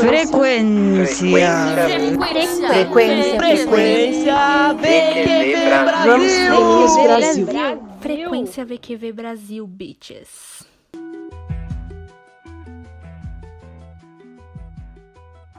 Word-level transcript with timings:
Frequência. 0.00 1.14
Frequência. 2.68 3.36
Frequência. 3.36 4.34
VQV 4.74 5.56
Brasil. 7.04 7.46
Frequência 8.00 8.64
VQV 8.64 9.12
Brasil, 9.12 9.66
bitches. 9.66 10.66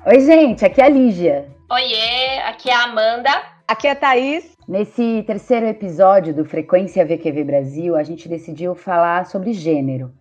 Oi, 0.07 0.19
gente, 0.21 0.65
aqui 0.65 0.81
é 0.81 0.85
a 0.85 0.89
Lígia. 0.89 1.47
Oiê, 1.69 2.39
aqui 2.39 2.71
é 2.71 2.73
a 2.73 2.85
Amanda. 2.85 3.29
Aqui 3.67 3.87
é 3.87 3.91
a 3.91 3.95
Thaís. 3.95 4.57
Nesse 4.67 5.23
terceiro 5.27 5.67
episódio 5.67 6.33
do 6.33 6.43
Frequência 6.43 7.05
VQV 7.05 7.43
Brasil, 7.43 7.95
a 7.95 8.01
gente 8.01 8.27
decidiu 8.27 8.73
falar 8.73 9.27
sobre 9.27 9.53
gênero, 9.53 10.11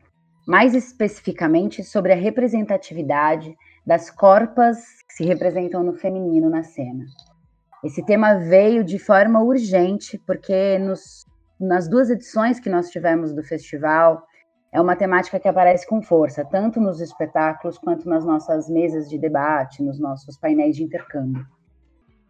mais 0.47 0.75
especificamente 0.75 1.83
sobre 1.83 2.13
a 2.13 2.17
representatividade 2.17 3.57
das 3.91 4.09
corpas 4.09 5.03
que 5.09 5.15
se 5.15 5.25
representam 5.25 5.83
no 5.83 5.95
feminino 5.95 6.49
na 6.49 6.63
cena. 6.63 7.07
Esse 7.83 8.07
tema 8.07 8.35
veio 8.35 8.85
de 8.85 9.01
forma 9.01 9.43
urgente, 9.43 10.17
porque 10.25 10.79
nos, 10.79 11.27
nas 11.59 11.89
duas 11.89 12.09
edições 12.09 12.61
que 12.61 12.71
nós 12.71 12.89
tivemos 12.89 13.35
do 13.35 13.43
festival, 13.43 14.23
é 14.71 14.81
uma 14.81 14.95
temática 14.95 15.41
que 15.41 15.49
aparece 15.49 15.89
com 15.89 16.01
força, 16.01 16.45
tanto 16.45 16.81
nos 16.81 17.01
espetáculos 17.01 17.79
quanto 17.79 18.09
nas 18.09 18.25
nossas 18.25 18.71
mesas 18.71 19.11
de 19.11 19.19
debate, 19.19 19.83
nos 19.83 19.99
nossos 19.99 20.39
painéis 20.39 20.77
de 20.77 20.85
intercâmbio. 20.85 21.45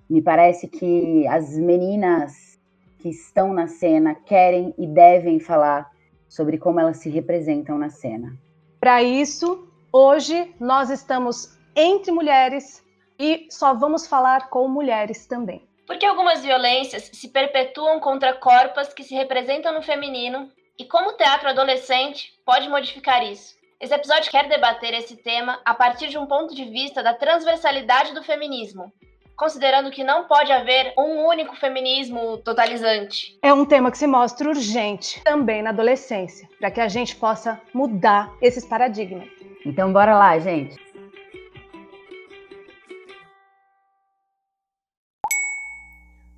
Me 0.09 0.23
parece 0.23 0.67
que 0.67 1.29
as 1.29 1.59
meninas 1.59 2.59
que 3.01 3.11
estão 3.11 3.53
na 3.53 3.67
cena 3.67 4.15
querem 4.15 4.75
e 4.79 4.87
devem 4.87 5.39
falar 5.39 5.91
sobre 6.27 6.57
como 6.57 6.81
elas 6.81 6.97
se 6.97 7.11
representam 7.11 7.77
na 7.77 7.91
cena. 7.91 8.33
Para 8.81 9.03
isso, 9.03 9.70
hoje 9.93 10.55
nós 10.59 10.91
estamos 10.91 11.59
entre 11.75 12.13
mulheres 12.13 12.85
e 13.19 13.47
só 13.51 13.75
vamos 13.75 14.07
falar 14.07 14.49
com 14.49 14.67
mulheres 14.69 15.27
também. 15.27 15.69
Porque 15.87 16.07
algumas 16.07 16.43
violências 16.43 17.11
se 17.13 17.29
perpetuam 17.29 17.99
contra 18.01 18.35
corpos 18.35 18.95
que 18.95 19.03
se 19.03 19.15
representam 19.15 19.75
no 19.75 19.83
feminino 19.83 20.51
e 20.79 20.85
como 20.85 21.11
o 21.11 21.17
teatro 21.17 21.49
adolescente 21.49 22.33
pode 22.45 22.69
modificar 22.69 23.23
isso? 23.23 23.59
Esse 23.81 23.95
episódio 23.95 24.31
quer 24.31 24.49
debater 24.49 24.95
esse 24.95 25.17
tema 25.17 25.61
a 25.65 25.75
partir 25.75 26.09
de 26.09 26.19
um 26.19 26.27
ponto 26.27 26.55
de 26.55 26.65
vista 26.67 27.03
da 27.03 27.15
transversalidade 27.15 28.15
do 28.15 28.23
feminismo, 28.23 28.93
considerando 29.35 29.91
que 29.91 30.05
não 30.05 30.25
pode 30.25 30.53
haver 30.53 30.93
um 30.99 31.27
único 31.27 31.57
feminismo 31.57 32.37
totalizante. 32.39 33.39
É 33.43 33.53
um 33.55 33.65
tema 33.65 33.91
que 33.91 33.97
se 33.97 34.07
mostra 34.07 34.51
urgente 34.51 35.23
também 35.25 35.63
na 35.63 35.71
adolescência, 35.71 36.47
para 36.59 36.71
que 36.71 36.81
a 36.81 36.89
gente 36.89 37.17
possa 37.17 37.59
mudar 37.73 38.31
esses 38.43 38.67
paradigmas. 38.67 39.40
Então, 39.65 39.93
bora 39.93 40.17
lá, 40.17 40.39
gente. 40.39 40.75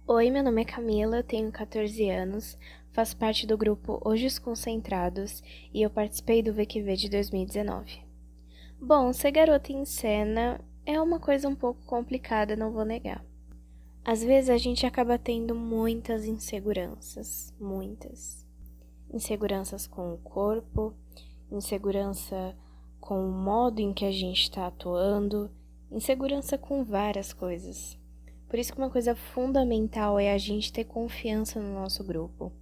Oi, 0.08 0.28
meu 0.28 0.42
nome 0.42 0.62
é 0.62 0.64
Camila, 0.64 1.22
tenho 1.22 1.50
14 1.52 2.10
anos, 2.10 2.58
faço 2.92 3.16
parte 3.16 3.46
do 3.46 3.56
grupo 3.56 4.00
Hoje 4.04 4.26
os 4.26 4.38
Concentrados 4.40 5.40
e 5.72 5.80
eu 5.80 5.88
participei 5.88 6.42
do 6.42 6.52
VQV 6.52 6.96
de 6.96 7.08
2019. 7.08 8.02
Bom, 8.80 9.12
ser 9.12 9.30
garota 9.30 9.72
em 9.72 9.84
cena 9.84 10.60
é 10.84 11.00
uma 11.00 11.20
coisa 11.20 11.48
um 11.48 11.54
pouco 11.54 11.80
complicada, 11.86 12.56
não 12.56 12.72
vou 12.72 12.84
negar. 12.84 13.24
Às 14.04 14.22
vezes 14.24 14.50
a 14.50 14.58
gente 14.58 14.84
acaba 14.84 15.16
tendo 15.16 15.54
muitas 15.54 16.26
inseguranças, 16.26 17.54
muitas. 17.58 18.44
Inseguranças 19.14 19.86
com 19.86 20.12
o 20.12 20.18
corpo, 20.18 20.92
insegurança 21.50 22.56
com 23.02 23.28
o 23.28 23.32
modo 23.32 23.80
em 23.80 23.92
que 23.92 24.04
a 24.04 24.12
gente 24.12 24.42
está 24.42 24.68
atuando, 24.68 25.50
insegurança 25.90 26.56
com 26.56 26.84
várias 26.84 27.32
coisas. 27.32 27.98
Por 28.48 28.60
isso 28.60 28.72
que 28.72 28.78
uma 28.78 28.90
coisa 28.90 29.16
fundamental 29.16 30.20
é 30.20 30.32
a 30.32 30.38
gente 30.38 30.72
ter 30.72 30.84
confiança 30.84 31.60
no 31.60 31.74
nosso 31.74 32.04
grupo. 32.04 32.52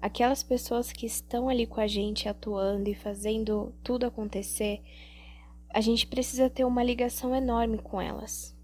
Aquelas 0.00 0.42
pessoas 0.42 0.90
que 0.90 1.04
estão 1.04 1.50
ali 1.50 1.66
com 1.66 1.82
a 1.82 1.86
gente 1.86 2.30
atuando 2.30 2.88
e 2.88 2.94
fazendo 2.94 3.74
tudo 3.84 4.06
acontecer, 4.06 4.80
a 5.68 5.82
gente 5.82 6.06
precisa 6.06 6.48
ter 6.48 6.64
uma 6.64 6.82
ligação 6.82 7.36
enorme 7.36 7.76
com 7.76 8.00
elas. 8.00 8.56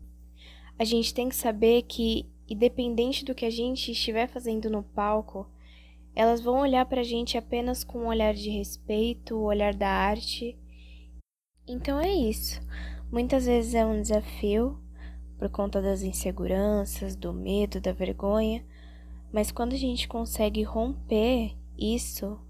A 0.79 0.85
gente 0.85 1.13
tem 1.13 1.29
que 1.29 1.37
saber 1.37 1.83
que, 1.83 2.25
independente 2.49 3.27
do 3.27 3.35
que 3.35 3.45
a 3.45 3.51
gente 3.51 3.93
estiver 3.93 4.27
fazendo 4.27 4.71
no 4.71 4.83
palco, 4.83 5.47
elas 6.15 6.41
vão 6.41 6.61
olhar 6.61 6.87
para 6.87 7.03
a 7.03 7.05
gente 7.05 7.37
apenas 7.37 7.85
com 7.85 7.99
um 7.99 8.07
olhar 8.07 8.33
de 8.33 8.49
respeito, 8.49 9.37
o 9.37 9.43
olhar 9.43 9.75
da 9.75 9.89
arte. 9.89 10.57
Então 11.73 12.01
é 12.01 12.13
isso. 12.13 12.61
Muitas 13.13 13.47
vezes 13.47 13.75
é 13.75 13.87
um 13.87 14.03
desafio, 14.03 14.77
por 15.39 15.49
conta 15.49 15.81
das 15.81 16.03
inseguranças, 16.03 17.15
do 17.15 17.33
medo, 17.33 17.81
da 17.81 17.93
vergonha, 17.93 18.65
mas 19.33 19.53
quando 19.53 19.73
a 19.73 19.77
gente 19.77 20.09
consegue 20.09 20.65
romper 20.65 21.57
isso, 21.79 22.41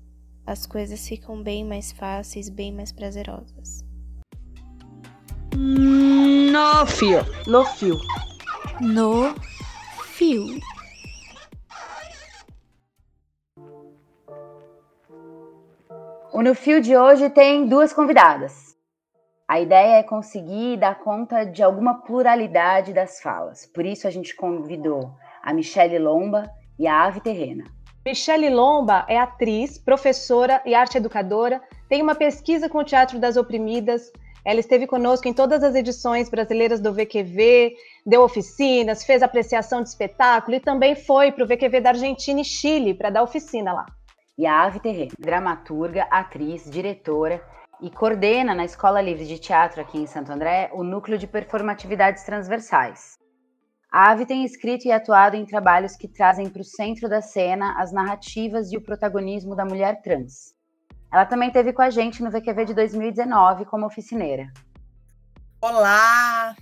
as 0.46 0.66
coisas 0.66 1.06
ficam 1.06 1.42
bem 1.42 1.62
mais 1.66 1.92
fáceis, 1.92 2.48
bem 2.48 2.72
mais 2.72 2.92
prazerosas. 2.92 3.84
No 5.54 6.86
fio. 6.86 7.18
No 7.46 7.62
fio. 7.66 7.98
No 8.80 9.34
fio. 10.14 10.46
O 16.32 16.40
No 16.42 16.54
Fio 16.54 16.80
de 16.80 16.96
hoje 16.96 17.28
tem 17.28 17.68
duas 17.68 17.92
convidadas. 17.92 18.69
A 19.50 19.58
ideia 19.58 19.96
é 19.96 20.02
conseguir 20.04 20.76
dar 20.76 21.00
conta 21.00 21.44
de 21.44 21.60
alguma 21.60 22.02
pluralidade 22.02 22.92
das 22.92 23.20
falas. 23.20 23.66
Por 23.66 23.84
isso 23.84 24.06
a 24.06 24.10
gente 24.10 24.36
convidou 24.36 25.10
a 25.42 25.52
Michele 25.52 25.98
Lomba 25.98 26.48
e 26.78 26.86
a 26.86 27.02
Ave 27.02 27.20
Terrena. 27.20 27.64
Michele 28.06 28.48
Lomba 28.48 29.04
é 29.08 29.18
atriz, 29.18 29.76
professora 29.76 30.62
e 30.64 30.72
arte 30.72 30.98
educadora, 30.98 31.60
tem 31.88 32.00
uma 32.00 32.14
pesquisa 32.14 32.68
com 32.68 32.78
o 32.78 32.84
Teatro 32.84 33.18
das 33.18 33.36
Oprimidas. 33.36 34.12
Ela 34.44 34.60
esteve 34.60 34.86
conosco 34.86 35.26
em 35.26 35.34
todas 35.34 35.64
as 35.64 35.74
edições 35.74 36.30
brasileiras 36.30 36.78
do 36.78 36.94
VQV, 36.94 37.74
deu 38.06 38.22
oficinas, 38.22 39.02
fez 39.02 39.20
apreciação 39.20 39.82
de 39.82 39.88
espetáculo 39.88 40.58
e 40.58 40.60
também 40.60 40.94
foi 40.94 41.32
para 41.32 41.42
o 41.42 41.46
VQV 41.48 41.80
da 41.80 41.90
Argentina 41.90 42.40
e 42.40 42.44
Chile 42.44 42.94
para 42.94 43.10
dar 43.10 43.24
oficina 43.24 43.72
lá. 43.72 43.86
E 44.38 44.46
a 44.46 44.62
Ave 44.62 44.78
Terrena, 44.78 45.10
dramaturga, 45.18 46.06
atriz, 46.08 46.70
diretora 46.70 47.42
e 47.82 47.90
coordena 47.90 48.54
na 48.54 48.64
Escola 48.64 49.00
Livre 49.00 49.26
de 49.26 49.38
Teatro 49.38 49.80
aqui 49.80 49.98
em 49.98 50.06
Santo 50.06 50.30
André 50.30 50.70
o 50.74 50.84
núcleo 50.84 51.16
de 51.16 51.26
performatividades 51.26 52.24
transversais. 52.24 53.18
A 53.90 54.10
Ave 54.10 54.26
tem 54.26 54.44
escrito 54.44 54.86
e 54.86 54.92
atuado 54.92 55.34
em 55.34 55.44
trabalhos 55.44 55.96
que 55.96 56.06
trazem 56.06 56.48
para 56.48 56.62
o 56.62 56.64
centro 56.64 57.08
da 57.08 57.20
cena 57.20 57.74
as 57.80 57.90
narrativas 57.90 58.70
e 58.70 58.76
o 58.76 58.82
protagonismo 58.82 59.56
da 59.56 59.64
mulher 59.64 60.00
trans. 60.02 60.54
Ela 61.12 61.26
também 61.26 61.48
esteve 61.48 61.72
com 61.72 61.82
a 61.82 61.90
gente 61.90 62.22
no 62.22 62.30
VQV 62.30 62.66
de 62.66 62.74
2019 62.74 63.64
como 63.64 63.86
oficineira. 63.86 64.46
Olá! 65.60 66.54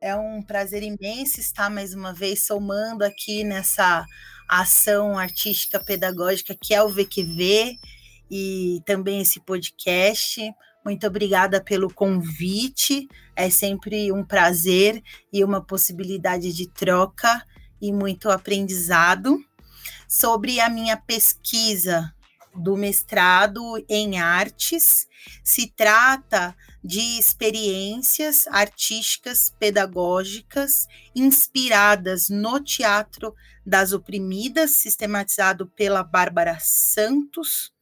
É 0.00 0.14
um 0.16 0.42
prazer 0.42 0.82
imenso 0.82 1.40
estar 1.40 1.68
mais 1.68 1.94
uma 1.94 2.12
vez 2.12 2.46
somando 2.46 3.04
aqui 3.04 3.44
nessa 3.44 4.06
ação 4.48 5.18
artística 5.18 5.82
pedagógica 5.82 6.54
que 6.54 6.74
é 6.74 6.82
o 6.82 6.88
VQV 6.88 7.78
e 8.30 8.80
também 8.84 9.20
esse 9.20 9.40
podcast. 9.40 10.40
Muito 10.84 11.06
obrigada 11.06 11.62
pelo 11.62 11.92
convite. 11.92 13.08
É 13.34 13.48
sempre 13.48 14.12
um 14.12 14.24
prazer 14.24 15.02
e 15.32 15.42
uma 15.42 15.62
possibilidade 15.62 16.52
de 16.52 16.68
troca 16.68 17.44
e 17.80 17.92
muito 17.92 18.30
aprendizado. 18.30 19.42
Sobre 20.08 20.60
a 20.60 20.68
minha 20.68 20.96
pesquisa 20.96 22.14
do 22.54 22.76
mestrado 22.76 23.84
em 23.88 24.18
artes, 24.18 25.06
se 25.42 25.72
trata 25.74 26.54
de 26.82 27.18
experiências 27.18 28.46
artísticas 28.48 29.52
pedagógicas 29.58 30.86
inspiradas 31.16 32.28
no 32.28 32.60
teatro 32.60 33.34
das 33.66 33.92
oprimidas, 33.92 34.72
sistematizado 34.72 35.66
pela 35.66 36.02
Bárbara 36.02 36.58
Santos, 36.60 37.72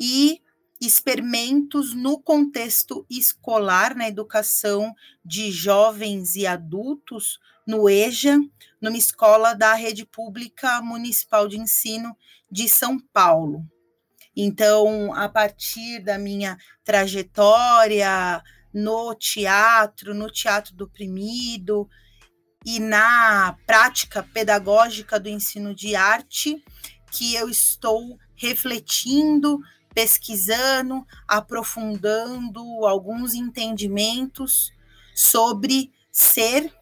e 0.00 0.40
experimentos 0.80 1.94
no 1.94 2.18
contexto 2.18 3.04
escolar, 3.10 3.94
na 3.94 4.08
educação 4.08 4.94
de 5.22 5.52
jovens 5.52 6.36
e 6.36 6.46
adultos, 6.46 7.38
no 7.66 7.88
EJA, 7.88 8.40
numa 8.80 8.96
escola 8.96 9.52
da 9.52 9.74
Rede 9.74 10.06
Pública 10.06 10.80
Municipal 10.80 11.46
de 11.46 11.58
Ensino 11.58 12.16
de 12.50 12.66
São 12.66 12.98
Paulo. 12.98 13.62
Então, 14.34 15.12
a 15.12 15.28
partir 15.28 16.02
da 16.02 16.18
minha 16.18 16.56
trajetória 16.82 18.42
no 18.72 19.14
teatro, 19.14 20.14
no 20.14 20.30
teatro 20.30 20.74
do 20.74 20.84
oprimido 20.84 21.88
e 22.64 22.80
na 22.80 23.56
prática 23.66 24.22
pedagógica 24.22 25.20
do 25.20 25.28
ensino 25.28 25.74
de 25.74 25.94
arte, 25.94 26.62
que 27.12 27.34
eu 27.34 27.48
estou 27.48 28.18
refletindo 28.34 29.60
pesquisando, 29.94 31.06
aprofundando 31.26 32.60
alguns 32.86 33.34
entendimentos 33.34 34.72
sobre 35.14 35.92
ser 36.10 36.72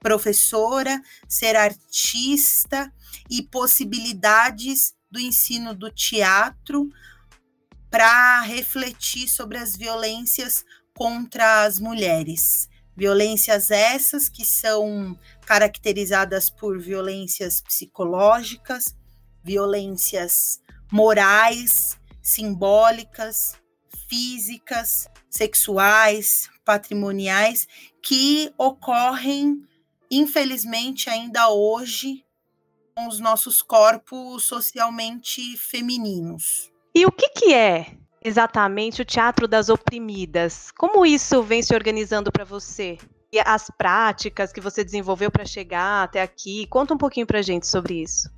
professora, 0.00 1.00
ser 1.28 1.56
artista 1.56 2.92
e 3.28 3.42
possibilidades 3.42 4.94
do 5.10 5.20
ensino 5.20 5.74
do 5.74 5.90
teatro 5.90 6.90
para 7.90 8.40
refletir 8.42 9.28
sobre 9.28 9.58
as 9.58 9.76
violências 9.76 10.64
contra 10.94 11.64
as 11.64 11.78
mulheres. 11.78 12.68
Violências 12.96 13.70
essas 13.70 14.28
que 14.28 14.44
são 14.44 15.18
caracterizadas 15.46 16.50
por 16.50 16.78
violências 16.78 17.60
psicológicas, 17.60 18.94
violências 19.42 20.60
morais, 20.90 21.98
simbólicas, 22.22 23.60
físicas, 24.08 25.08
sexuais, 25.28 26.48
patrimoniais, 26.64 27.66
que 28.02 28.52
ocorrem, 28.58 29.62
infelizmente, 30.10 31.08
ainda 31.08 31.48
hoje 31.50 32.24
com 32.94 33.06
os 33.06 33.20
nossos 33.20 33.62
corpos 33.62 34.44
socialmente 34.44 35.56
femininos. 35.56 36.70
E 36.94 37.06
o 37.06 37.12
que, 37.12 37.28
que 37.30 37.54
é 37.54 37.96
exatamente 38.22 39.00
o 39.00 39.04
Teatro 39.04 39.46
das 39.46 39.68
Oprimidas? 39.68 40.70
Como 40.76 41.06
isso 41.06 41.42
vem 41.42 41.62
se 41.62 41.74
organizando 41.74 42.32
para 42.32 42.44
você? 42.44 42.98
E 43.32 43.38
as 43.38 43.70
práticas 43.78 44.52
que 44.52 44.60
você 44.60 44.82
desenvolveu 44.82 45.30
para 45.30 45.44
chegar 45.44 46.02
até 46.02 46.20
aqui? 46.20 46.66
Conta 46.66 46.94
um 46.94 46.98
pouquinho 46.98 47.26
para 47.26 47.42
gente 47.42 47.66
sobre 47.66 48.02
isso. 48.02 48.28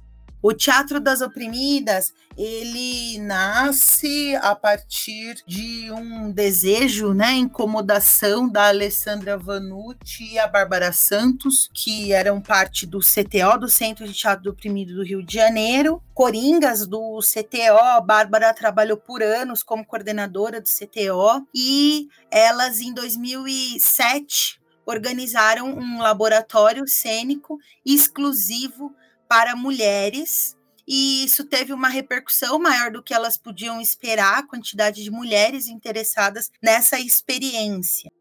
O 0.43 0.53
Teatro 0.53 0.99
das 0.99 1.21
Oprimidas, 1.21 2.13
ele 2.37 3.17
nasce 3.21 4.35
a 4.43 4.57
partir 4.57 5.37
de 5.47 5.89
um 5.93 6.33
desejo, 6.33 7.15
né, 7.15 7.35
incomodação 7.35 8.49
da 8.49 8.67
Alessandra 8.67 9.39
Vanucci 9.39 10.33
e 10.33 10.39
a 10.41 10.49
Bárbara 10.49 10.93
Santos, 10.93 11.71
que 11.73 12.13
eram 12.13 12.41
parte 12.41 12.87
do 12.87 12.99
CTO, 12.99 13.57
do 13.61 13.69
Centro 13.69 14.05
de 14.05 14.13
Teatro 14.13 14.43
do 14.43 14.51
Oprimido 14.51 14.97
do 14.97 15.05
Rio 15.05 15.23
de 15.23 15.33
Janeiro. 15.33 16.03
Coringas 16.13 16.89
do 16.89 17.21
CTO, 17.21 18.05
Bárbara 18.05 18.53
trabalhou 18.53 18.97
por 18.97 19.23
anos 19.23 19.63
como 19.63 19.87
coordenadora 19.87 20.61
do 20.61 20.69
CTO 20.69 21.47
e 21.55 22.09
elas 22.33 22.81
em 22.81 22.93
2007 22.93 24.61
organizaram 24.85 25.73
um 25.73 26.01
laboratório 26.01 26.89
cênico 26.89 27.59
exclusivo 27.87 28.93
para 29.33 29.57
mulheres, 29.57 30.55
e 30.87 31.25
isso 31.25 31.47
teve 31.47 31.73
uma 31.73 31.89
repercussão 31.89 32.59
maior 32.59 32.91
do 32.91 33.03
que 33.03 33.15
elas 33.15 33.39
podiam 33.39 33.81
esperar, 33.81 34.41
a 34.41 34.47
quantidade 34.47 35.03
de 35.03 35.11
mulheres 35.11 35.69
interessadas 35.69 36.53
nessa 36.63 37.01
experiência. 37.01 38.13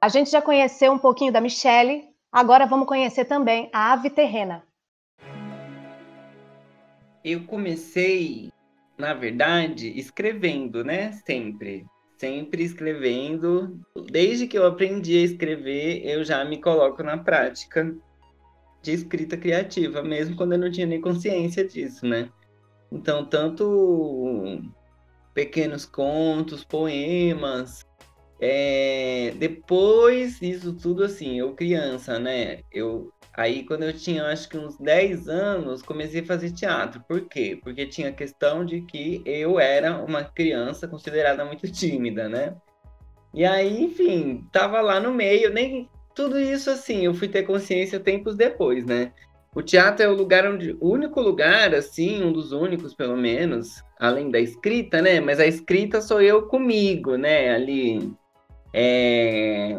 A 0.00 0.08
gente 0.08 0.30
já 0.30 0.40
conheceu 0.40 0.90
um 0.90 0.98
pouquinho 0.98 1.30
da 1.30 1.38
Michelle, 1.38 2.08
agora 2.32 2.64
vamos 2.64 2.88
conhecer 2.88 3.26
também 3.26 3.68
a 3.74 3.92
Ave 3.92 4.08
Terrena. 4.08 4.64
Eu 7.22 7.44
comecei, 7.44 8.50
na 8.96 9.12
verdade, 9.12 9.92
escrevendo, 9.98 10.82
né? 10.82 11.12
Sempre. 11.26 11.84
Sempre 12.16 12.64
escrevendo. 12.64 13.78
Desde 14.10 14.46
que 14.46 14.56
eu 14.56 14.64
aprendi 14.64 15.18
a 15.18 15.24
escrever, 15.24 16.00
eu 16.06 16.24
já 16.24 16.42
me 16.42 16.58
coloco 16.58 17.02
na 17.02 17.18
prática 17.18 17.94
de 18.84 18.92
escrita 18.92 19.36
criativa, 19.36 20.02
mesmo 20.02 20.36
quando 20.36 20.52
eu 20.52 20.58
não 20.58 20.70
tinha 20.70 20.86
nem 20.86 21.00
consciência 21.00 21.66
disso, 21.66 22.06
né? 22.06 22.28
Então, 22.92 23.24
tanto 23.24 24.60
pequenos 25.32 25.86
contos, 25.86 26.62
poemas. 26.62 27.84
É... 28.40 29.32
Depois 29.38 30.40
isso 30.42 30.74
tudo 30.74 31.04
assim, 31.04 31.38
eu 31.38 31.54
criança, 31.54 32.18
né? 32.18 32.60
Eu 32.70 33.10
aí 33.32 33.64
quando 33.64 33.82
eu 33.84 33.92
tinha 33.92 34.26
acho 34.26 34.48
que 34.48 34.56
uns 34.58 34.76
10 34.78 35.28
anos, 35.28 35.82
comecei 35.82 36.20
a 36.20 36.26
fazer 36.26 36.52
teatro. 36.52 37.02
Por 37.08 37.22
quê? 37.28 37.58
Porque 37.62 37.86
tinha 37.86 38.10
a 38.10 38.12
questão 38.12 38.64
de 38.64 38.82
que 38.82 39.22
eu 39.24 39.58
era 39.58 39.96
uma 40.04 40.22
criança 40.24 40.86
considerada 40.86 41.44
muito 41.44 41.70
tímida, 41.70 42.28
né? 42.28 42.54
E 43.32 43.44
aí, 43.44 43.82
enfim, 43.82 44.46
tava 44.52 44.80
lá 44.80 45.00
no 45.00 45.12
meio, 45.12 45.52
nem 45.52 45.88
tudo 46.14 46.38
isso, 46.38 46.70
assim, 46.70 47.04
eu 47.04 47.14
fui 47.14 47.28
ter 47.28 47.42
consciência 47.42 47.98
tempos 47.98 48.36
depois, 48.36 48.84
né? 48.84 49.12
O 49.54 49.62
teatro 49.62 50.04
é 50.04 50.08
o 50.08 50.14
lugar 50.14 50.46
onde. 50.46 50.76
O 50.80 50.90
único 50.90 51.20
lugar, 51.20 51.74
assim, 51.74 52.22
um 52.22 52.32
dos 52.32 52.52
únicos, 52.52 52.92
pelo 52.94 53.16
menos, 53.16 53.82
além 53.98 54.30
da 54.30 54.40
escrita, 54.40 55.00
né? 55.00 55.20
Mas 55.20 55.38
a 55.38 55.46
escrita 55.46 56.00
sou 56.00 56.20
eu 56.20 56.46
comigo, 56.48 57.16
né? 57.16 57.54
Ali. 57.54 58.12
É, 58.72 59.78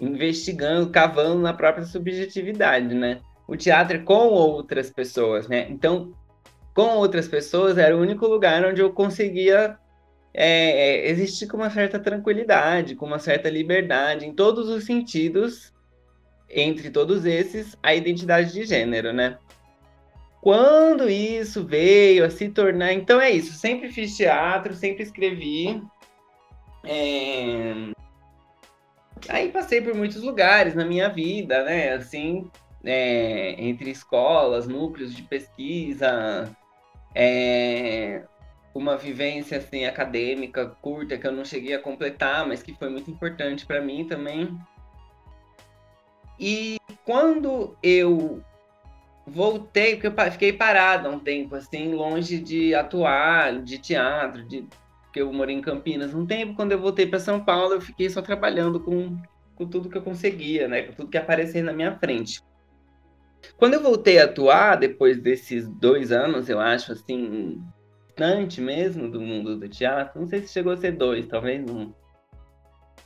investigando, 0.00 0.90
cavando 0.90 1.42
na 1.42 1.52
própria 1.52 1.84
subjetividade, 1.84 2.94
né? 2.94 3.20
O 3.48 3.56
teatro 3.56 3.96
é 3.96 4.00
com 4.00 4.28
outras 4.28 4.90
pessoas, 4.90 5.48
né? 5.48 5.66
Então, 5.70 6.12
com 6.74 6.96
outras 6.98 7.26
pessoas 7.26 7.78
era 7.78 7.96
o 7.96 8.00
único 8.00 8.26
lugar 8.26 8.64
onde 8.64 8.80
eu 8.80 8.92
conseguia 8.92 9.76
é, 10.38 11.06
é, 11.06 11.10
existe 11.10 11.46
com 11.46 11.56
uma 11.56 11.70
certa 11.70 11.98
tranquilidade, 11.98 12.94
com 12.94 13.06
uma 13.06 13.18
certa 13.18 13.48
liberdade, 13.48 14.26
em 14.26 14.34
todos 14.34 14.68
os 14.68 14.84
sentidos, 14.84 15.72
entre 16.50 16.90
todos 16.90 17.24
esses, 17.24 17.74
a 17.82 17.94
identidade 17.94 18.52
de 18.52 18.66
gênero, 18.66 19.14
né? 19.14 19.38
Quando 20.42 21.08
isso 21.08 21.64
veio 21.64 22.22
a 22.22 22.28
se 22.30 22.50
tornar. 22.50 22.92
Então 22.92 23.18
é 23.18 23.30
isso, 23.30 23.54
sempre 23.54 23.90
fiz 23.90 24.14
teatro, 24.14 24.74
sempre 24.74 25.02
escrevi. 25.04 25.82
É... 26.84 27.72
Aí 29.30 29.48
passei 29.48 29.80
por 29.80 29.94
muitos 29.94 30.22
lugares 30.22 30.74
na 30.74 30.84
minha 30.84 31.08
vida, 31.08 31.64
né? 31.64 31.94
Assim, 31.94 32.50
é... 32.84 33.56
entre 33.58 33.90
escolas, 33.90 34.68
núcleos 34.68 35.14
de 35.14 35.22
pesquisa, 35.22 36.54
é 37.14 38.22
uma 38.76 38.96
vivência 38.96 39.58
assim 39.58 39.84
acadêmica 39.84 40.66
curta 40.80 41.16
que 41.16 41.26
eu 41.26 41.32
não 41.32 41.44
cheguei 41.44 41.74
a 41.74 41.78
completar, 41.78 42.46
mas 42.46 42.62
que 42.62 42.74
foi 42.74 42.88
muito 42.88 43.10
importante 43.10 43.64
para 43.66 43.80
mim 43.80 44.06
também. 44.06 44.56
E 46.38 46.76
quando 47.04 47.76
eu 47.82 48.42
voltei, 49.26 49.96
porque 49.96 50.08
eu 50.08 50.32
fiquei 50.32 50.52
parada 50.52 51.10
um 51.10 51.18
tempo 51.18 51.54
assim, 51.54 51.94
longe 51.94 52.38
de 52.38 52.74
atuar, 52.74 53.62
de 53.62 53.78
teatro, 53.78 54.46
de 54.46 54.66
porque 55.16 55.22
eu 55.22 55.32
morei 55.32 55.56
em 55.56 55.62
Campinas 55.62 56.12
um 56.12 56.26
tempo, 56.26 56.54
quando 56.54 56.72
eu 56.72 56.78
voltei 56.78 57.06
para 57.06 57.18
São 57.18 57.42
Paulo, 57.42 57.72
eu 57.72 57.80
fiquei 57.80 58.10
só 58.10 58.20
trabalhando 58.20 58.78
com, 58.78 59.16
com 59.54 59.66
tudo 59.66 59.88
que 59.88 59.96
eu 59.96 60.02
conseguia, 60.02 60.68
né, 60.68 60.82
com 60.82 60.92
tudo 60.92 61.08
que 61.08 61.16
aparecia 61.16 61.62
na 61.62 61.72
minha 61.72 61.96
frente. 61.98 62.42
Quando 63.56 63.74
eu 63.74 63.82
voltei 63.82 64.18
a 64.18 64.24
atuar, 64.24 64.76
depois 64.76 65.18
desses 65.18 65.66
dois 65.66 66.12
anos, 66.12 66.50
eu 66.50 66.60
acho, 66.60 66.92
assim, 66.92 67.58
distante 68.16 68.62
mesmo 68.62 69.10
do 69.10 69.20
mundo 69.20 69.58
do 69.58 69.68
teatro, 69.68 70.20
não 70.20 70.26
sei 70.26 70.40
se 70.40 70.52
chegou 70.52 70.72
a 70.72 70.76
ser 70.76 70.92
dois, 70.92 71.26
talvez 71.26 71.62
um. 71.70 71.92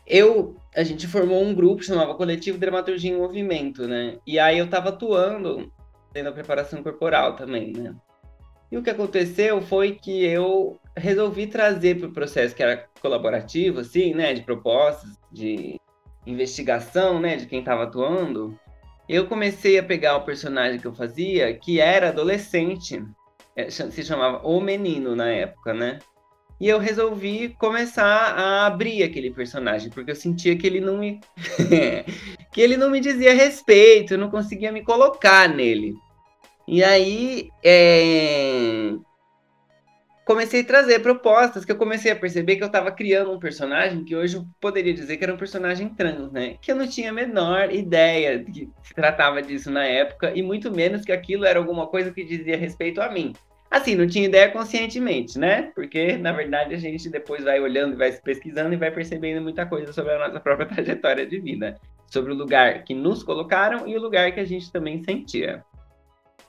Eu, 0.07 0.57
a 0.75 0.83
gente 0.85 1.07
formou 1.07 1.43
um 1.43 1.55
grupo 1.55 1.83
chamava 1.83 2.15
Coletivo 2.15 2.59
Dramaturgia 2.59 3.13
em 3.13 3.19
Movimento, 3.19 3.87
né? 3.87 4.19
E 4.27 4.39
aí 4.39 4.59
eu 4.59 4.71
tava 4.71 4.91
atuando 4.91 5.71
tendo 6.13 6.29
a 6.29 6.33
preparação 6.33 6.83
corporal 6.83 7.37
também, 7.37 7.73
né? 7.73 7.95
E 8.71 8.79
o 8.79 8.83
que 8.83 8.91
aconteceu 8.91 9.61
foi 9.61 9.93
que 9.93 10.25
eu 10.25 10.81
resolvi 10.97 11.47
trazer 11.47 11.99
para 11.99 12.09
o 12.09 12.13
processo 12.13 12.55
que 12.55 12.63
era 12.63 12.89
colaborativo, 13.01 13.81
assim, 13.81 14.15
né, 14.15 14.33
de 14.33 14.43
propostas, 14.43 15.11
de 15.31 15.81
investigação, 16.25 17.21
né, 17.21 17.37
de 17.37 17.47
quem 17.47 17.61
estava 17.61 17.85
atuando. 17.85 18.59
Eu 19.09 19.27
comecei 19.27 19.77
a 19.79 19.83
pegar 19.83 20.17
o 20.17 20.25
personagem 20.25 20.79
que 20.79 20.87
eu 20.87 20.95
fazia, 20.95 21.53
que 21.55 21.81
era 21.81 22.11
adolescente, 22.11 23.05
se 23.69 24.05
chamava 24.05 24.47
O 24.47 24.61
Menino 24.61 25.17
na 25.17 25.29
época, 25.29 25.75
né? 25.75 25.99
E 26.61 26.69
eu 26.69 26.79
resolvi 26.79 27.57
começar 27.59 28.05
a 28.05 28.67
abrir 28.67 29.03
aquele 29.03 29.31
personagem, 29.31 29.89
porque 29.89 30.11
eu 30.11 30.15
sentia 30.15 30.57
que 30.59 30.67
ele 30.67 30.79
não 30.79 30.99
me. 30.99 31.19
que 32.53 32.61
ele 32.61 32.77
não 32.77 32.91
me 32.91 33.01
dizia 33.01 33.33
respeito, 33.33 34.13
eu 34.13 34.19
não 34.19 34.31
conseguia 34.31 34.71
me 34.71 34.85
colocar 34.85 35.49
nele. 35.49 35.95
E 36.69 36.85
aí. 36.85 37.49
É... 37.65 38.93
Comecei 40.27 40.61
a 40.61 40.65
trazer 40.65 41.01
propostas 41.01 41.65
que 41.65 41.73
eu 41.73 41.77
comecei 41.77 42.13
a 42.13 42.15
perceber 42.15 42.55
que 42.55 42.63
eu 42.63 42.69
estava 42.69 42.93
criando 42.93 43.33
um 43.33 43.41
personagem 43.41 44.05
que 44.05 44.15
hoje 44.15 44.37
eu 44.37 44.47
poderia 44.61 44.95
dizer 44.95 45.17
que 45.17 45.25
era 45.25 45.35
um 45.35 45.39
personagem 45.39 45.89
trans, 45.89 46.31
né? 46.31 46.57
Que 46.61 46.71
eu 46.71 46.77
não 46.77 46.87
tinha 46.87 47.11
a 47.11 47.13
menor 47.13 47.73
ideia 47.73 48.39
de 48.39 48.53
que 48.53 48.69
se 48.83 48.95
tratava 48.95 49.43
disso 49.43 49.73
na 49.73 49.85
época, 49.85 50.31
e 50.33 50.43
muito 50.43 50.71
menos 50.71 51.05
que 51.05 51.11
aquilo 51.11 51.45
era 51.45 51.59
alguma 51.59 51.89
coisa 51.89 52.13
que 52.13 52.23
dizia 52.23 52.57
respeito 52.57 53.01
a 53.01 53.11
mim. 53.11 53.33
Assim, 53.71 53.95
não 53.95 54.07
tinha 54.07 54.27
ideia 54.27 54.51
conscientemente, 54.51 55.39
né? 55.39 55.71
Porque, 55.77 56.17
na 56.17 56.33
verdade, 56.33 56.75
a 56.75 56.79
gente 56.79 57.09
depois 57.09 57.45
vai 57.45 57.61
olhando 57.61 57.97
vai 57.97 58.11
se 58.11 58.21
pesquisando 58.21 58.75
e 58.75 58.77
vai 58.77 58.91
percebendo 58.91 59.41
muita 59.41 59.65
coisa 59.65 59.93
sobre 59.93 60.13
a 60.13 60.19
nossa 60.19 60.41
própria 60.41 60.67
trajetória 60.67 61.25
de 61.25 61.39
vida. 61.39 61.79
Sobre 62.09 62.33
o 62.33 62.37
lugar 62.37 62.83
que 62.83 62.93
nos 62.93 63.23
colocaram 63.23 63.87
e 63.87 63.97
o 63.97 64.01
lugar 64.01 64.33
que 64.33 64.41
a 64.41 64.45
gente 64.45 64.73
também 64.73 65.05
sentia. 65.05 65.65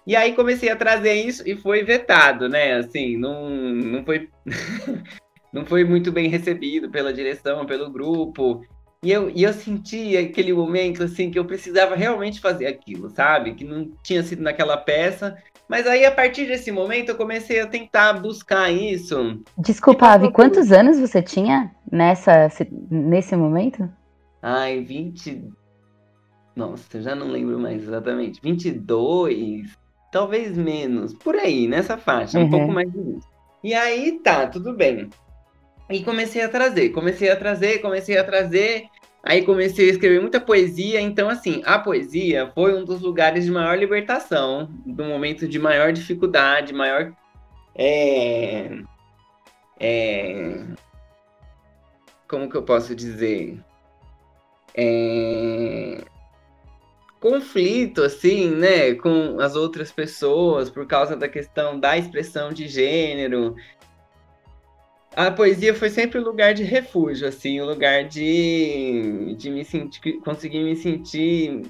E 0.08 0.16
aí 0.16 0.34
comecei 0.34 0.70
a 0.70 0.76
trazer 0.76 1.14
isso 1.14 1.48
e 1.48 1.56
foi 1.56 1.84
vetado, 1.84 2.50
né? 2.50 2.74
Assim, 2.74 3.16
não, 3.18 3.50
não 3.52 4.04
foi. 4.04 4.28
não 5.54 5.64
foi 5.64 5.84
muito 5.84 6.12
bem 6.12 6.28
recebido 6.28 6.90
pela 6.90 7.14
direção, 7.14 7.68
pelo 7.68 7.92
grupo. 7.92 8.66
E 9.04 9.12
eu, 9.12 9.30
e 9.30 9.44
eu 9.44 9.54
senti 9.54 10.18
aquele 10.18 10.54
momento 10.54 11.04
assim 11.04 11.30
que 11.30 11.38
eu 11.38 11.46
precisava 11.46 11.96
realmente 11.96 12.40
fazer 12.40 12.66
aquilo, 12.66 13.10
sabe? 13.10 13.54
Que 13.54 13.64
não 13.64 13.92
tinha 14.04 14.24
sido 14.24 14.42
naquela 14.42 14.76
peça. 14.76 15.38
Mas 15.72 15.88
aí, 15.88 16.04
a 16.04 16.12
partir 16.12 16.48
desse 16.48 16.70
momento, 16.70 17.08
eu 17.08 17.16
comecei 17.16 17.62
a 17.62 17.66
tentar 17.66 18.12
buscar 18.20 18.70
isso. 18.70 19.42
Desculpa, 19.58 20.06
Avi, 20.08 20.30
quantos 20.30 20.70
anos 20.70 21.00
você 21.00 21.22
tinha 21.22 21.72
nessa, 21.90 22.50
nesse 22.90 23.38
momento? 23.38 23.90
Ai, 24.42 24.82
20. 24.82 25.48
Nossa, 26.54 26.98
eu 26.98 27.02
já 27.02 27.16
não 27.16 27.28
lembro 27.28 27.58
mais 27.58 27.84
exatamente. 27.84 28.42
22, 28.42 29.70
talvez 30.12 30.58
menos. 30.58 31.14
Por 31.14 31.38
aí, 31.38 31.70
nessa 31.70 31.98
faixa, 31.98 32.38
uhum. 32.38 32.48
um 32.48 32.50
pouco 32.50 32.72
mais 32.74 32.92
disso. 32.92 33.26
E 33.64 33.74
aí, 33.74 34.20
tá, 34.22 34.48
tudo 34.48 34.74
bem. 34.74 35.10
E 35.90 36.04
comecei 36.04 36.44
a 36.44 36.50
trazer, 36.50 36.90
comecei 36.90 37.30
a 37.30 37.36
trazer, 37.38 37.80
comecei 37.80 38.18
a 38.18 38.26
trazer. 38.26 38.88
Aí 39.24 39.44
comecei 39.44 39.88
a 39.88 39.92
escrever 39.92 40.20
muita 40.20 40.40
poesia. 40.40 41.00
Então, 41.00 41.30
assim, 41.30 41.62
a 41.66 41.78
poesia 41.78 42.52
foi 42.56 42.74
um 42.74 42.84
dos 42.84 43.02
lugares 43.02 43.46
de 43.46 43.52
maior 43.52 43.78
libertação, 43.78 44.70
do 44.86 45.04
momento 45.04 45.48
de 45.48 45.60
maior 45.60 45.94
dificuldade, 45.94 46.74
maior. 46.74 47.14
É, 47.76 48.80
é, 49.80 50.64
como 52.28 52.50
que 52.50 52.56
eu 52.56 52.64
posso 52.64 52.96
dizer? 52.96 53.60
É, 54.74 56.04
conflito, 57.20 58.02
assim, 58.02 58.50
né, 58.50 58.96
com 58.96 59.40
as 59.40 59.56
outras 59.56 59.92
pessoas 59.92 60.70
por 60.70 60.88
causa 60.88 61.16
da 61.16 61.30
questão 61.30 61.80
da 61.80 61.96
expressão 61.98 62.52
de 62.52 62.68
gênero, 62.68 63.56
a 65.16 65.30
poesia 65.30 65.74
foi 65.74 65.90
sempre 65.90 66.20
um 66.20 66.24
lugar 66.24 66.54
de 66.54 66.64
refúgio, 66.64 67.28
assim, 67.28 67.60
um 67.62 67.66
lugar 67.66 68.06
de, 68.06 69.36
de 69.38 69.50
me 69.50 69.66
sentir, 69.66 70.20
conseguir 70.22 70.64
me 70.64 70.76
sentir, 70.76 71.64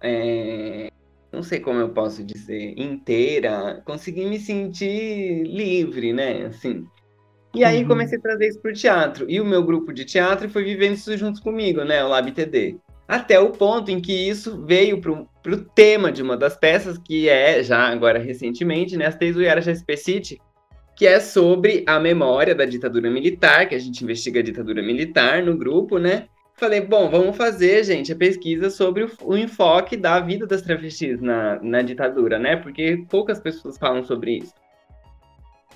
é, 0.00 0.90
não 1.32 1.42
sei 1.42 1.60
como 1.60 1.78
eu 1.78 1.90
posso 1.90 2.24
dizer, 2.24 2.74
inteira, 2.76 3.82
conseguir 3.84 4.26
me 4.26 4.40
sentir 4.40 5.44
livre, 5.44 6.12
né, 6.12 6.46
assim. 6.46 6.86
E 7.54 7.64
aí 7.64 7.82
uhum. 7.82 7.88
comecei 7.88 8.18
a 8.18 8.20
trazer 8.20 8.48
isso 8.48 8.60
para 8.60 8.70
o 8.70 8.74
teatro. 8.74 9.26
E 9.30 9.40
o 9.40 9.44
meu 9.44 9.62
grupo 9.62 9.92
de 9.92 10.04
teatro 10.04 10.48
foi 10.50 10.64
vivendo 10.64 10.94
isso 10.94 11.16
junto 11.16 11.40
comigo, 11.42 11.84
né, 11.84 12.04
o 12.04 12.08
LabTD. 12.08 12.78
Até 13.06 13.38
o 13.38 13.50
ponto 13.50 13.90
em 13.90 14.00
que 14.00 14.12
isso 14.12 14.64
veio 14.64 15.00
para 15.00 15.12
o 15.12 15.64
tema 15.74 16.10
de 16.10 16.20
uma 16.20 16.36
das 16.36 16.56
peças, 16.56 16.98
que 16.98 17.28
é, 17.28 17.62
já 17.62 17.86
agora 17.86 18.18
recentemente, 18.18 18.96
né, 18.96 19.06
as 19.06 19.14
Teis 19.14 19.36
Uyara 19.36 19.60
Jaspecite, 19.60 20.40
que 20.96 21.06
é 21.06 21.20
sobre 21.20 21.84
a 21.86 22.00
memória 22.00 22.54
da 22.54 22.64
ditadura 22.64 23.10
militar, 23.10 23.68
que 23.68 23.74
a 23.74 23.78
gente 23.78 24.02
investiga 24.02 24.40
a 24.40 24.42
ditadura 24.42 24.82
militar 24.82 25.42
no 25.42 25.54
grupo, 25.56 25.98
né? 25.98 26.26
Falei, 26.54 26.80
bom, 26.80 27.10
vamos 27.10 27.36
fazer, 27.36 27.84
gente, 27.84 28.10
a 28.10 28.16
pesquisa 28.16 28.70
sobre 28.70 29.04
o, 29.04 29.10
o 29.22 29.36
enfoque 29.36 29.94
da 29.94 30.18
vida 30.20 30.46
das 30.46 30.62
travestis 30.62 31.20
na, 31.20 31.62
na 31.62 31.82
ditadura, 31.82 32.38
né? 32.38 32.56
Porque 32.56 33.04
poucas 33.10 33.38
pessoas 33.38 33.76
falam 33.76 34.02
sobre 34.02 34.38
isso. 34.38 34.54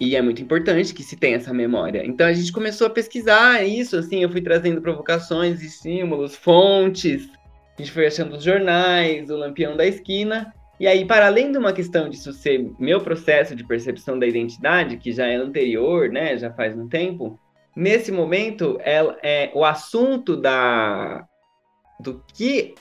E 0.00 0.16
é 0.16 0.22
muito 0.22 0.40
importante 0.40 0.94
que 0.94 1.02
se 1.02 1.14
tenha 1.14 1.36
essa 1.36 1.52
memória. 1.52 2.02
Então 2.06 2.26
a 2.26 2.32
gente 2.32 2.50
começou 2.50 2.86
a 2.86 2.90
pesquisar 2.90 3.62
isso, 3.62 3.98
assim, 3.98 4.22
eu 4.22 4.30
fui 4.30 4.40
trazendo 4.40 4.80
provocações, 4.80 5.62
estímulos, 5.62 6.34
fontes. 6.34 7.28
A 7.78 7.82
gente 7.82 7.92
foi 7.92 8.06
achando 8.06 8.36
os 8.36 8.42
jornais, 8.42 9.28
o 9.28 9.36
Lampião 9.36 9.76
da 9.76 9.86
Esquina. 9.86 10.50
E 10.80 10.86
aí, 10.86 11.04
para 11.04 11.26
além 11.26 11.52
de 11.52 11.58
uma 11.58 11.74
questão 11.74 12.08
disso 12.08 12.32
ser 12.32 12.72
meu 12.78 13.02
processo 13.02 13.54
de 13.54 13.62
percepção 13.62 14.18
da 14.18 14.26
identidade, 14.26 14.96
que 14.96 15.12
já 15.12 15.26
é 15.26 15.36
anterior, 15.36 16.08
né, 16.08 16.38
já 16.38 16.50
faz 16.50 16.74
um 16.74 16.88
tempo, 16.88 17.38
nesse 17.76 18.10
momento 18.10 18.80
é, 18.80 19.50
o 19.54 19.62
assunto 19.62 20.38
da 20.38 21.26
do 22.00 22.24
que 22.32 22.74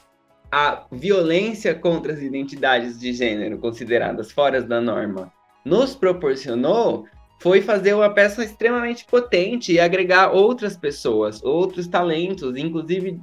a 0.50 0.86
violência 0.90 1.76
contra 1.76 2.14
as 2.14 2.22
identidades 2.22 2.98
de 2.98 3.12
gênero 3.12 3.58
consideradas 3.58 4.32
fora 4.32 4.62
da 4.62 4.80
norma 4.80 5.30
nos 5.66 5.94
proporcionou 5.94 7.06
foi 7.42 7.62
fazer 7.62 7.94
uma 7.94 8.10
peça 8.10 8.46
extremamente 8.46 9.06
potente 9.06 9.74
e 9.74 9.80
agregar 9.80 10.32
outras 10.32 10.78
pessoas, 10.78 11.44
outros 11.44 11.86
talentos, 11.86 12.56
inclusive 12.56 13.20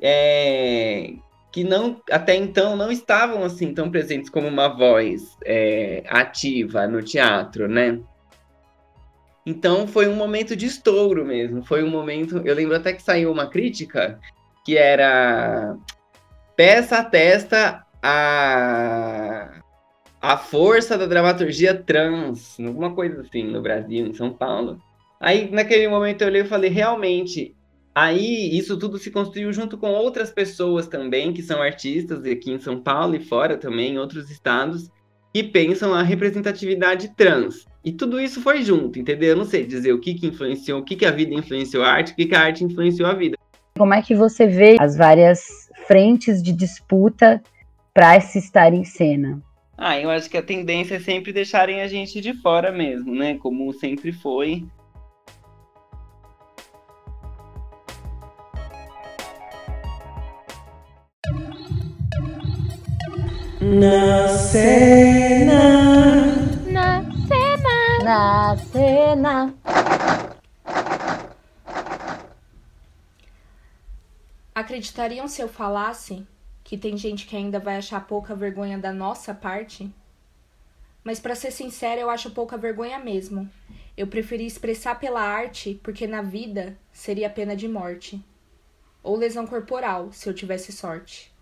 é, 0.00 1.14
que 1.50 1.64
não 1.64 2.00
até 2.10 2.34
então 2.36 2.76
não 2.76 2.90
estavam 2.90 3.42
assim 3.42 3.72
tão 3.72 3.90
presentes 3.90 4.28
como 4.28 4.46
uma 4.46 4.68
voz 4.68 5.36
é, 5.44 6.04
ativa 6.06 6.86
no 6.86 7.02
teatro, 7.02 7.68
né? 7.68 7.98
Então 9.46 9.86
foi 9.86 10.08
um 10.08 10.14
momento 10.14 10.54
de 10.54 10.66
estouro 10.66 11.24
mesmo. 11.24 11.64
Foi 11.64 11.82
um 11.82 11.88
momento. 11.90 12.42
Eu 12.44 12.54
lembro 12.54 12.76
até 12.76 12.92
que 12.92 13.02
saiu 13.02 13.32
uma 13.32 13.46
crítica 13.46 14.20
que 14.64 14.76
era 14.76 15.74
peça 16.54 17.02
testa 17.02 17.84
a 18.02 19.62
a 20.20 20.36
força 20.36 20.98
da 20.98 21.06
dramaturgia 21.06 21.72
trans, 21.74 22.58
alguma 22.58 22.92
coisa 22.92 23.20
assim 23.20 23.44
no 23.44 23.62
Brasil, 23.62 24.06
em 24.06 24.12
São 24.12 24.32
Paulo. 24.32 24.78
Aí 25.20 25.50
naquele 25.50 25.88
momento 25.88 26.22
eu 26.22 26.28
olhei 26.28 26.42
e 26.42 26.46
falei, 26.46 26.70
realmente 26.70 27.56
Aí 28.00 28.56
isso 28.56 28.78
tudo 28.78 28.96
se 28.96 29.10
construiu 29.10 29.52
junto 29.52 29.76
com 29.76 29.90
outras 29.90 30.30
pessoas 30.30 30.86
também, 30.86 31.32
que 31.32 31.42
são 31.42 31.60
artistas 31.60 32.24
aqui 32.24 32.52
em 32.52 32.60
São 32.60 32.80
Paulo 32.80 33.16
e 33.16 33.18
fora 33.18 33.56
também, 33.56 33.94
em 33.94 33.98
outros 33.98 34.30
estados, 34.30 34.88
que 35.34 35.42
pensam 35.42 35.92
a 35.92 36.00
representatividade 36.00 37.12
trans. 37.16 37.66
E 37.84 37.90
tudo 37.90 38.20
isso 38.20 38.40
foi 38.40 38.62
junto, 38.62 39.00
entendeu? 39.00 39.30
Eu 39.30 39.36
não 39.36 39.44
sei 39.44 39.66
dizer 39.66 39.92
o 39.92 39.98
que, 39.98 40.14
que 40.14 40.28
influenciou, 40.28 40.78
o 40.78 40.84
que, 40.84 40.94
que 40.94 41.04
a 41.04 41.10
vida 41.10 41.34
influenciou 41.34 41.82
a 41.82 41.90
arte, 41.90 42.12
o 42.12 42.14
que, 42.14 42.26
que 42.26 42.36
a 42.36 42.40
arte 42.40 42.62
influenciou 42.62 43.08
a 43.08 43.14
vida. 43.14 43.36
Como 43.76 43.92
é 43.92 44.00
que 44.00 44.14
você 44.14 44.46
vê 44.46 44.76
as 44.78 44.96
várias 44.96 45.40
frentes 45.88 46.40
de 46.40 46.52
disputa 46.52 47.42
para 47.92 48.20
se 48.20 48.38
estar 48.38 48.72
em 48.72 48.84
cena? 48.84 49.42
Ah, 49.76 49.98
eu 49.98 50.08
acho 50.08 50.30
que 50.30 50.36
a 50.36 50.42
tendência 50.42 50.94
é 50.94 51.00
sempre 51.00 51.32
deixarem 51.32 51.80
a 51.80 51.88
gente 51.88 52.20
de 52.20 52.32
fora 52.32 52.70
mesmo, 52.70 53.12
né? 53.12 53.36
Como 53.38 53.72
sempre 53.72 54.12
foi. 54.12 54.64
Na 63.60 64.28
cena. 64.28 65.60
Na 66.64 67.02
cena. 67.26 68.04
Na 68.04 68.56
cena. 68.56 69.54
Acreditariam 74.54 75.26
se 75.26 75.42
eu 75.42 75.48
falasse 75.48 76.24
que 76.62 76.78
tem 76.78 76.96
gente 76.96 77.26
que 77.26 77.34
ainda 77.34 77.58
vai 77.58 77.76
achar 77.78 78.06
pouca 78.06 78.32
vergonha 78.32 78.78
da 78.78 78.92
nossa 78.92 79.34
parte? 79.34 79.92
Mas 81.02 81.18
para 81.18 81.34
ser 81.34 81.50
sincera, 81.50 82.00
eu 82.00 82.08
acho 82.08 82.30
pouca 82.30 82.56
vergonha 82.56 83.00
mesmo. 83.00 83.50
Eu 83.96 84.06
preferi 84.06 84.46
expressar 84.46 85.00
pela 85.00 85.20
arte 85.20 85.80
porque 85.82 86.06
na 86.06 86.22
vida 86.22 86.78
seria 86.92 87.28
pena 87.28 87.56
de 87.56 87.66
morte 87.66 88.24
ou 89.02 89.16
lesão 89.16 89.48
corporal, 89.48 90.12
se 90.12 90.28
eu 90.28 90.34
tivesse 90.34 90.70
sorte. 90.70 91.36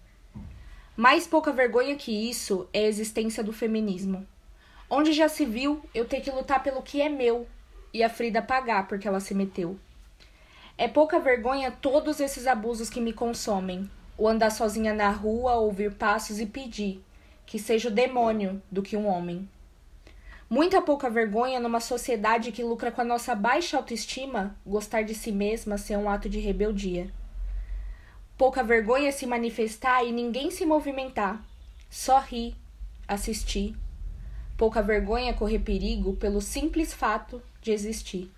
Mais 0.97 1.27
pouca 1.27 1.53
vergonha 1.53 1.95
que 1.95 2.11
isso 2.11 2.67
é 2.73 2.81
a 2.81 2.89
existência 2.89 3.45
do 3.45 3.53
feminismo. 3.53 4.27
Onde 4.89 5.13
já 5.13 5.29
se 5.29 5.45
viu 5.45 5.83
eu 5.95 6.07
ter 6.07 6.21
que 6.21 6.31
lutar 6.31 6.63
pelo 6.63 6.81
que 6.81 7.03
é 7.03 7.09
meu 7.09 7.47
e 7.93 8.03
a 8.03 8.09
Frida 8.09 8.41
pagar 8.41 8.89
porque 8.89 9.07
ela 9.07 9.21
se 9.21 9.35
meteu. 9.35 9.79
É 10.79 10.89
pouca 10.89 11.19
vergonha 11.19 11.71
todos 11.71 12.19
esses 12.19 12.47
abusos 12.47 12.89
que 12.89 13.01
me 13.01 13.13
consomem. 13.13 13.91
O 14.17 14.27
andar 14.27 14.51
sozinha 14.51 14.95
na 14.95 15.11
rua, 15.11 15.57
ouvir 15.57 15.93
passos 15.93 16.41
e 16.41 16.47
pedir 16.47 17.03
que 17.45 17.59
seja 17.59 17.89
o 17.89 17.93
demônio 17.93 18.61
do 18.71 18.83
que 18.83 18.97
um 18.97 19.07
homem. 19.07 19.49
Muita 20.49 20.81
pouca 20.81 21.11
vergonha 21.11 21.61
numa 21.61 21.81
sociedade 21.81 22.53
que 22.53 22.63
lucra 22.63 22.91
com 22.91 23.01
a 23.01 23.05
nossa 23.05 23.35
baixa 23.35 23.77
autoestima, 23.77 24.57
gostar 24.65 25.03
de 25.03 25.15
si 25.15 25.31
mesma 25.31 25.77
ser 25.77 25.97
um 25.97 26.09
ato 26.09 26.29
de 26.29 26.39
rebeldia. 26.39 27.11
Pouca 28.37 28.63
vergonha 28.63 29.11
se 29.13 29.27
manifestar 29.27 30.05
e 30.05 30.13
ninguém 30.13 30.51
se 30.51 30.67
movimentar. 30.67 31.43
Só 31.89 32.19
rir, 32.19 32.55
assistir. 33.09 33.75
Pouca 34.59 34.83
vergonha 34.83 35.33
correr 35.33 35.61
perigo 35.61 36.15
pelo 36.17 36.43
simples 36.43 36.93
fato 36.93 37.43
de 37.63 37.73
existir. 37.73 38.31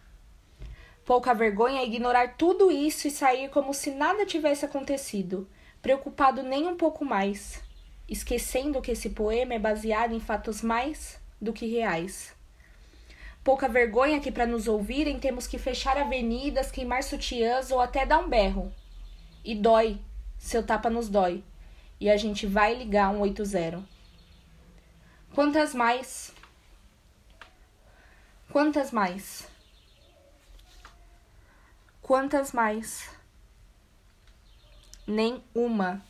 Pouca 1.05 1.35
vergonha 1.35 1.83
ignorar 1.83 2.37
tudo 2.37 2.71
isso 2.71 3.09
e 3.09 3.11
sair 3.11 3.51
como 3.51 3.75
se 3.75 3.91
nada 3.91 4.25
tivesse 4.25 4.65
acontecido, 4.65 5.49
preocupado 5.83 6.45
nem 6.45 6.69
um 6.69 6.77
pouco 6.77 7.05
mais, 7.05 7.61
esquecendo 8.09 8.81
que 8.81 8.93
esse 8.93 9.11
poema 9.11 9.55
é 9.55 9.59
baseado 9.59 10.15
em 10.15 10.21
fatos 10.21 10.63
mais 10.63 11.19
do 11.41 11.53
que 11.53 11.67
reais. 11.67 12.33
Pouca 13.43 13.67
vergonha 13.67 14.21
que 14.21 14.31
para 14.31 14.47
nos 14.47 14.69
ouvirem 14.69 15.19
temos 15.19 15.49
que 15.49 15.59
fechar 15.59 15.97
avenidas, 15.97 16.71
queimar 16.71 17.03
sutiãs 17.03 17.73
ou 17.73 17.81
até 17.81 18.07
dar 18.07 18.21
um 18.21 18.29
berro 18.29 18.73
e 19.45 19.55
dói. 19.55 20.01
Seu 20.39 20.63
tapa 20.63 20.89
nos 20.89 21.09
dói. 21.09 21.45
E 22.01 22.09
a 22.09 22.17
gente 22.17 22.47
vai 22.47 22.75
ligar 22.75 23.11
um 23.11 23.21
80. 23.21 23.83
Quantas 25.35 25.75
mais? 25.75 26.33
Quantas 28.51 28.91
mais? 28.91 29.49
Quantas 32.01 32.53
mais? 32.53 33.11
Nem 35.07 35.43
uma 35.55 36.03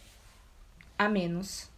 a 0.98 1.08
menos. 1.08 1.70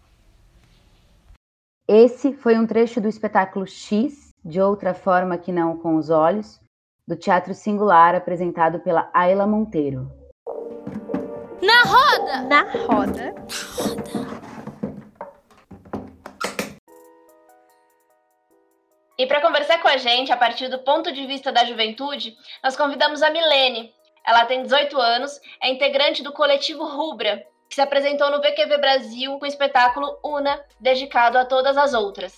Esse 1.89 2.33
foi 2.33 2.59
um 2.59 2.67
trecho 2.67 3.01
do 3.01 3.09
espetáculo 3.09 3.67
X, 3.67 4.33
de 4.45 4.61
outra 4.61 4.95
forma 4.95 5.37
que 5.37 5.51
não 5.51 5.77
com 5.77 5.97
os 5.97 6.09
olhos, 6.09 6.61
do 7.07 7.17
Teatro 7.17 7.53
Singular, 7.53 8.15
apresentado 8.15 8.81
pela 8.81 9.11
Ayla 9.13 9.47
Monteiro. 9.47 10.20
Na 11.63 11.83
roda! 11.83 12.43
Na 12.43 12.63
roda. 12.63 13.35
E 19.19 19.27
para 19.27 19.43
conversar 19.43 19.83
com 19.83 19.89
a 19.89 19.99
gente, 19.99 20.33
a 20.33 20.37
partir 20.37 20.69
do 20.69 20.79
ponto 20.79 21.13
de 21.13 21.27
vista 21.27 21.53
da 21.53 21.65
juventude, 21.65 22.35
nós 22.65 22.75
convidamos 22.75 23.23
a 23.23 23.29
Milene. 23.29 23.93
Ela 24.27 24.47
tem 24.47 24.63
18 24.63 24.99
anos, 24.99 25.39
é 25.63 25.71
integrante 25.71 26.23
do 26.23 26.33
coletivo 26.33 26.85
Rubra, 26.85 27.45
que 27.69 27.75
se 27.75 27.83
apresentou 27.83 28.31
no 28.31 28.41
VQV 28.41 28.79
Brasil 28.79 29.39
com 29.39 29.45
o 29.45 29.49
espetáculo 29.49 30.19
Una, 30.25 30.59
dedicado 30.81 31.37
a 31.37 31.45
todas 31.45 31.77
as 31.77 31.93
outras. 31.93 32.35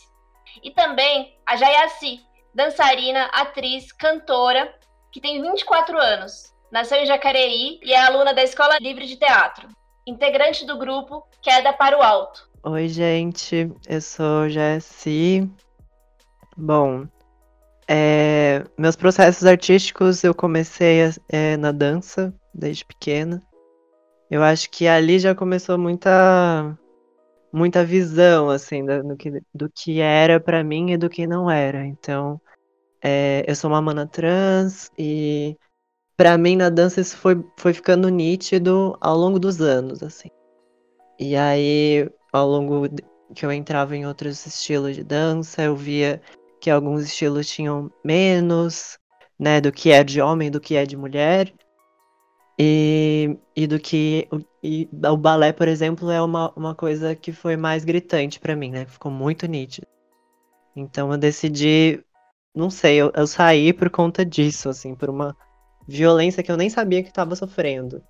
E 0.61 0.73
também 0.73 1.39
a 1.47 1.55
Jayaci, 1.55 2.21
dançarina, 2.53 3.27
atriz, 3.27 3.93
cantora, 3.93 4.75
que 5.13 5.21
tem 5.21 5.41
24 5.41 5.97
anos. 5.97 6.52
Nasceu 6.73 6.97
em 6.97 7.05
Jacareí 7.05 7.79
e 7.83 7.93
é 7.93 8.01
aluna 8.01 8.33
da 8.33 8.43
Escola 8.43 8.79
Livre 8.81 9.07
de 9.07 9.17
Teatro. 9.17 9.69
Integrante 10.07 10.65
do 10.65 10.79
grupo 10.79 11.23
Queda 11.43 11.71
para 11.71 11.99
o 11.99 12.03
Alto. 12.03 12.49
Oi, 12.63 12.89
gente. 12.89 13.71
Eu 13.87 14.01
sou 14.01 14.49
Jayaci. 14.49 15.47
Bom, 16.57 17.07
é, 17.87 18.65
meus 18.79 18.97
processos 18.97 19.45
artísticos 19.45 20.25
eu 20.25 20.35
comecei 20.35 21.01
é, 21.29 21.59
na 21.59 21.73
dança 21.73 22.35
desde 22.55 22.87
pequena. 22.87 23.43
Eu 24.31 24.43
acho 24.43 24.71
que 24.71 24.89
ali 24.89 25.19
já 25.19 25.35
começou 25.35 25.77
muita 25.77 26.75
muita 27.53 27.85
visão 27.85 28.49
assim 28.49 28.83
do, 28.83 29.15
que, 29.15 29.43
do 29.55 29.69
que 29.69 30.01
era 30.01 30.41
para 30.41 30.65
mim 30.65 30.93
e 30.93 30.97
do 30.97 31.11
que 31.11 31.27
não 31.27 31.51
era. 31.51 31.85
Então, 31.85 32.41
é, 33.05 33.45
eu 33.47 33.55
sou 33.55 33.69
uma 33.69 33.83
mana 33.83 34.07
trans 34.07 34.91
e 34.97 35.55
para 36.23 36.39
mim 36.39 36.55
na 36.55 36.71
dança 36.71 37.01
isso 37.01 37.17
foi, 37.17 37.45
foi 37.57 37.73
ficando 37.73 38.09
nítido 38.09 38.97
ao 39.01 39.17
longo 39.17 39.41
dos 39.41 39.61
anos, 39.61 40.05
assim. 40.05 40.29
E 41.19 41.35
aí, 41.35 42.09
ao 42.33 42.49
longo 42.49 42.89
que 43.35 43.45
eu 43.45 43.51
entrava 43.51 43.97
em 43.97 44.07
outros 44.07 44.47
estilos 44.47 44.95
de 44.95 45.03
dança, 45.03 45.63
eu 45.63 45.75
via 45.75 46.23
que 46.61 46.71
alguns 46.71 47.03
estilos 47.03 47.49
tinham 47.49 47.91
menos, 48.05 49.01
né, 49.37 49.61
do 49.61 49.73
que 49.73 49.91
é 49.91 50.05
de 50.05 50.21
homem, 50.21 50.49
do 50.49 50.61
que 50.61 50.77
é 50.77 50.87
de 50.87 50.97
mulher. 50.97 51.53
E, 52.57 53.37
e 53.57 53.67
do 53.67 53.81
que. 53.81 54.29
E 54.63 54.89
o 55.05 55.17
balé, 55.17 55.53
por 55.53 55.67
exemplo, 55.67 56.09
é 56.09 56.23
uma, 56.23 56.53
uma 56.55 56.73
coisa 56.73 57.17
que 57.17 57.33
foi 57.33 57.57
mais 57.57 57.85
gritante 57.85 58.39
para 58.39 58.55
mim, 58.55 58.71
né? 58.71 58.87
Ficou 58.87 59.11
muito 59.11 59.49
nítido. 59.49 59.89
Então 60.77 61.11
eu 61.11 61.19
decidi. 61.19 62.01
Não 62.55 62.71
sei, 62.71 62.99
eu, 62.99 63.11
eu 63.13 63.27
saí 63.27 63.73
por 63.73 63.91
conta 63.91 64.25
disso, 64.25 64.69
assim, 64.69 64.95
por 64.95 65.11
uma 65.11 65.37
violência 65.87 66.43
que 66.43 66.51
eu 66.51 66.57
nem 66.57 66.71
sabia 66.71 67.03
que 67.03 67.09
estava 67.09 67.37
sofrendo, 67.37 68.03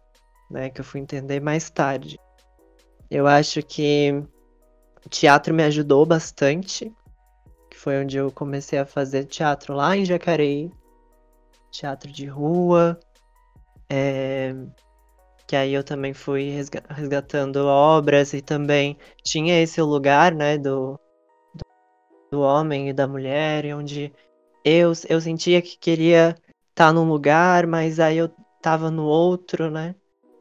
né? 0.50 0.70
Que 0.70 0.80
eu 0.80 0.84
fui 0.84 1.00
entender 1.00 1.40
mais 1.40 1.70
tarde. 1.70 2.18
Eu 3.10 3.26
acho 3.26 3.62
que 3.62 4.22
o 5.04 5.08
teatro 5.08 5.52
me 5.52 5.62
ajudou 5.64 6.06
bastante, 6.06 6.92
que 7.70 7.76
foi 7.76 8.02
onde 8.02 8.16
eu 8.16 8.30
comecei 8.30 8.78
a 8.78 8.86
fazer 8.86 9.24
teatro 9.24 9.74
lá 9.74 9.96
em 9.96 10.04
Jacareí, 10.04 10.70
teatro 11.70 12.10
de 12.10 12.26
rua, 12.26 12.98
é, 13.90 14.54
que 15.46 15.56
aí 15.56 15.74
eu 15.74 15.84
também 15.84 16.14
fui 16.14 16.50
resgatando 16.88 17.66
obras 17.66 18.32
e 18.32 18.40
também 18.40 18.96
tinha 19.22 19.60
esse 19.60 19.82
lugar, 19.82 20.34
né, 20.34 20.56
do, 20.56 20.98
do, 22.30 22.40
homem 22.40 22.88
e 22.88 22.92
da 22.92 23.06
mulher, 23.06 23.74
onde 23.74 24.12
eu, 24.64 24.92
eu 25.08 25.20
sentia 25.20 25.60
que 25.60 25.76
queria 25.76 26.34
tá 26.74 26.92
num 26.92 27.08
lugar, 27.08 27.66
mas 27.66 28.00
aí 28.00 28.18
eu 28.18 28.30
estava 28.56 28.90
no 28.90 29.04
outro, 29.04 29.70
né? 29.70 29.94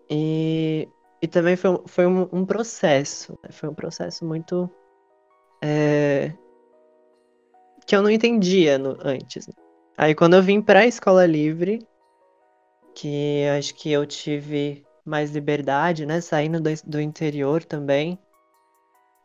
E, 0.09 0.87
e 1.21 1.27
também 1.27 1.55
foi, 1.55 1.81
foi 1.87 2.05
um, 2.05 2.27
um 2.31 2.45
processo, 2.45 3.37
né? 3.43 3.49
foi 3.51 3.69
um 3.69 3.73
processo 3.73 4.25
muito. 4.25 4.69
É, 5.63 6.33
que 7.85 7.95
eu 7.95 8.01
não 8.01 8.09
entendia 8.09 8.77
no, 8.77 8.97
antes. 9.01 9.47
Né? 9.47 9.53
Aí 9.97 10.15
quando 10.15 10.35
eu 10.35 10.43
vim 10.43 10.61
para 10.61 10.79
a 10.79 10.87
escola 10.87 11.25
livre, 11.25 11.85
que 12.95 13.45
acho 13.57 13.73
que 13.75 13.91
eu 13.91 14.05
tive 14.05 14.85
mais 15.05 15.31
liberdade, 15.31 16.05
né? 16.05 16.21
Saindo 16.21 16.59
do, 16.59 16.69
do 16.85 17.01
interior 17.01 17.63
também, 17.63 18.19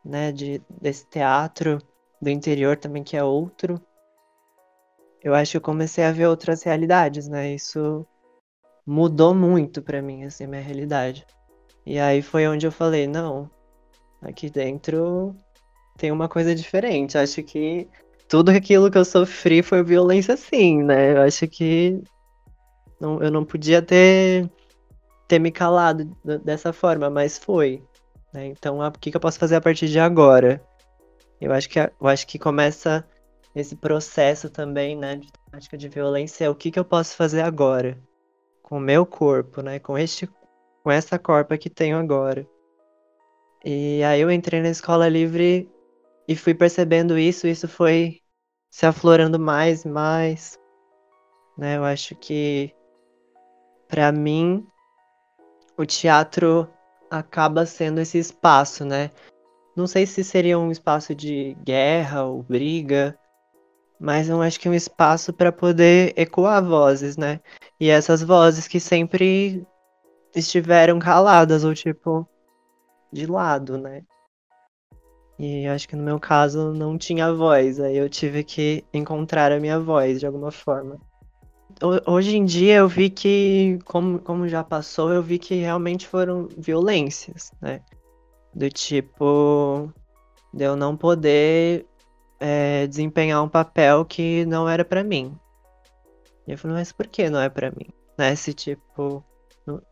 né? 0.03 0.31
De, 0.31 0.61
desse 0.81 1.07
teatro 1.07 1.79
do 2.21 2.29
interior 2.29 2.77
também, 2.77 3.03
que 3.03 3.15
é 3.15 3.23
outro. 3.23 3.81
Eu 5.23 5.33
acho 5.33 5.51
que 5.51 5.57
eu 5.57 5.61
comecei 5.61 6.03
a 6.03 6.11
ver 6.11 6.27
outras 6.27 6.63
realidades, 6.63 7.27
né? 7.27 7.53
Isso 7.53 8.05
mudou 8.85 9.33
muito 9.35 9.81
para 9.81 10.01
mim, 10.01 10.23
assim, 10.23 10.47
minha 10.47 10.61
realidade. 10.61 11.25
E 11.85 11.99
aí 11.99 12.21
foi 12.21 12.47
onde 12.47 12.65
eu 12.65 12.71
falei, 12.71 13.07
não, 13.07 13.49
aqui 14.21 14.49
dentro 14.49 15.35
tem 15.97 16.11
uma 16.11 16.29
coisa 16.29 16.53
diferente. 16.53 17.17
Acho 17.17 17.43
que 17.43 17.87
tudo 18.27 18.49
aquilo 18.49 18.91
que 18.91 18.97
eu 18.97 19.05
sofri 19.05 19.63
foi 19.63 19.83
violência 19.83 20.37
sim, 20.37 20.83
né? 20.83 21.13
Eu 21.13 21.21
acho 21.21 21.47
que 21.47 22.01
não, 22.99 23.21
eu 23.21 23.31
não 23.31 23.45
podia 23.45 23.81
ter, 23.81 24.49
ter 25.27 25.39
me 25.39 25.51
calado 25.51 26.15
dessa 26.43 26.73
forma, 26.73 27.09
mas 27.09 27.37
foi. 27.37 27.83
Né? 28.33 28.47
Então, 28.47 28.79
o 28.79 28.91
que, 28.91 29.11
que 29.11 29.17
eu 29.17 29.21
posso 29.21 29.39
fazer 29.39 29.55
a 29.55 29.61
partir 29.61 29.87
de 29.87 29.99
agora? 29.99 30.61
Eu 31.39 31.53
acho 31.53 31.69
que, 31.69 31.79
eu 31.79 32.07
acho 32.07 32.25
que 32.27 32.39
começa 32.39 33.05
esse 33.59 33.75
processo 33.75 34.49
também, 34.49 34.95
né, 34.95 35.15
de 35.15 35.29
prática 35.49 35.77
de 35.77 35.89
violência, 35.89 36.45
é 36.45 36.49
o 36.49 36.55
que, 36.55 36.71
que 36.71 36.79
eu 36.79 36.85
posso 36.85 37.15
fazer 37.15 37.41
agora 37.41 37.97
com 38.61 38.77
o 38.77 38.81
meu 38.81 39.05
corpo, 39.05 39.61
né, 39.61 39.79
com 39.79 39.97
este, 39.97 40.29
com 40.83 40.91
essa 40.91 41.17
corpa 41.17 41.57
que 41.57 41.69
tenho 41.69 41.97
agora. 41.97 42.47
E 43.63 44.03
aí 44.03 44.21
eu 44.21 44.31
entrei 44.31 44.61
na 44.61 44.69
escola 44.69 45.09
livre 45.09 45.69
e 46.27 46.35
fui 46.35 46.53
percebendo 46.53 47.17
isso, 47.17 47.47
isso 47.47 47.67
foi 47.67 48.21
se 48.69 48.85
aflorando 48.85 49.39
mais 49.39 49.85
e 49.85 49.87
mais, 49.87 50.59
né? 51.57 51.77
Eu 51.77 51.83
acho 51.83 52.15
que 52.15 52.73
para 53.87 54.11
mim, 54.11 54.67
o 55.77 55.85
teatro 55.85 56.69
acaba 57.09 57.65
sendo 57.65 57.99
esse 58.01 58.17
espaço, 58.17 58.83
né? 58.83 59.11
Não 59.75 59.87
sei 59.87 60.05
se 60.05 60.23
seria 60.23 60.59
um 60.59 60.71
espaço 60.71 61.15
de 61.15 61.55
guerra 61.63 62.25
ou 62.25 62.43
briga, 62.43 63.17
mas 63.99 64.29
eu 64.29 64.41
acho 64.41 64.59
que 64.59 64.67
é 64.67 64.71
um 64.71 64.73
espaço 64.73 65.33
para 65.33 65.51
poder 65.51 66.13
ecoar 66.17 66.63
vozes, 66.63 67.17
né? 67.17 67.39
E 67.79 67.89
essas 67.89 68.21
vozes 68.21 68.67
que 68.67 68.79
sempre 68.79 69.65
estiveram 70.35 70.99
caladas 70.99 71.63
ou 71.63 71.73
tipo 71.73 72.27
de 73.11 73.25
lado, 73.25 73.77
né? 73.77 74.03
E 75.39 75.67
acho 75.67 75.87
que 75.87 75.95
no 75.95 76.03
meu 76.03 76.19
caso 76.19 76.73
não 76.73 76.97
tinha 76.97 77.33
voz, 77.33 77.79
aí 77.79 77.97
eu 77.97 78.09
tive 78.09 78.43
que 78.43 78.83
encontrar 78.93 79.51
a 79.51 79.59
minha 79.59 79.79
voz 79.79 80.19
de 80.19 80.25
alguma 80.25 80.51
forma 80.51 80.99
hoje 82.05 82.37
em 82.37 82.45
dia 82.45 82.77
eu 82.77 82.87
vi 82.87 83.09
que, 83.09 83.79
como, 83.85 84.19
como 84.19 84.47
já 84.47 84.63
passou, 84.63 85.11
eu 85.11 85.21
vi 85.21 85.37
que 85.37 85.55
realmente 85.55 86.07
foram 86.07 86.47
violências, 86.57 87.51
né? 87.61 87.81
Do 88.53 88.69
tipo, 88.69 89.91
de 90.53 90.63
eu 90.63 90.75
não 90.75 90.97
poder 90.97 91.85
é, 92.39 92.87
desempenhar 92.87 93.43
um 93.43 93.49
papel 93.49 94.05
que 94.05 94.45
não 94.45 94.67
era 94.67 94.85
para 94.85 95.03
mim. 95.03 95.35
E 96.47 96.51
eu 96.51 96.57
falei, 96.57 96.77
mas 96.77 96.91
por 96.91 97.07
que 97.07 97.29
não 97.29 97.39
é 97.39 97.49
para 97.49 97.71
mim? 97.71 97.87
Né? 98.17 98.35
Se 98.35 98.53
tipo, 98.53 99.23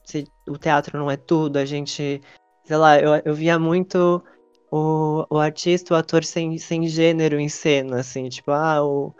se 0.04 0.26
o 0.48 0.58
teatro 0.58 0.98
não 0.98 1.10
é 1.10 1.18
tudo, 1.18 1.58
a 1.58 1.66
gente, 1.66 2.22
sei 2.64 2.78
lá, 2.78 3.00
eu, 3.00 3.22
eu 3.26 3.34
via 3.34 3.60
muito 3.60 4.24
o, 4.72 5.26
o 5.30 5.40
artista, 5.40 5.94
o 5.94 5.98
ator 5.98 6.24
sem, 6.24 6.58
sem 6.58 6.88
gênero 6.88 7.40
em 7.40 7.50
cena, 7.50 8.00
assim, 8.00 8.30
tipo, 8.30 8.52
ah, 8.52 8.84
o 8.84 9.14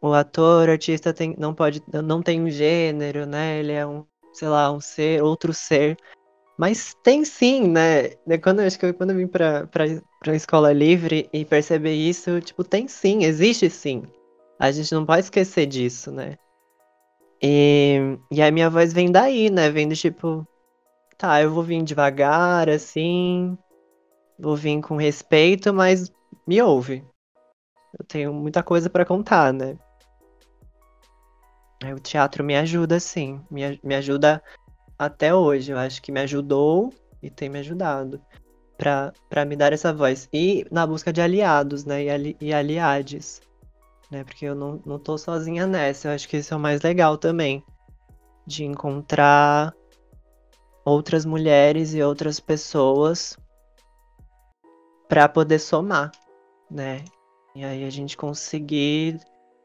o 0.00 0.12
ator, 0.12 0.68
o 0.68 0.72
artista 0.72 1.12
tem, 1.12 1.34
não 1.38 1.54
pode, 1.54 1.82
não 2.04 2.22
tem 2.22 2.40
um 2.40 2.50
gênero, 2.50 3.26
né? 3.26 3.58
Ele 3.58 3.72
é 3.72 3.86
um, 3.86 4.04
sei 4.32 4.48
lá, 4.48 4.70
um 4.70 4.80
ser, 4.80 5.22
outro 5.22 5.52
ser. 5.52 5.96
Mas 6.58 6.94
tem 7.02 7.24
sim, 7.24 7.68
né? 7.68 8.10
Quando, 8.42 8.60
acho 8.60 8.78
que 8.78 8.92
quando 8.92 9.10
eu 9.10 9.16
vim 9.16 9.26
pra, 9.26 9.66
pra, 9.66 9.84
pra 10.26 10.34
escola 10.34 10.72
livre 10.72 11.30
e 11.32 11.44
perceber 11.44 11.94
isso, 11.94 12.40
tipo, 12.40 12.64
tem 12.64 12.88
sim, 12.88 13.22
existe 13.22 13.70
sim. 13.70 14.02
A 14.58 14.72
gente 14.72 14.92
não 14.92 15.06
pode 15.06 15.20
esquecer 15.20 15.66
disso, 15.66 16.10
né? 16.10 16.36
E, 17.40 18.18
e 18.28 18.42
a 18.42 18.50
minha 18.50 18.68
voz 18.68 18.92
vem 18.92 19.12
daí, 19.12 19.48
né? 19.50 19.70
Vem 19.70 19.88
do 19.88 19.94
tipo, 19.94 20.44
tá, 21.16 21.40
eu 21.40 21.52
vou 21.52 21.62
vir 21.62 21.80
devagar, 21.84 22.68
assim, 22.68 23.56
vou 24.36 24.56
vir 24.56 24.80
com 24.80 24.96
respeito, 24.96 25.72
mas 25.72 26.12
me 26.44 26.60
ouve. 26.60 27.04
Eu 27.96 28.04
tenho 28.04 28.34
muita 28.34 28.64
coisa 28.64 28.90
para 28.90 29.04
contar, 29.04 29.52
né? 29.52 29.78
O 31.94 32.00
teatro 32.00 32.42
me 32.42 32.56
ajuda, 32.56 32.98
sim. 32.98 33.40
Me, 33.48 33.78
me 33.80 33.94
ajuda 33.94 34.42
até 34.98 35.32
hoje. 35.32 35.70
Eu 35.70 35.78
acho 35.78 36.02
que 36.02 36.10
me 36.10 36.18
ajudou 36.18 36.92
e 37.22 37.30
tem 37.30 37.48
me 37.48 37.60
ajudado 37.60 38.20
para 38.76 39.44
me 39.46 39.56
dar 39.56 39.72
essa 39.72 39.92
voz. 39.92 40.28
E 40.32 40.66
na 40.70 40.86
busca 40.86 41.12
de 41.12 41.20
aliados, 41.20 41.84
né? 41.84 42.04
E, 42.04 42.10
ali, 42.10 42.36
e 42.40 42.52
aliades. 42.52 43.40
Né? 44.10 44.24
Porque 44.24 44.44
eu 44.44 44.54
não, 44.54 44.80
não 44.84 44.98
tô 44.98 45.16
sozinha 45.16 45.66
nessa. 45.66 46.08
Eu 46.08 46.12
acho 46.12 46.28
que 46.28 46.36
isso 46.36 46.54
é 46.54 46.56
o 46.56 46.60
mais 46.60 46.82
legal 46.82 47.16
também. 47.16 47.64
De 48.46 48.64
encontrar 48.64 49.74
outras 50.84 51.24
mulheres 51.24 51.94
e 51.94 52.02
outras 52.02 52.38
pessoas 52.38 53.36
para 55.08 55.28
poder 55.28 55.58
somar, 55.58 56.12
né? 56.70 57.04
E 57.54 57.64
aí 57.64 57.84
a 57.84 57.90
gente 57.90 58.16
conseguir 58.16 59.20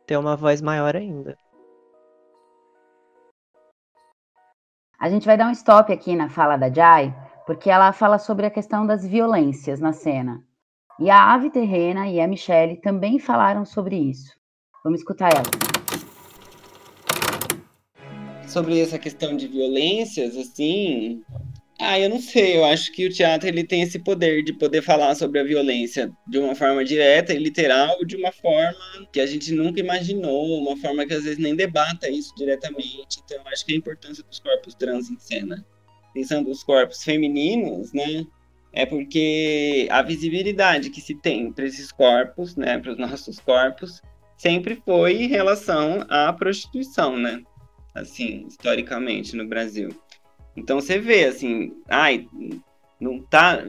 ter 0.08 0.18
uma 0.18 0.36
voz 0.36 0.62
maior 0.62 0.96
ainda. 0.96 1.38
A 5.00 5.10
gente 5.10 5.26
vai 5.26 5.36
dar 5.36 5.48
um 5.48 5.52
stop 5.52 5.92
aqui 5.92 6.16
na 6.16 6.30
fala 6.30 6.58
da 6.58 6.72
Jai, 6.72 7.14
porque 7.52 7.70
ela 7.70 7.92
fala 7.92 8.18
sobre 8.18 8.46
a 8.46 8.50
questão 8.50 8.88
das 8.88 9.06
violências 9.06 9.82
na 9.82 9.92
cena. 9.92 10.42
E 10.98 11.10
a 11.10 11.34
Ave 11.34 11.50
Terrena 11.50 12.08
e 12.08 12.18
a 12.22 12.26
Michelle 12.26 12.80
também 12.80 13.20
falaram 13.20 13.66
sobre 13.66 13.98
isso. 13.98 14.32
Vamos 14.86 15.02
escutar 15.02 15.32
ela. 15.34 15.44
Sobre 18.48 18.80
essa 18.80 18.98
questão 18.98 19.36
de 19.36 19.50
violências, 19.50 20.38
assim, 20.38 21.22
ah, 21.78 22.00
eu 22.00 22.10
não 22.10 22.22
sei. 22.22 22.56
Eu 22.56 22.64
acho 22.64 22.90
que 22.94 23.06
o 23.06 23.10
teatro 23.12 23.50
ele 23.50 23.66
tem 23.66 23.82
esse 23.82 24.00
poder 24.00 24.44
de 24.44 24.54
poder 24.54 24.82
falar 24.82 25.14
sobre 25.16 25.38
a 25.40 25.44
violência 25.44 26.10
de 26.30 26.38
uma 26.40 26.56
forma 26.56 26.86
direta 26.86 27.34
e 27.34 27.38
literal, 27.38 27.98
de 28.06 28.16
uma 28.16 28.32
forma 28.32 29.10
que 29.12 29.20
a 29.20 29.26
gente 29.26 29.52
nunca 29.52 29.82
imaginou, 29.82 30.58
uma 30.62 30.78
forma 30.78 31.06
que 31.06 31.14
às 31.14 31.26
vezes 31.26 31.38
nem 31.38 31.54
debata 31.54 32.10
isso 32.10 32.34
diretamente. 32.38 33.20
Então, 33.26 33.40
eu 33.44 33.52
acho 33.52 33.66
que 33.66 33.74
a 33.74 33.76
importância 33.76 34.24
dos 34.24 34.40
corpos 34.40 34.74
trans 34.74 35.10
em 35.10 35.20
cena, 35.20 35.66
pensando 36.14 36.50
os 36.50 36.64
corpos 36.64 37.04
femininos, 37.04 37.94
né? 37.94 38.26
É 38.74 38.86
porque 38.86 39.88
a 39.92 40.02
visibilidade 40.02 40.90
que 40.90 41.02
se 41.02 41.14
tem 41.16 41.52
para 41.52 41.66
esses 41.66 41.92
corpos, 41.92 42.56
né, 42.56 42.78
para 42.78 42.92
os 42.92 42.98
nossos 42.98 43.40
corpos, 43.40 44.02
sempre 44.38 44.82
foi 44.86 45.24
em 45.24 45.28
relação 45.28 46.06
à 46.10 46.32
prostituição, 46.32 47.18
né? 47.18 47.44
Assim, 47.94 48.46
historicamente 48.48 49.36
no 49.36 49.46
Brasil. 49.46 49.90
Então 50.56 50.80
você 50.80 50.98
vê 50.98 51.26
assim, 51.26 51.74
ai, 51.90 52.28
não 53.00 53.20
tá 53.20 53.64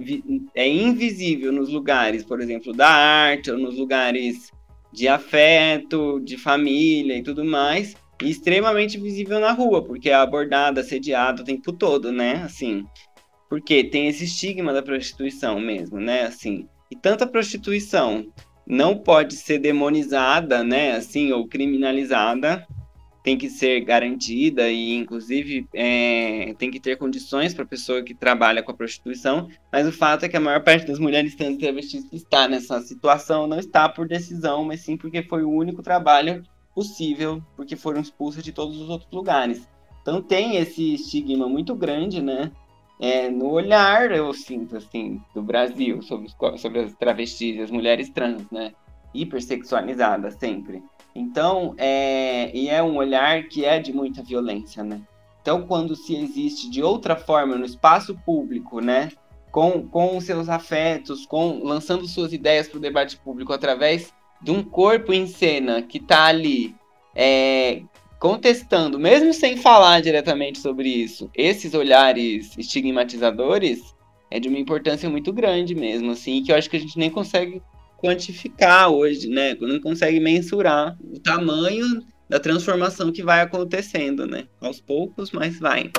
é 0.55 0.69
invisível 0.69 1.53
nos 1.53 1.69
lugares, 1.69 2.25
por 2.25 2.41
exemplo, 2.41 2.73
da 2.73 2.89
arte 2.89 3.51
ou 3.51 3.59
nos 3.59 3.77
lugares 3.77 4.51
de 4.93 5.09
afeto, 5.09 6.21
de 6.21 6.37
família 6.37 7.17
e 7.17 7.23
tudo 7.23 7.45
mais, 7.45 7.95
e 8.23 8.31
extremamente 8.31 8.99
visível 8.99 9.41
na 9.41 9.53
rua, 9.53 9.85
porque 9.85 10.11
é 10.11 10.15
abordada, 10.15 10.81
assediada 10.81 11.43
o 11.43 11.45
tempo 11.45 11.73
todo, 11.73 12.13
né? 12.13 12.43
Assim, 12.45 12.85
porque 13.49 13.85
tem 13.85 14.09
esse 14.09 14.25
estigma 14.25 14.73
da 14.73 14.83
prostituição 14.83 15.61
mesmo, 15.61 16.01
né? 16.01 16.23
Assim, 16.23 16.69
e 16.91 16.97
tanta 16.97 17.27
prostituição 17.27 18.27
não 18.67 18.97
pode 18.97 19.35
ser 19.35 19.59
demonizada, 19.59 20.63
né? 20.63 20.93
Assim, 20.93 21.33
ou 21.33 21.47
criminalizada 21.47 22.67
tem 23.23 23.39
que 23.39 23.49
ser 23.49 23.81
garantida 23.81 24.69
e, 24.69 24.95
inclusive, 24.95 25.67
é, 25.73 26.55
tem 26.59 26.71
que 26.71 26.81
ter 26.81 26.97
condições 26.97 27.55
para 27.55 27.63
a 27.63 27.67
pessoa 27.67 28.03
que 28.03 28.15
trabalha 28.15 28.63
com 28.63 28.73
a 28.73 28.75
prostituição, 28.75 29.49
mas 29.71 29.87
o 29.87 29.93
fato 29.93 30.25
é 30.25 30.29
que 30.29 30.37
a 30.37 30.41
maior 30.41 30.63
parte 30.65 30.87
das 30.87 30.99
mulheres 30.99 31.37
trans 31.37 31.55
e 31.55 31.59
travestis 31.59 32.05
que 32.05 32.17
está 32.17 32.49
nessa 32.49 32.81
situação 32.81 33.47
não 33.47 33.59
está 33.59 33.89
por 33.89 34.09
decisão, 34.09 34.65
mas 34.65 34.81
sim 34.81 34.97
porque 34.97 35.23
foi 35.23 35.45
o 35.45 35.51
único 35.51 35.83
trabalho 35.83 36.43
possível, 36.75 37.43
porque 37.57 37.77
foram 37.77 38.01
expulsas 38.01 38.43
de 38.43 38.53
todos 38.53 38.81
os 38.81 38.89
outros 38.89 39.11
lugares. 39.13 39.69
Então 40.01 40.21
tem 40.21 40.57
esse 40.57 40.95
estigma 40.95 41.49
muito 41.49 41.75
grande, 41.75 42.21
né? 42.21 42.51
É, 43.01 43.29
no 43.29 43.51
olhar, 43.51 44.13
eu 44.13 44.33
sinto, 44.33 44.77
assim, 44.77 45.21
do 45.35 45.43
Brasil 45.43 46.03
sobre, 46.03 46.29
sobre 46.59 46.81
as 46.81 46.95
travestis 46.95 47.57
e 47.57 47.61
as 47.61 47.71
mulheres 47.71 48.11
trans, 48.11 48.49
né? 48.51 48.73
Hipersexualizadas 49.13 50.35
sempre. 50.35 50.83
Então, 51.15 51.75
é, 51.77 52.57
e 52.57 52.69
é 52.69 52.83
um 52.83 52.97
olhar 52.97 53.45
que 53.45 53.65
é 53.65 53.79
de 53.79 53.93
muita 53.93 54.23
violência, 54.23 54.83
né? 54.83 55.01
Então, 55.41 55.67
quando 55.67 55.97
se 55.97 56.15
existe 56.15 56.71
de 56.71 56.83
outra 56.83 57.17
forma 57.17 57.57
no 57.57 57.65
espaço 57.65 58.17
público, 58.25 58.81
né, 58.81 59.11
com, 59.51 59.87
com 59.87 60.21
seus 60.21 60.49
afetos, 60.49 61.27
com 61.27 61.63
lançando 61.65 62.07
suas 62.07 62.33
ideias 62.33 62.69
para 62.69 62.79
o 62.79 62.81
debate 62.81 63.17
público 63.19 63.53
através 63.53 64.15
de 64.43 64.51
um 64.51 64.63
corpo 64.63 65.13
em 65.13 65.27
cena 65.27 65.83
que 65.83 65.99
está 65.99 66.25
ali 66.27 66.75
é, 67.15 67.83
contestando, 68.19 68.99
mesmo 68.99 69.33
sem 69.33 69.57
falar 69.57 70.01
diretamente 70.01 70.59
sobre 70.59 70.89
isso, 70.89 71.31
esses 71.35 71.75
olhares 71.75 72.57
estigmatizadores 72.57 73.95
é 74.31 74.41
de 74.41 74.49
uma 74.49 74.59
importância 74.59 75.11
muito 75.11 75.33
grande 75.33 75.75
mesmo, 75.75 76.13
assim, 76.13 76.43
que 76.43 76.51
eu 76.51 76.57
acho 76.57 76.71
que 76.71 76.77
a 76.77 76.81
gente 76.81 76.99
nem 76.99 77.11
consegue 77.11 77.63
quantificar 77.99 78.91
hoje, 78.91 79.29
né? 79.29 79.55
Não 79.61 79.81
consegue 79.81 80.19
mensurar 80.19 80.97
o 81.01 81.21
tamanho 81.21 82.03
da 82.29 82.41
transformação 82.41 83.13
que 83.13 83.23
vai 83.23 83.41
acontecendo, 83.41 84.27
né? 84.27 84.45
Aos 84.61 84.81
poucos, 84.81 85.31
mas 85.31 85.59
vai. 85.59 85.91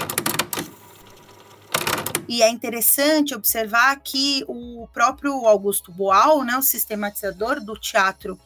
E 2.34 2.42
é 2.42 2.50
interessante 2.50 3.36
observar 3.36 3.96
que 4.00 4.44
o 4.48 4.88
próprio 4.92 5.46
Augusto 5.46 5.92
Boal, 5.92 6.44
né, 6.44 6.58
o 6.58 6.64
sistematizador 6.64 7.64
do 7.64 7.76
teatro 7.76 8.40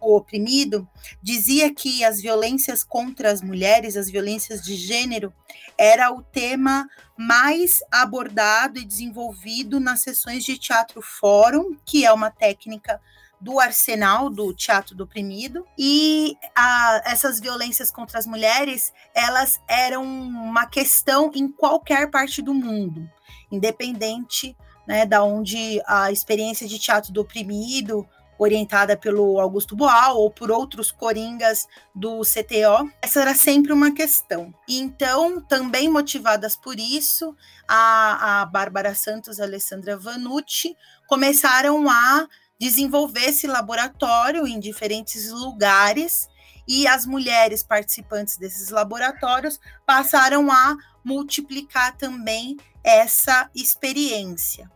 o 0.00 0.16
oprimido, 0.16 0.88
dizia 1.22 1.72
que 1.72 2.02
as 2.02 2.22
violências 2.22 2.82
contra 2.82 3.30
as 3.30 3.42
mulheres, 3.42 3.98
as 3.98 4.08
violências 4.08 4.62
de 4.62 4.74
gênero, 4.76 5.30
era 5.76 6.10
o 6.10 6.22
tema 6.22 6.88
mais 7.18 7.82
abordado 7.92 8.78
e 8.78 8.84
desenvolvido 8.84 9.78
nas 9.78 10.00
sessões 10.00 10.42
de 10.42 10.56
teatro 10.56 11.02
fórum, 11.02 11.76
que 11.84 12.02
é 12.02 12.12
uma 12.14 12.30
técnica 12.30 12.98
do 13.44 13.60
arsenal 13.60 14.30
do 14.30 14.54
teatro 14.54 14.94
do 14.94 15.04
oprimido 15.04 15.66
e 15.78 16.34
a, 16.56 17.02
essas 17.04 17.38
violências 17.38 17.90
contra 17.90 18.18
as 18.18 18.26
mulheres 18.26 18.90
elas 19.14 19.60
eram 19.68 20.02
uma 20.02 20.64
questão 20.64 21.30
em 21.34 21.46
qualquer 21.46 22.10
parte 22.10 22.40
do 22.40 22.54
mundo 22.54 23.06
independente 23.52 24.56
né 24.88 25.04
da 25.04 25.22
onde 25.22 25.78
a 25.86 26.10
experiência 26.10 26.66
de 26.66 26.78
teatro 26.78 27.12
do 27.12 27.20
oprimido 27.20 28.08
orientada 28.38 28.96
pelo 28.96 29.38
Augusto 29.38 29.76
Boal 29.76 30.16
ou 30.16 30.30
por 30.30 30.50
outros 30.50 30.90
coringas 30.90 31.68
do 31.94 32.22
CTO. 32.22 32.90
Essa 33.00 33.20
era 33.20 33.32
sempre 33.32 33.72
uma 33.72 33.94
questão. 33.94 34.52
Então, 34.68 35.40
também 35.40 35.88
motivadas 35.88 36.56
por 36.56 36.78
isso, 36.78 37.36
a, 37.68 38.42
a 38.42 38.46
Bárbara 38.46 38.92
Santos 38.92 39.38
e 39.38 39.40
a 39.40 39.44
Alessandra 39.44 39.96
Vanucci 39.96 40.76
começaram 41.06 41.88
a 41.88 42.26
desenvolver 42.58 43.26
esse 43.26 43.46
laboratório 43.46 44.46
em 44.46 44.60
diferentes 44.60 45.30
lugares 45.30 46.28
e 46.66 46.86
as 46.86 47.04
mulheres 47.04 47.62
participantes 47.62 48.36
desses 48.36 48.70
laboratórios 48.70 49.60
passaram 49.84 50.50
a 50.50 50.76
multiplicar 51.04 51.96
também 51.96 52.56
essa 52.82 53.50
experiência. 53.54 54.70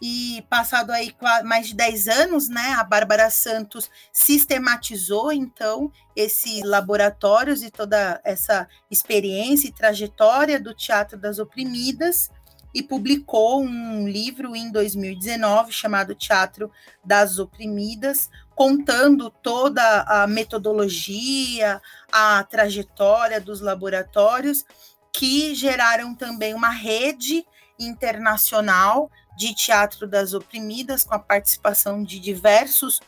E 0.00 0.44
passado 0.50 0.90
aí 0.90 1.14
mais 1.44 1.68
de 1.68 1.74
10 1.74 2.08
anos, 2.08 2.48
né, 2.48 2.74
a 2.76 2.84
Bárbara 2.84 3.30
Santos 3.30 3.90
sistematizou 4.12 5.32
então 5.32 5.90
esses 6.14 6.62
laboratórios 6.62 7.62
e 7.62 7.70
toda 7.70 8.20
essa 8.22 8.68
experiência 8.90 9.68
e 9.68 9.72
trajetória 9.72 10.60
do 10.60 10.74
Teatro 10.74 11.18
das 11.18 11.38
Oprimidas 11.38 12.30
e 12.76 12.82
publicou 12.82 13.62
um 13.62 14.06
livro 14.06 14.54
em 14.54 14.70
2019 14.70 15.72
chamado 15.72 16.14
Teatro 16.14 16.70
das 17.02 17.38
Oprimidas, 17.38 18.28
contando 18.54 19.30
toda 19.30 20.02
a 20.02 20.26
metodologia, 20.26 21.80
a 22.12 22.44
trajetória 22.44 23.40
dos 23.40 23.62
laboratórios 23.62 24.62
que 25.10 25.54
geraram 25.54 26.14
também 26.14 26.52
uma 26.52 26.68
rede 26.68 27.46
internacional 27.78 29.10
de 29.38 29.54
Teatro 29.54 30.06
das 30.06 30.34
Oprimidas, 30.34 31.02
com 31.02 31.14
a 31.14 31.18
participação 31.18 32.04
de 32.04 32.20
diversos 32.20 33.00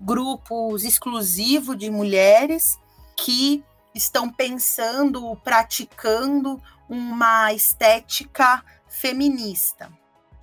grupos 0.00 0.82
exclusivos 0.82 1.78
de 1.78 1.88
mulheres 1.88 2.80
que 3.16 3.62
estão 3.94 4.28
pensando, 4.28 5.36
praticando 5.44 6.60
uma 6.88 7.52
estética 7.52 8.60
feminista. 8.98 9.90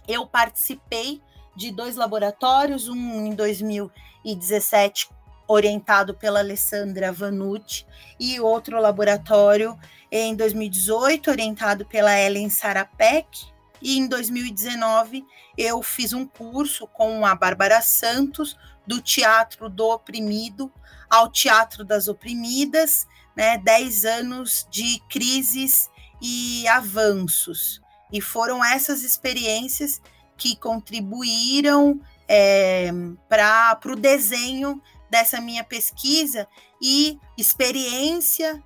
Eu 0.07 0.27
participei 0.27 1.21
de 1.55 1.71
dois 1.71 1.95
laboratórios, 1.95 2.87
um 2.87 3.25
em 3.25 3.33
2017 3.33 5.09
orientado 5.47 6.13
pela 6.13 6.39
Alessandra 6.39 7.11
Vanucci 7.11 7.85
e 8.19 8.39
outro 8.39 8.79
laboratório 8.79 9.77
em 10.09 10.35
2018 10.35 11.29
orientado 11.29 11.85
pela 11.85 12.17
Ellen 12.17 12.49
Sarapek 12.49 13.51
e 13.81 13.97
em 13.97 14.07
2019 14.07 15.25
eu 15.57 15.81
fiz 15.81 16.13
um 16.13 16.25
curso 16.25 16.87
com 16.87 17.25
a 17.25 17.35
Bárbara 17.35 17.81
Santos 17.81 18.57
do 18.85 19.01
Teatro 19.01 19.69
do 19.69 19.89
Oprimido 19.89 20.71
ao 21.09 21.29
Teatro 21.29 21.83
das 21.83 22.07
Oprimidas, 22.07 23.05
né, 23.35 23.57
10 23.57 24.05
anos 24.05 24.65
de 24.69 25.01
crises 25.09 25.89
e 26.21 26.65
avanços. 26.67 27.80
E 28.11 28.21
foram 28.21 28.63
essas 28.63 29.03
experiências 29.03 30.01
que 30.37 30.55
contribuíram 30.55 31.99
é, 32.27 32.89
para 33.29 33.79
o 33.85 33.95
desenho 33.95 34.81
dessa 35.09 35.41
minha 35.41 35.63
pesquisa 35.63 36.47
e 36.81 37.19
experiência 37.37 38.63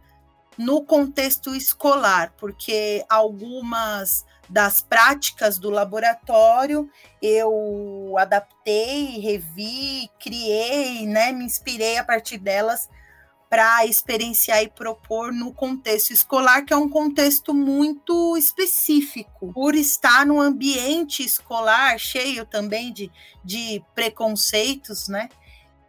no 0.58 0.84
contexto 0.84 1.54
escolar, 1.54 2.34
porque 2.38 3.04
algumas 3.10 4.26
das 4.48 4.80
práticas 4.82 5.58
do 5.58 5.70
laboratório 5.70 6.90
eu 7.22 8.16
adaptei, 8.18 9.20
revi, 9.20 10.10
criei, 10.20 11.06
né, 11.08 11.32
me 11.32 11.44
inspirei 11.44 11.98
a 11.98 12.04
partir 12.04 12.38
delas 12.38 12.90
para 13.56 13.86
experienciar 13.86 14.62
e 14.64 14.68
propor 14.68 15.32
no 15.32 15.54
contexto 15.54 16.12
escolar, 16.12 16.66
que 16.66 16.74
é 16.74 16.76
um 16.76 16.90
contexto 16.90 17.54
muito 17.54 18.36
específico, 18.36 19.54
por 19.54 19.76
estar 19.76 20.26
no 20.26 20.42
ambiente 20.42 21.24
escolar 21.24 21.98
cheio 21.98 22.46
também 22.46 22.92
de, 22.92 23.10
de 23.46 23.82
preconceitos, 23.96 25.08
né? 25.08 25.30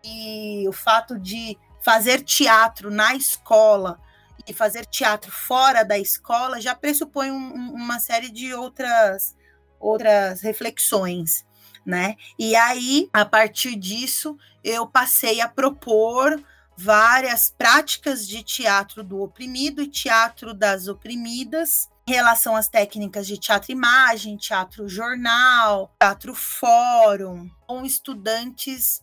E 0.04 0.64
o 0.68 0.72
fato 0.72 1.18
de 1.18 1.58
fazer 1.82 2.22
teatro 2.22 2.88
na 2.88 3.16
escola 3.16 4.00
e 4.46 4.52
fazer 4.52 4.86
teatro 4.86 5.32
fora 5.32 5.84
da 5.84 5.98
escola 5.98 6.60
já 6.60 6.72
pressupõe 6.72 7.32
um, 7.32 7.72
uma 7.74 7.98
série 7.98 8.30
de 8.30 8.54
outras, 8.54 9.34
outras 9.80 10.40
reflexões, 10.40 11.44
né? 11.84 12.14
E 12.38 12.54
aí, 12.54 13.10
a 13.12 13.24
partir 13.24 13.74
disso, 13.74 14.38
eu 14.62 14.86
passei 14.86 15.40
a 15.40 15.48
propor 15.48 16.40
várias 16.76 17.50
práticas 17.50 18.28
de 18.28 18.42
teatro 18.42 19.02
do 19.02 19.22
oprimido 19.22 19.80
e 19.80 19.88
teatro 19.88 20.52
das 20.52 20.88
oprimidas, 20.88 21.88
em 22.06 22.12
relação 22.12 22.54
às 22.54 22.68
técnicas 22.68 23.26
de 23.26 23.38
teatro-imagem, 23.38 24.36
teatro-jornal, 24.36 25.90
teatro-fórum, 25.98 27.48
com 27.66 27.84
estudantes 27.84 29.02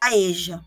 da 0.00 0.14
EJA. 0.14 0.62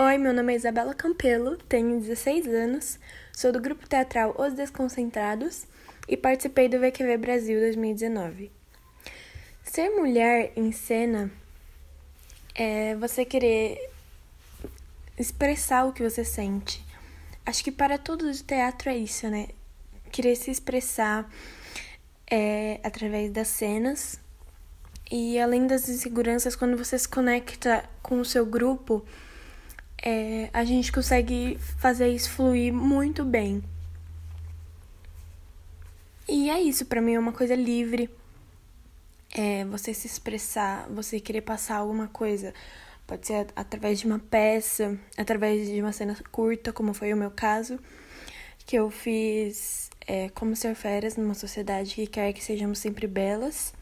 Oi, 0.00 0.16
meu 0.16 0.32
nome 0.32 0.52
é 0.52 0.56
Isabela 0.56 0.94
Campelo, 0.94 1.56
tenho 1.56 1.98
16 1.98 2.46
anos, 2.46 3.00
sou 3.32 3.50
do 3.50 3.60
grupo 3.60 3.88
teatral 3.88 4.32
Os 4.38 4.52
Desconcentrados 4.52 5.66
e 6.08 6.16
participei 6.16 6.68
do 6.68 6.80
VQV 6.80 7.16
Brasil 7.18 7.60
2019. 7.60 8.50
Ser 9.62 9.90
mulher 9.90 10.52
em 10.56 10.72
cena 10.72 11.30
é 12.54 12.94
você 12.96 13.24
querer 13.24 13.90
expressar 15.18 15.84
o 15.84 15.92
que 15.92 16.02
você 16.02 16.24
sente. 16.24 16.82
Acho 17.44 17.62
que 17.62 17.70
para 17.70 17.98
todos 17.98 18.40
o 18.40 18.44
teatro 18.44 18.88
é 18.88 18.96
isso, 18.96 19.28
né? 19.28 19.48
Querer 20.10 20.36
se 20.36 20.50
expressar 20.50 21.30
é, 22.30 22.80
através 22.82 23.30
das 23.30 23.48
cenas 23.48 24.18
e 25.10 25.38
além 25.38 25.66
das 25.66 25.88
inseguranças, 25.88 26.56
quando 26.56 26.76
você 26.76 26.98
se 26.98 27.08
conecta 27.08 27.84
com 28.02 28.20
o 28.20 28.24
seu 28.24 28.44
grupo 28.44 29.04
é, 30.02 30.48
a 30.52 30.64
gente 30.64 30.92
consegue 30.92 31.58
fazer 31.78 32.08
isso 32.08 32.30
fluir 32.30 32.72
muito 32.72 33.24
bem. 33.24 33.62
E 36.28 36.50
é 36.50 36.60
isso, 36.60 36.84
para 36.84 37.00
mim 37.00 37.14
é 37.14 37.18
uma 37.18 37.32
coisa 37.32 37.54
livre. 37.54 38.10
É 39.34 39.64
você 39.64 39.94
se 39.94 40.06
expressar, 40.06 40.86
você 40.90 41.18
querer 41.18 41.40
passar 41.40 41.76
alguma 41.76 42.08
coisa. 42.08 42.52
Pode 43.06 43.26
ser 43.26 43.46
através 43.56 44.00
de 44.00 44.06
uma 44.06 44.18
peça, 44.18 44.98
através 45.16 45.66
de 45.68 45.80
uma 45.80 45.92
cena 45.92 46.14
curta, 46.30 46.72
como 46.72 46.92
foi 46.92 47.12
o 47.12 47.16
meu 47.16 47.30
caso, 47.30 47.78
que 48.66 48.76
eu 48.76 48.90
fiz 48.90 49.88
é, 50.06 50.28
Como 50.30 50.54
Ser 50.54 50.74
Férias 50.74 51.16
numa 51.16 51.34
sociedade 51.34 51.94
que 51.94 52.06
quer 52.06 52.32
que 52.34 52.44
sejamos 52.44 52.78
sempre 52.78 53.06
belas. 53.06 53.72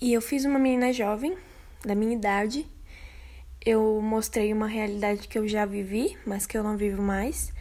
E 0.00 0.12
eu 0.12 0.20
fiz 0.20 0.44
uma 0.44 0.58
menina 0.58 0.92
jovem, 0.92 1.36
da 1.84 1.94
minha 1.94 2.14
idade, 2.14 2.66
eu 3.64 4.00
mostrei 4.02 4.52
uma 4.52 4.66
realidade 4.66 5.28
que 5.28 5.38
eu 5.38 5.46
já 5.46 5.64
vivi, 5.64 6.16
mas 6.26 6.46
que 6.46 6.56
eu 6.56 6.62
não 6.62 6.76
vivo 6.76 7.02
mais. 7.02 7.52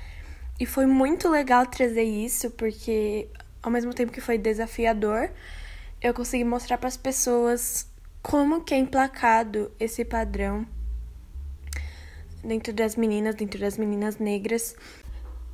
E 0.59 0.65
foi 0.65 0.85
muito 0.85 1.29
legal 1.29 1.65
trazer 1.65 2.03
isso, 2.03 2.49
porque 2.51 3.29
ao 3.61 3.71
mesmo 3.71 3.93
tempo 3.93 4.11
que 4.11 4.21
foi 4.21 4.37
desafiador, 4.37 5.29
eu 6.01 6.13
consegui 6.13 6.43
mostrar 6.43 6.77
para 6.77 6.87
as 6.87 6.97
pessoas 6.97 7.89
como 8.21 8.63
que 8.63 8.73
é 8.73 8.77
emplacado 8.77 9.71
esse 9.79 10.03
padrão 10.03 10.65
dentro 12.43 12.73
das 12.73 12.95
meninas, 12.95 13.35
dentro 13.35 13.59
das 13.59 13.77
meninas 13.77 14.17
negras. 14.17 14.75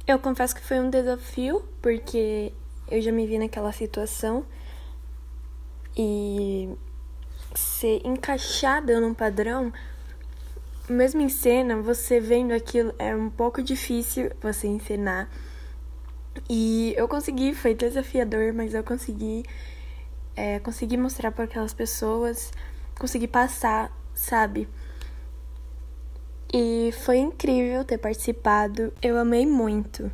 Eu 0.08 0.20
confesso 0.20 0.56
que 0.56 0.62
foi 0.62 0.80
um 0.80 0.90
desafio, 0.90 1.68
porque 1.82 2.54
eu 2.90 3.02
já 3.02 3.12
me 3.12 3.26
vi 3.26 3.38
naquela 3.38 3.72
situação 3.72 4.46
e 5.98 6.70
ser 7.56 8.02
encaixada 8.06 9.00
num 9.00 9.14
padrão 9.14 9.72
mesmo 10.90 11.22
em 11.22 11.30
cena, 11.30 11.82
você 11.82 12.20
vendo 12.20 12.54
aquilo 12.54 12.94
é 13.00 13.16
um 13.16 13.30
pouco 13.30 13.62
difícil 13.62 14.32
você 14.42 14.68
encenar. 14.68 15.30
E 16.50 16.94
eu 16.98 17.08
consegui, 17.08 17.54
foi 17.54 17.74
desafiador, 17.74 18.54
mas 18.54 18.74
eu 18.74 18.84
consegui, 18.84 19.44
é, 20.36 20.60
consegui 20.60 20.98
mostrar 20.98 21.32
para 21.32 21.46
aquelas 21.46 21.74
pessoas, 21.74 22.52
consegui 23.00 23.28
passar, 23.28 23.92
sabe? 24.14 24.68
E 26.52 26.92
foi 27.04 27.18
incrível 27.18 27.84
ter 27.84 27.98
participado, 27.98 28.94
eu 29.02 29.18
amei 29.18 29.46
muito. 29.46 30.12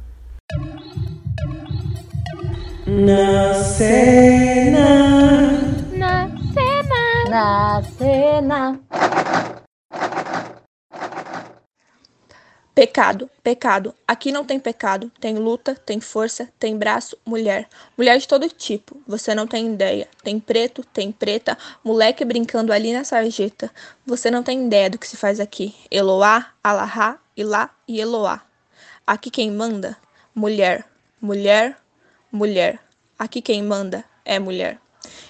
Na 2.86 3.54
cena. 3.54 4.90
Na 5.98 6.28
cena. 6.54 7.30
Na 7.30 7.84
cena. 7.84 8.80
Pecado, 12.80 13.30
pecado. 13.44 13.94
Aqui 14.08 14.32
não 14.32 14.46
tem 14.46 14.58
pecado. 14.58 15.12
Tem 15.20 15.36
luta, 15.36 15.76
tem 15.76 16.00
força, 16.00 16.48
tem 16.58 16.78
braço, 16.78 17.18
mulher. 17.26 17.68
Mulher 17.98 18.18
de 18.18 18.26
todo 18.26 18.48
tipo. 18.48 19.04
Você 19.06 19.36
não 19.36 19.46
tem 19.46 19.74
ideia. 19.74 20.08
Tem 20.24 20.40
preto, 20.40 20.82
tem 20.94 21.12
preta. 21.12 21.58
Moleque 21.84 22.24
brincando 22.24 22.72
ali 22.72 22.94
na 22.94 23.04
sarjeta. 23.04 23.70
Você 24.06 24.32
não 24.32 24.44
tem 24.44 24.66
ideia 24.66 24.90
do 24.90 24.98
que 24.98 25.06
se 25.06 25.18
faz 25.18 25.42
aqui. 25.42 25.76
Eloá, 25.92 26.54
Alahá, 26.64 27.20
Ilá 27.36 27.70
e 27.86 28.00
Eloá. 28.00 28.42
Aqui 29.06 29.30
quem 29.30 29.52
manda? 29.52 29.98
Mulher. 30.34 30.86
Mulher, 31.20 31.78
mulher. 32.32 32.80
Aqui 33.20 33.42
quem 33.42 33.62
manda 33.62 34.06
é 34.24 34.40
mulher. 34.40 34.80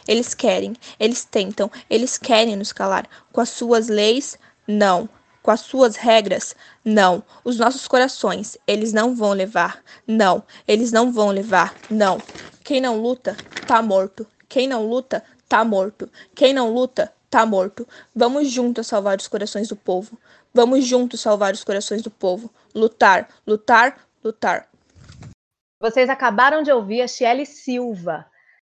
Eles 0.08 0.36
querem, 0.36 0.76
eles 1.00 1.26
tentam, 1.26 1.72
eles 1.90 2.16
querem 2.16 2.56
nos 2.56 2.72
calar. 2.72 3.10
Com 3.34 3.42
as 3.42 3.50
suas 3.50 3.88
leis, 3.88 4.38
não 4.68 5.10
com 5.42 5.52
as 5.52 5.62
suas 5.62 5.96
regras? 5.96 6.56
Não. 6.84 7.24
Os 7.44 7.58
nossos 7.58 7.88
corações, 7.88 8.58
eles 8.68 8.94
não 8.94 9.16
vão 9.16 9.32
levar. 9.32 9.82
Não. 10.06 10.44
Eles 10.68 10.92
não 10.92 11.12
vão 11.12 11.30
levar. 11.30 11.74
Não. 11.90 12.22
Quem 12.64 12.82
não 12.82 13.02
luta, 13.02 13.36
tá 13.66 13.82
morto. 13.82 14.28
Quem 14.48 14.68
não 14.68 14.88
luta, 14.88 15.24
tá 15.48 15.64
morto. 15.64 16.10
Quem 16.36 16.54
não 16.54 16.74
luta, 16.74 17.12
tá 17.30 17.46
morto. 17.46 17.88
Vamos 18.16 18.50
juntos 18.50 18.88
salvar 18.88 19.18
os 19.18 19.28
corações 19.28 19.68
do 19.68 19.76
povo. 19.76 20.18
Vamos 20.54 20.86
juntos 20.86 21.22
salvar 21.22 21.54
os 21.54 21.64
corações 21.64 22.02
do 22.02 22.12
povo. 22.12 22.52
Lutar, 22.74 23.30
lutar, 23.46 24.00
lutar. 24.24 24.68
Vocês 25.82 26.10
acabaram 26.10 26.62
de 26.62 26.72
ouvir 26.72 27.02
a 27.02 27.08
Chiele 27.08 27.46
Silva. 27.46 28.26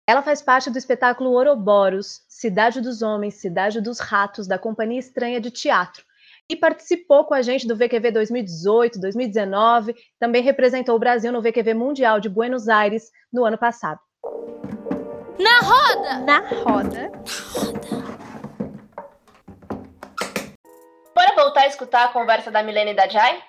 Ela 0.07 0.23
faz 0.23 0.43
parte 0.43 0.71
do 0.71 0.79
espetáculo 0.79 1.33
Ouroboros, 1.33 2.23
Cidade 2.29 2.81
dos 2.81 3.03
Homens, 3.03 3.35
Cidade 3.35 3.81
dos 3.81 3.99
Ratos, 3.99 4.47
da 4.47 4.59
Companhia 4.59 4.99
Estranha 4.99 5.41
de 5.41 5.51
Teatro 5.51 6.08
e 6.51 6.57
participou 6.57 7.25
com 7.25 7.35
a 7.35 7.43
gente 7.43 7.67
do 7.67 7.77
VQV 7.77 8.11
2018, 8.11 8.99
2019, 8.99 9.95
também 10.19 10.43
representou 10.43 10.97
o 10.97 10.99
Brasil 10.99 11.31
no 11.31 11.43
VQV 11.43 11.75
Mundial 11.75 12.19
de 12.19 12.29
Buenos 12.29 12.69
Aires 12.69 13.11
no 13.31 13.45
ano 13.45 13.59
passado. 13.59 14.01
Na 15.39 15.61
roda! 15.61 16.19
Na 16.21 16.39
roda. 16.65 17.13
Bora 21.15 21.35
voltar 21.37 21.63
a 21.63 21.67
escutar 21.67 22.05
a 22.07 22.09
conversa 22.09 22.51
da 22.51 22.63
Milene 22.63 22.93
e 22.93 22.95
da 22.95 23.07
Jai? 23.07 23.43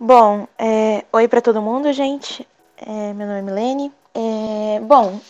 Bom, 0.00 0.48
é, 0.58 1.04
oi 1.12 1.28
para 1.28 1.42
todo 1.42 1.60
mundo, 1.60 1.92
gente. 1.92 2.48
É, 2.76 3.12
meu 3.12 3.26
nome 3.26 3.38
é 3.38 3.42
Milene. 3.42 3.92
É, 4.14 4.80
bom, 4.80 5.20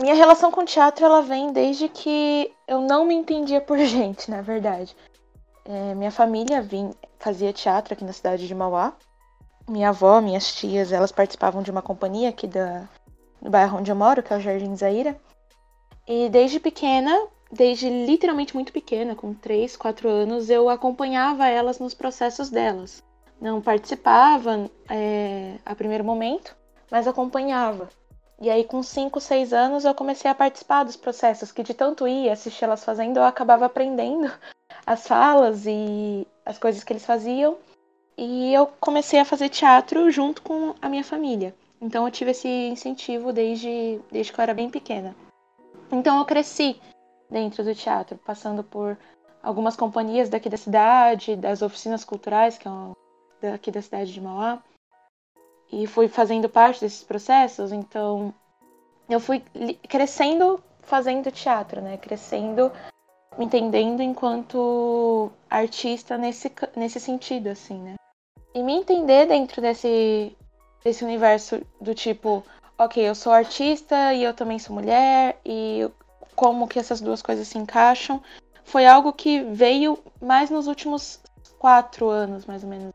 minha 0.00 0.14
relação 0.14 0.50
com 0.50 0.64
teatro 0.64 1.04
ela 1.04 1.22
vem 1.22 1.52
desde 1.52 1.88
que 1.88 2.52
eu 2.66 2.80
não 2.80 3.04
me 3.04 3.14
entendia 3.14 3.60
por 3.60 3.78
gente, 3.84 4.30
na 4.30 4.42
verdade. 4.42 4.96
É, 5.64 5.94
minha 5.94 6.10
família 6.10 6.60
vim, 6.60 6.90
fazia 7.18 7.52
teatro 7.52 7.94
aqui 7.94 8.04
na 8.04 8.12
cidade 8.12 8.46
de 8.46 8.54
Mauá. 8.54 8.92
Minha 9.66 9.88
avó, 9.88 10.20
minhas 10.20 10.54
tias, 10.54 10.92
elas 10.92 11.10
participavam 11.10 11.62
de 11.62 11.70
uma 11.70 11.80
companhia 11.80 12.28
aqui 12.28 12.46
da, 12.46 12.86
do 13.40 13.50
bairro 13.50 13.78
onde 13.78 13.90
eu 13.90 13.96
moro, 13.96 14.22
que 14.22 14.32
é 14.32 14.36
o 14.36 14.40
Jardim 14.40 14.76
Zaira. 14.76 15.16
E 16.06 16.28
desde 16.28 16.60
pequena, 16.60 17.28
desde 17.50 17.88
literalmente 17.88 18.54
muito 18.54 18.72
pequena, 18.72 19.14
com 19.14 19.32
3, 19.32 19.74
4 19.74 20.06
anos, 20.06 20.50
eu 20.50 20.68
acompanhava 20.68 21.48
elas 21.48 21.78
nos 21.78 21.94
processos 21.94 22.50
delas. 22.50 23.02
Não 23.40 23.62
participava 23.62 24.70
é, 24.90 25.54
a 25.64 25.74
primeiro 25.74 26.04
momento, 26.04 26.54
mas 26.90 27.08
acompanhava. 27.08 27.88
E 28.38 28.50
aí, 28.50 28.64
com 28.64 28.82
5, 28.82 29.18
6 29.18 29.54
anos, 29.54 29.86
eu 29.86 29.94
comecei 29.94 30.30
a 30.30 30.34
participar 30.34 30.84
dos 30.84 30.96
processos, 30.96 31.50
que 31.50 31.62
de 31.62 31.72
tanto 31.72 32.06
ir 32.06 32.28
assistir 32.28 32.64
elas 32.64 32.84
fazendo, 32.84 33.16
eu 33.16 33.24
acabava 33.24 33.64
aprendendo 33.64 34.30
as 34.86 35.06
falas 35.06 35.66
e 35.66 36.26
as 36.44 36.58
coisas 36.58 36.84
que 36.84 36.92
eles 36.92 37.06
faziam. 37.06 37.56
E 38.16 38.54
eu 38.54 38.66
comecei 38.66 39.18
a 39.18 39.24
fazer 39.24 39.48
teatro 39.48 40.10
junto 40.10 40.42
com 40.42 40.74
a 40.80 40.88
minha 40.88 41.04
família. 41.04 41.54
Então 41.80 42.06
eu 42.06 42.10
tive 42.10 42.30
esse 42.30 42.48
incentivo 42.48 43.32
desde, 43.32 44.00
desde 44.10 44.32
que 44.32 44.38
eu 44.38 44.42
era 44.42 44.54
bem 44.54 44.70
pequena. 44.70 45.14
Então 45.90 46.18
eu 46.18 46.24
cresci 46.24 46.80
dentro 47.28 47.64
do 47.64 47.74
teatro, 47.74 48.18
passando 48.24 48.62
por 48.62 48.96
algumas 49.42 49.76
companhias 49.76 50.28
daqui 50.28 50.48
da 50.48 50.56
cidade, 50.56 51.36
das 51.36 51.60
oficinas 51.60 52.04
culturais, 52.04 52.56
que 52.56 52.68
é 52.68 53.50
daqui 53.50 53.70
da 53.70 53.82
cidade 53.82 54.12
de 54.12 54.20
Mauá. 54.20 54.62
E 55.72 55.86
fui 55.86 56.08
fazendo 56.08 56.48
parte 56.48 56.80
desses 56.80 57.02
processos, 57.02 57.72
então 57.72 58.32
eu 59.08 59.18
fui 59.18 59.42
crescendo 59.88 60.62
fazendo 60.82 61.32
teatro, 61.32 61.80
né? 61.80 61.96
Crescendo 61.96 62.70
me 63.38 63.44
entendendo 63.44 64.02
enquanto 64.02 65.30
artista 65.50 66.16
nesse, 66.16 66.52
nesse 66.76 67.00
sentido, 67.00 67.48
assim, 67.48 67.78
né? 67.78 67.94
E 68.54 68.62
me 68.62 68.74
entender 68.74 69.26
dentro 69.26 69.60
desse, 69.60 70.36
desse 70.84 71.04
universo 71.04 71.60
do 71.80 71.94
tipo, 71.94 72.44
ok, 72.78 73.02
eu 73.02 73.14
sou 73.14 73.32
artista 73.32 74.14
e 74.14 74.22
eu 74.22 74.32
também 74.32 74.58
sou 74.58 74.74
mulher, 74.74 75.40
e 75.44 75.88
como 76.36 76.68
que 76.68 76.78
essas 76.78 77.00
duas 77.00 77.22
coisas 77.22 77.48
se 77.48 77.58
encaixam, 77.58 78.22
foi 78.64 78.86
algo 78.86 79.12
que 79.12 79.40
veio 79.40 79.98
mais 80.20 80.50
nos 80.50 80.66
últimos 80.66 81.20
quatro 81.58 82.08
anos, 82.08 82.46
mais 82.46 82.62
ou 82.62 82.70
menos, 82.70 82.92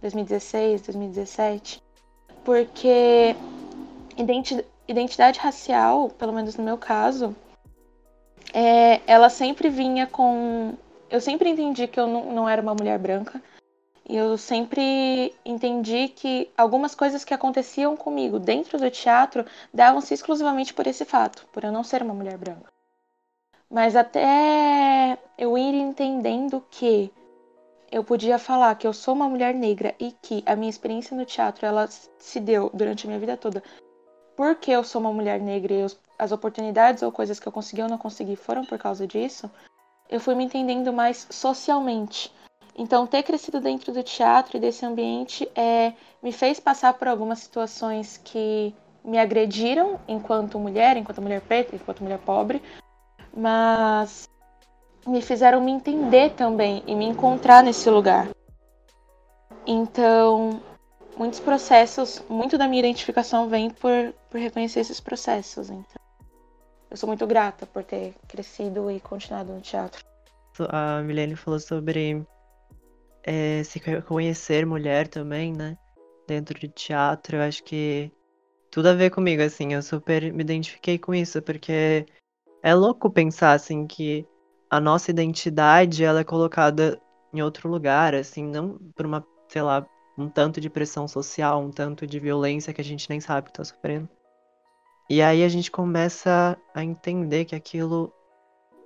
2016, 0.00 0.82
2017, 0.82 1.82
porque 2.44 3.34
identidade 4.86 5.38
racial, 5.38 6.10
pelo 6.10 6.32
menos 6.32 6.56
no 6.56 6.64
meu 6.64 6.78
caso, 6.78 7.34
é, 8.52 9.00
ela 9.06 9.28
sempre 9.28 9.68
vinha 9.68 10.06
com. 10.06 10.74
Eu 11.10 11.20
sempre 11.20 11.48
entendi 11.48 11.86
que 11.86 11.98
eu 11.98 12.06
não, 12.06 12.32
não 12.32 12.48
era 12.48 12.60
uma 12.62 12.74
mulher 12.74 12.98
branca. 12.98 13.42
E 14.08 14.16
eu 14.16 14.38
sempre 14.38 15.34
entendi 15.44 16.08
que 16.08 16.48
algumas 16.56 16.94
coisas 16.94 17.24
que 17.24 17.34
aconteciam 17.34 17.96
comigo 17.96 18.38
dentro 18.38 18.78
do 18.78 18.88
teatro 18.90 19.44
davam-se 19.74 20.14
exclusivamente 20.14 20.72
por 20.72 20.86
esse 20.86 21.04
fato, 21.04 21.44
por 21.52 21.64
eu 21.64 21.72
não 21.72 21.82
ser 21.82 22.02
uma 22.02 22.14
mulher 22.14 22.38
branca. 22.38 22.72
Mas 23.68 23.96
até 23.96 25.18
eu 25.36 25.58
ir 25.58 25.74
entendendo 25.74 26.64
que 26.70 27.12
eu 27.90 28.04
podia 28.04 28.38
falar 28.38 28.76
que 28.76 28.86
eu 28.86 28.92
sou 28.92 29.12
uma 29.12 29.28
mulher 29.28 29.52
negra 29.54 29.92
e 29.98 30.12
que 30.12 30.44
a 30.46 30.54
minha 30.54 30.70
experiência 30.70 31.16
no 31.16 31.24
teatro 31.24 31.66
ela 31.66 31.88
se 31.88 32.38
deu 32.38 32.70
durante 32.72 33.06
a 33.06 33.08
minha 33.08 33.20
vida 33.20 33.36
toda 33.36 33.60
porque 34.36 34.70
eu 34.70 34.84
sou 34.84 35.00
uma 35.00 35.12
mulher 35.12 35.40
negra 35.40 35.72
e 35.72 35.80
eu, 35.80 35.86
as 36.18 36.32
oportunidades 36.32 37.02
ou 37.02 37.12
coisas 37.12 37.38
que 37.38 37.46
eu 37.46 37.52
consegui 37.52 37.82
ou 37.82 37.88
não 37.88 37.98
consegui 37.98 38.36
foram 38.36 38.64
por 38.64 38.78
causa 38.78 39.06
disso, 39.06 39.50
eu 40.08 40.20
fui 40.20 40.34
me 40.34 40.44
entendendo 40.44 40.92
mais 40.92 41.26
socialmente. 41.30 42.32
Então, 42.78 43.06
ter 43.06 43.22
crescido 43.22 43.60
dentro 43.60 43.92
do 43.92 44.02
teatro 44.02 44.56
e 44.56 44.60
desse 44.60 44.84
ambiente 44.84 45.48
é, 45.54 45.94
me 46.22 46.30
fez 46.30 46.60
passar 46.60 46.94
por 46.94 47.08
algumas 47.08 47.38
situações 47.38 48.20
que 48.22 48.74
me 49.02 49.18
agrediram 49.18 49.98
enquanto 50.06 50.58
mulher, 50.58 50.96
enquanto 50.96 51.22
mulher 51.22 51.40
preta, 51.40 51.74
enquanto 51.74 52.02
mulher 52.02 52.18
pobre, 52.18 52.62
mas 53.34 54.28
me 55.06 55.22
fizeram 55.22 55.60
me 55.60 55.70
entender 55.70 56.32
também 56.34 56.82
e 56.86 56.94
me 56.94 57.06
encontrar 57.06 57.62
nesse 57.62 57.88
lugar. 57.88 58.28
Então, 59.66 60.60
muitos 61.16 61.40
processos, 61.40 62.22
muito 62.28 62.58
da 62.58 62.68
minha 62.68 62.80
identificação 62.80 63.48
vem 63.48 63.70
por, 63.70 64.12
por 64.28 64.38
reconhecer 64.38 64.80
esses 64.80 65.00
processos. 65.00 65.70
Então, 65.70 65.95
eu 66.90 66.96
sou 66.96 67.06
muito 67.06 67.26
grata 67.26 67.66
por 67.66 67.84
ter 67.84 68.14
crescido 68.28 68.90
e 68.90 69.00
continuado 69.00 69.52
no 69.52 69.60
teatro. 69.60 70.04
A 70.70 71.02
Milene 71.02 71.36
falou 71.36 71.60
sobre 71.60 72.24
é, 73.22 73.62
se 73.64 73.80
conhecer 74.02 74.64
mulher 74.64 75.08
também, 75.08 75.52
né? 75.52 75.76
Dentro 76.26 76.58
de 76.58 76.68
teatro, 76.68 77.36
eu 77.36 77.42
acho 77.42 77.62
que 77.64 78.10
tudo 78.70 78.88
a 78.88 78.94
ver 78.94 79.10
comigo, 79.10 79.42
assim. 79.42 79.74
Eu 79.74 79.82
super 79.82 80.32
me 80.32 80.42
identifiquei 80.42 80.98
com 80.98 81.14
isso, 81.14 81.42
porque 81.42 82.06
é 82.62 82.74
louco 82.74 83.10
pensar, 83.10 83.52
assim, 83.52 83.86
que 83.86 84.26
a 84.70 84.80
nossa 84.80 85.10
identidade, 85.10 86.04
ela 86.04 86.20
é 86.20 86.24
colocada 86.24 87.00
em 87.32 87.42
outro 87.42 87.68
lugar, 87.68 88.14
assim, 88.14 88.44
não 88.44 88.78
por 88.94 89.06
uma, 89.06 89.26
sei 89.48 89.62
lá, 89.62 89.86
um 90.18 90.28
tanto 90.28 90.60
de 90.60 90.70
pressão 90.70 91.06
social, 91.06 91.60
um 91.60 91.70
tanto 91.70 92.06
de 92.06 92.18
violência 92.18 92.72
que 92.72 92.80
a 92.80 92.84
gente 92.84 93.08
nem 93.10 93.20
sabe 93.20 93.48
que 93.48 93.52
tá 93.52 93.64
sofrendo. 93.64 94.08
E 95.08 95.22
aí 95.22 95.44
a 95.44 95.48
gente 95.48 95.70
começa 95.70 96.58
a 96.74 96.84
entender 96.84 97.44
que 97.44 97.54
aquilo 97.54 98.12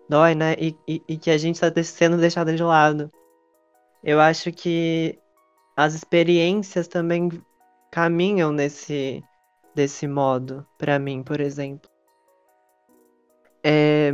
dói, 0.08 0.34
né? 0.34 0.54
E, 0.58 0.76
e, 0.86 1.02
e 1.08 1.16
que 1.16 1.30
a 1.30 1.38
gente 1.38 1.54
está 1.56 1.82
sendo 1.82 2.18
deixado 2.18 2.54
de 2.54 2.62
lado. 2.62 3.10
Eu 4.04 4.20
acho 4.20 4.52
que 4.52 5.18
as 5.76 5.94
experiências 5.94 6.88
também 6.88 7.30
caminham 7.90 8.52
nesse 8.52 9.22
desse 9.74 10.06
modo, 10.06 10.66
para 10.76 10.98
mim, 10.98 11.22
por 11.22 11.40
exemplo. 11.40 11.88
É, 13.62 14.12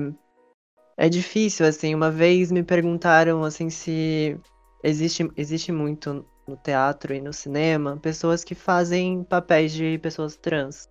é 0.96 1.08
difícil, 1.08 1.66
assim. 1.66 1.94
Uma 1.94 2.10
vez 2.10 2.52
me 2.52 2.62
perguntaram, 2.62 3.42
assim, 3.44 3.70
se 3.70 4.38
existe, 4.82 5.30
existe 5.36 5.72
muito 5.72 6.24
no 6.46 6.56
teatro 6.56 7.12
e 7.14 7.20
no 7.20 7.32
cinema 7.32 7.96
pessoas 7.96 8.44
que 8.44 8.54
fazem 8.54 9.24
papéis 9.24 9.72
de 9.72 9.98
pessoas 9.98 10.36
trans. 10.36 10.88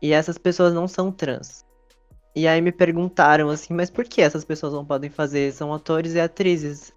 E 0.00 0.12
essas 0.12 0.38
pessoas 0.38 0.72
não 0.72 0.86
são 0.86 1.10
trans. 1.10 1.64
E 2.34 2.46
aí 2.46 2.60
me 2.60 2.70
perguntaram 2.70 3.48
assim, 3.50 3.74
mas 3.74 3.90
por 3.90 4.04
que 4.04 4.20
essas 4.20 4.44
pessoas 4.44 4.72
não 4.72 4.84
podem 4.84 5.10
fazer? 5.10 5.52
São 5.52 5.72
atores 5.74 6.14
e 6.14 6.20
atrizes. 6.20 6.92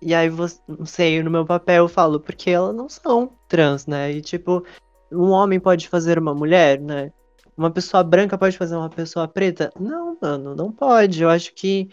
E 0.00 0.14
aí, 0.14 0.30
não 0.68 0.86
sei, 0.86 1.22
no 1.22 1.30
meu 1.30 1.44
papel 1.44 1.84
eu 1.84 1.88
falo, 1.88 2.20
porque 2.20 2.50
elas 2.50 2.74
não 2.74 2.88
são 2.88 3.32
trans, 3.48 3.86
né? 3.86 4.12
E 4.12 4.20
tipo, 4.20 4.64
um 5.10 5.30
homem 5.30 5.58
pode 5.58 5.88
fazer 5.88 6.18
uma 6.18 6.34
mulher, 6.34 6.80
né? 6.80 7.10
Uma 7.56 7.70
pessoa 7.70 8.04
branca 8.04 8.36
pode 8.36 8.56
fazer 8.56 8.76
uma 8.76 8.90
pessoa 8.90 9.26
preta? 9.26 9.72
Não, 9.80 10.16
mano, 10.20 10.54
não 10.54 10.70
pode. 10.70 11.22
Eu 11.22 11.30
acho 11.30 11.54
que 11.54 11.88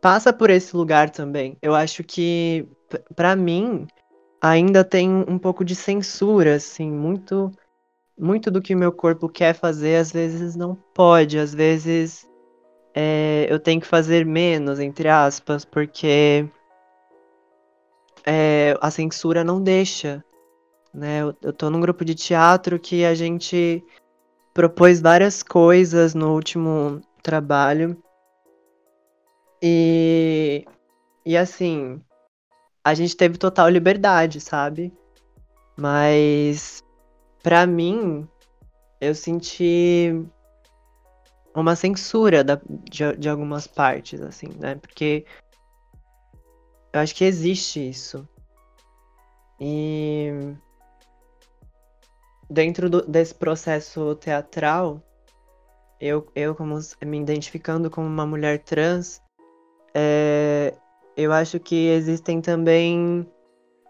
passa 0.00 0.32
por 0.32 0.50
esse 0.50 0.74
lugar 0.76 1.10
também. 1.10 1.56
Eu 1.60 1.74
acho 1.74 2.02
que, 2.02 2.66
para 3.14 3.36
mim, 3.36 3.86
ainda 4.40 4.82
tem 4.82 5.08
um 5.08 5.38
pouco 5.38 5.64
de 5.64 5.76
censura, 5.76 6.56
assim, 6.56 6.90
muito 6.90 7.52
muito 8.18 8.50
do 8.50 8.60
que 8.60 8.74
meu 8.74 8.92
corpo 8.92 9.28
quer 9.28 9.54
fazer, 9.54 9.96
às 9.96 10.12
vezes 10.12 10.54
não 10.54 10.74
pode, 10.94 11.38
às 11.38 11.54
vezes 11.54 12.28
é, 12.94 13.46
eu 13.48 13.58
tenho 13.58 13.80
que 13.80 13.86
fazer 13.86 14.24
menos, 14.24 14.78
entre 14.78 15.08
aspas, 15.08 15.64
porque 15.64 16.46
é, 18.24 18.76
a 18.80 18.90
censura 18.90 19.42
não 19.42 19.62
deixa. 19.62 20.24
Né? 20.92 21.22
Eu, 21.22 21.34
eu 21.42 21.52
tô 21.52 21.70
num 21.70 21.80
grupo 21.80 22.04
de 22.04 22.14
teatro 22.14 22.78
que 22.78 23.04
a 23.04 23.14
gente 23.14 23.82
propôs 24.52 25.00
várias 25.00 25.42
coisas 25.42 26.14
no 26.14 26.34
último 26.34 27.00
trabalho. 27.22 27.96
E, 29.62 30.66
e 31.24 31.36
assim, 31.36 32.02
a 32.84 32.94
gente 32.94 33.16
teve 33.16 33.38
total 33.38 33.68
liberdade, 33.68 34.40
sabe? 34.40 34.92
Mas 35.76 36.81
para 37.42 37.66
mim, 37.66 38.28
eu 39.00 39.14
senti 39.14 40.24
uma 41.54 41.76
censura 41.76 42.42
da, 42.42 42.60
de, 42.90 43.16
de 43.16 43.28
algumas 43.28 43.66
partes, 43.66 44.20
assim, 44.20 44.48
né? 44.58 44.76
Porque 44.76 45.26
eu 46.92 47.00
acho 47.00 47.14
que 47.14 47.24
existe 47.24 47.88
isso. 47.88 48.26
E 49.60 50.30
dentro 52.48 52.88
do, 52.88 53.02
desse 53.02 53.34
processo 53.34 54.14
teatral, 54.16 55.02
eu, 56.00 56.26
eu 56.34 56.54
como 56.54 56.78
me 57.04 57.20
identificando 57.20 57.90
como 57.90 58.06
uma 58.06 58.26
mulher 58.26 58.62
trans, 58.62 59.20
é, 59.94 60.74
eu 61.16 61.32
acho 61.32 61.60
que 61.60 61.88
existem 61.88 62.40
também 62.40 63.26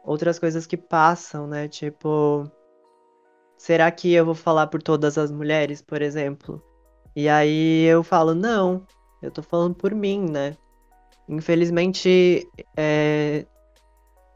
outras 0.04 0.38
coisas 0.38 0.66
que 0.66 0.76
passam, 0.76 1.46
né? 1.46 1.68
Tipo, 1.68 2.50
será 3.62 3.88
que 3.92 4.12
eu 4.12 4.24
vou 4.24 4.34
falar 4.34 4.66
por 4.66 4.82
todas 4.82 5.16
as 5.16 5.30
mulheres, 5.30 5.80
por 5.80 6.02
exemplo? 6.02 6.60
E 7.14 7.28
aí 7.28 7.84
eu 7.84 8.02
falo, 8.02 8.34
não, 8.34 8.84
eu 9.22 9.30
tô 9.30 9.40
falando 9.40 9.72
por 9.72 9.94
mim, 9.94 10.26
né? 10.28 10.56
Infelizmente, 11.28 12.44
é, 12.76 13.46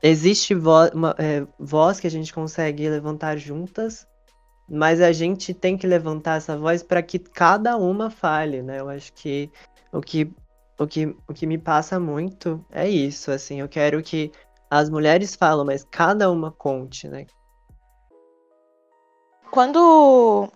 existe 0.01 0.55
vo 0.55 0.89
uma, 0.95 1.13
é, 1.19 1.45
voz 1.59 1.99
que 1.99 2.07
a 2.07 2.11
gente 2.11 2.33
consegue 2.33 2.89
levantar 2.89 3.37
juntas, 3.37 4.07
mas 4.71 5.01
a 5.01 5.11
gente 5.11 5.53
tem 5.53 5.77
que 5.77 5.89
levantar 5.89 6.37
essa 6.37 6.57
voz 6.57 6.85
para 6.85 7.03
que 7.03 7.19
cada 7.19 7.77
uma 7.77 8.11
fale, 8.11 8.63
né? 8.63 8.79
Eu 8.79 8.89
acho 8.89 9.13
que 9.13 9.51
o 9.93 10.01
que 10.01 10.33
o 10.79 10.87
que, 10.87 11.07
o 11.27 11.35
que 11.35 11.47
me 11.49 11.59
passa 11.59 11.99
muito 11.99 12.65
é 12.71 12.89
isso, 12.89 13.33
assim, 13.33 13.61
eu 13.61 13.69
quero 13.69 14.01
que 14.03 14.31
as 14.71 14.89
mulheres 14.89 15.35
falam, 15.35 15.65
mas 15.65 15.83
cada 15.91 16.31
uma 16.31 16.53
conte, 16.53 17.09
né? 17.09 17.27
Quando 19.51 20.51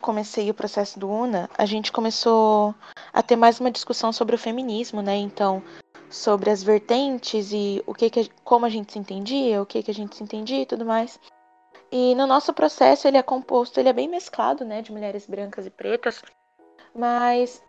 comecei 0.00 0.50
o 0.50 0.54
processo 0.54 0.98
do 0.98 1.08
UNA, 1.10 1.48
a 1.56 1.64
gente 1.64 1.90
começou 1.90 2.74
a 3.12 3.22
ter 3.22 3.36
mais 3.36 3.58
uma 3.58 3.70
discussão 3.70 4.12
sobre 4.12 4.34
o 4.34 4.38
feminismo, 4.38 5.00
né? 5.00 5.16
Então, 5.16 5.62
sobre 6.10 6.50
as 6.50 6.62
vertentes 6.62 7.52
e 7.52 7.82
o 7.86 7.94
que, 7.94 8.10
que 8.10 8.30
como 8.44 8.66
a 8.66 8.68
gente 8.68 8.92
se 8.92 8.98
entendia, 8.98 9.60
o 9.60 9.66
que, 9.66 9.82
que 9.82 9.90
a 9.90 9.94
gente 9.94 10.14
se 10.14 10.22
entendia 10.22 10.62
e 10.62 10.66
tudo 10.66 10.84
mais. 10.84 11.18
E 11.90 12.14
no 12.14 12.26
nosso 12.26 12.52
processo 12.52 13.08
ele 13.08 13.16
é 13.16 13.22
composto, 13.22 13.80
ele 13.80 13.88
é 13.88 13.92
bem 13.92 14.08
mesclado, 14.08 14.64
né, 14.64 14.82
de 14.82 14.92
mulheres 14.92 15.26
brancas 15.26 15.66
e 15.66 15.70
pretas, 15.70 16.22
mas 16.94 17.62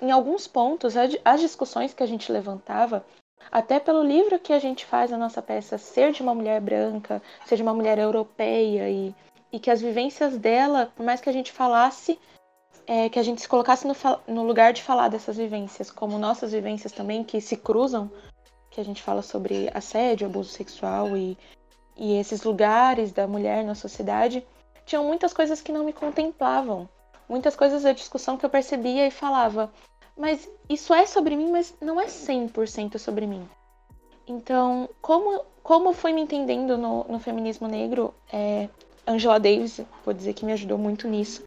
em 0.00 0.10
alguns 0.10 0.46
pontos 0.46 0.94
as 1.24 1.40
discussões 1.40 1.94
que 1.94 2.02
a 2.02 2.06
gente 2.06 2.30
levantava, 2.30 3.04
até 3.50 3.80
pelo 3.80 4.02
livro 4.02 4.38
que 4.38 4.52
a 4.52 4.58
gente 4.58 4.84
faz 4.84 5.12
a 5.12 5.18
nossa 5.18 5.40
peça 5.40 5.78
ser 5.78 6.12
de 6.12 6.22
uma 6.22 6.34
mulher 6.34 6.60
branca, 6.60 7.22
ser 7.46 7.56
de 7.56 7.62
uma 7.62 7.72
mulher 7.72 7.98
europeia 7.98 8.90
e, 8.90 9.14
e 9.52 9.58
que 9.58 9.70
as 9.70 9.80
vivências 9.80 10.36
dela, 10.36 10.92
por 10.94 11.04
mais 11.04 11.20
que 11.20 11.28
a 11.28 11.32
gente 11.32 11.52
falasse, 11.52 12.18
é, 12.86 13.08
que 13.08 13.18
a 13.18 13.22
gente 13.22 13.40
se 13.40 13.48
colocasse 13.48 13.86
no, 13.86 13.94
no 14.28 14.42
lugar 14.44 14.72
de 14.72 14.82
falar 14.82 15.08
dessas 15.08 15.36
vivências, 15.36 15.90
como 15.90 16.18
nossas 16.18 16.52
vivências 16.52 16.92
também 16.92 17.24
que 17.24 17.40
se 17.40 17.56
cruzam, 17.56 18.10
que 18.70 18.80
a 18.80 18.84
gente 18.84 19.02
fala 19.02 19.22
sobre 19.22 19.70
assédio, 19.74 20.26
abuso 20.26 20.50
sexual 20.50 21.16
e, 21.16 21.36
e 21.96 22.16
esses 22.16 22.42
lugares 22.42 23.12
da 23.12 23.26
mulher 23.26 23.64
na 23.64 23.74
sociedade, 23.74 24.46
tinham 24.84 25.04
muitas 25.04 25.32
coisas 25.32 25.60
que 25.60 25.72
não 25.72 25.84
me 25.84 25.92
contemplavam. 25.92 26.88
Muitas 27.28 27.56
coisas 27.56 27.82
da 27.82 27.92
discussão 27.92 28.36
que 28.36 28.46
eu 28.46 28.50
percebia 28.50 29.06
e 29.06 29.10
falava, 29.10 29.72
mas 30.16 30.48
isso 30.68 30.94
é 30.94 31.06
sobre 31.06 31.34
mim, 31.34 31.50
mas 31.50 31.74
não 31.80 32.00
é 32.00 32.06
100% 32.06 32.98
sobre 32.98 33.26
mim. 33.26 33.48
Então, 34.28 34.88
como, 35.00 35.44
como 35.62 35.92
fui 35.92 36.12
me 36.12 36.20
entendendo 36.20 36.78
no, 36.78 37.04
no 37.04 37.18
feminismo 37.18 37.66
negro, 37.66 38.14
é, 38.32 38.68
Angela 39.06 39.38
Davis, 39.38 39.80
vou 40.04 40.12
dizer 40.12 40.34
que 40.34 40.44
me 40.44 40.52
ajudou 40.52 40.76
muito 40.76 41.06
nisso. 41.06 41.44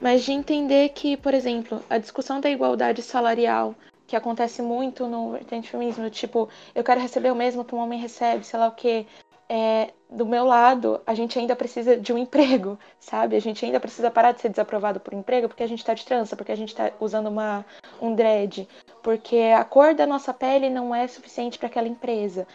Mas 0.00 0.22
de 0.22 0.32
entender 0.32 0.90
que, 0.90 1.16
por 1.16 1.32
exemplo, 1.32 1.82
a 1.88 1.98
discussão 1.98 2.40
da 2.40 2.50
igualdade 2.50 3.02
salarial, 3.02 3.74
que 4.06 4.14
acontece 4.14 4.60
muito 4.60 5.06
no 5.06 5.32
vertente 5.32 5.70
feminismo, 5.70 6.10
tipo, 6.10 6.48
eu 6.74 6.84
quero 6.84 7.00
receber 7.00 7.30
o 7.30 7.36
mesmo 7.36 7.64
que 7.64 7.74
um 7.74 7.78
homem 7.78 7.98
recebe, 7.98 8.44
sei 8.44 8.58
lá 8.58 8.68
o 8.68 8.72
quê, 8.72 9.06
é, 9.48 9.90
do 10.08 10.24
meu 10.24 10.44
lado, 10.44 11.00
a 11.04 11.12
gente 11.12 11.36
ainda 11.36 11.56
precisa 11.56 11.96
de 11.96 12.12
um 12.12 12.18
emprego, 12.18 12.78
sabe? 13.00 13.34
A 13.34 13.40
gente 13.40 13.64
ainda 13.64 13.80
precisa 13.80 14.10
parar 14.10 14.30
de 14.32 14.40
ser 14.40 14.48
desaprovado 14.48 15.00
por 15.00 15.12
emprego 15.12 15.48
porque 15.48 15.62
a 15.62 15.66
gente 15.66 15.84
tá 15.84 15.92
de 15.92 16.04
trança, 16.04 16.36
porque 16.36 16.52
a 16.52 16.56
gente 16.56 16.74
tá 16.74 16.92
usando 17.00 17.26
uma, 17.26 17.64
um 18.00 18.14
dread, 18.14 18.68
porque 19.02 19.36
a 19.56 19.64
cor 19.64 19.92
da 19.92 20.06
nossa 20.06 20.32
pele 20.32 20.70
não 20.70 20.94
é 20.94 21.08
suficiente 21.08 21.58
para 21.58 21.66
aquela 21.66 21.88
empresa, 21.88 22.46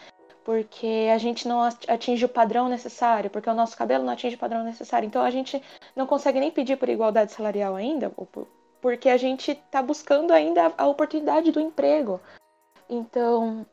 porque 0.46 1.08
a 1.12 1.18
gente 1.18 1.48
não 1.48 1.60
atinge 1.60 2.24
o 2.24 2.28
padrão 2.28 2.68
necessário, 2.68 3.28
porque 3.28 3.50
o 3.50 3.54
nosso 3.54 3.76
cabelo 3.76 4.04
não 4.04 4.12
atinge 4.12 4.36
o 4.36 4.38
padrão 4.38 4.62
necessário. 4.62 5.04
Então 5.04 5.20
a 5.20 5.30
gente 5.30 5.60
não 5.96 6.06
consegue 6.06 6.38
nem 6.38 6.52
pedir 6.52 6.76
por 6.76 6.88
igualdade 6.88 7.32
salarial 7.32 7.74
ainda, 7.74 8.12
porque 8.80 9.08
a 9.08 9.16
gente 9.16 9.56
tá 9.72 9.82
buscando 9.82 10.32
ainda 10.32 10.72
a 10.78 10.86
oportunidade 10.86 11.50
do 11.50 11.58
emprego. 11.58 12.20
Então, 12.88 13.66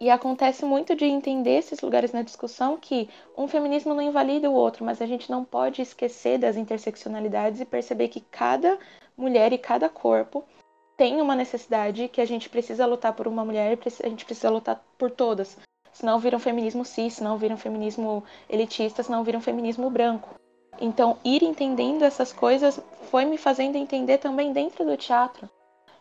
e 0.00 0.08
acontece 0.08 0.64
muito 0.64 0.96
de 0.96 1.04
entender 1.04 1.58
esses 1.58 1.78
lugares 1.82 2.12
na 2.12 2.22
discussão 2.22 2.78
que 2.78 3.06
um 3.36 3.46
feminismo 3.46 3.92
não 3.92 4.00
invalida 4.00 4.50
o 4.50 4.54
outro, 4.54 4.86
mas 4.86 5.02
a 5.02 5.06
gente 5.06 5.30
não 5.30 5.44
pode 5.44 5.82
esquecer 5.82 6.38
das 6.38 6.56
interseccionalidades 6.56 7.60
e 7.60 7.66
perceber 7.66 8.08
que 8.08 8.22
cada 8.22 8.78
mulher 9.14 9.52
e 9.52 9.58
cada 9.58 9.90
corpo 9.90 10.44
tem 10.96 11.20
uma 11.20 11.36
necessidade 11.36 12.08
que 12.08 12.22
a 12.22 12.24
gente 12.24 12.48
precisa 12.48 12.86
lutar 12.86 13.12
por 13.12 13.28
uma 13.28 13.44
mulher 13.44 13.78
a 14.02 14.08
gente 14.08 14.24
precisa 14.24 14.48
lutar 14.48 14.82
por 14.96 15.10
todas. 15.10 15.58
Senão 15.94 16.18
vira 16.18 16.36
um 16.36 16.40
feminismo 16.40 16.84
cis, 16.84 17.14
senão 17.14 17.38
vira 17.38 17.54
um 17.54 17.56
feminismo 17.56 18.22
elitista, 18.50 19.02
senão 19.02 19.24
vira 19.24 19.38
um 19.38 19.40
feminismo 19.40 19.88
branco. 19.88 20.34
Então, 20.78 21.16
ir 21.24 21.42
entendendo 21.42 22.02
essas 22.02 22.32
coisas 22.32 22.78
foi 23.10 23.24
me 23.24 23.38
fazendo 23.38 23.76
entender 23.76 24.18
também 24.18 24.52
dentro 24.52 24.84
do 24.84 24.96
teatro. 24.96 25.48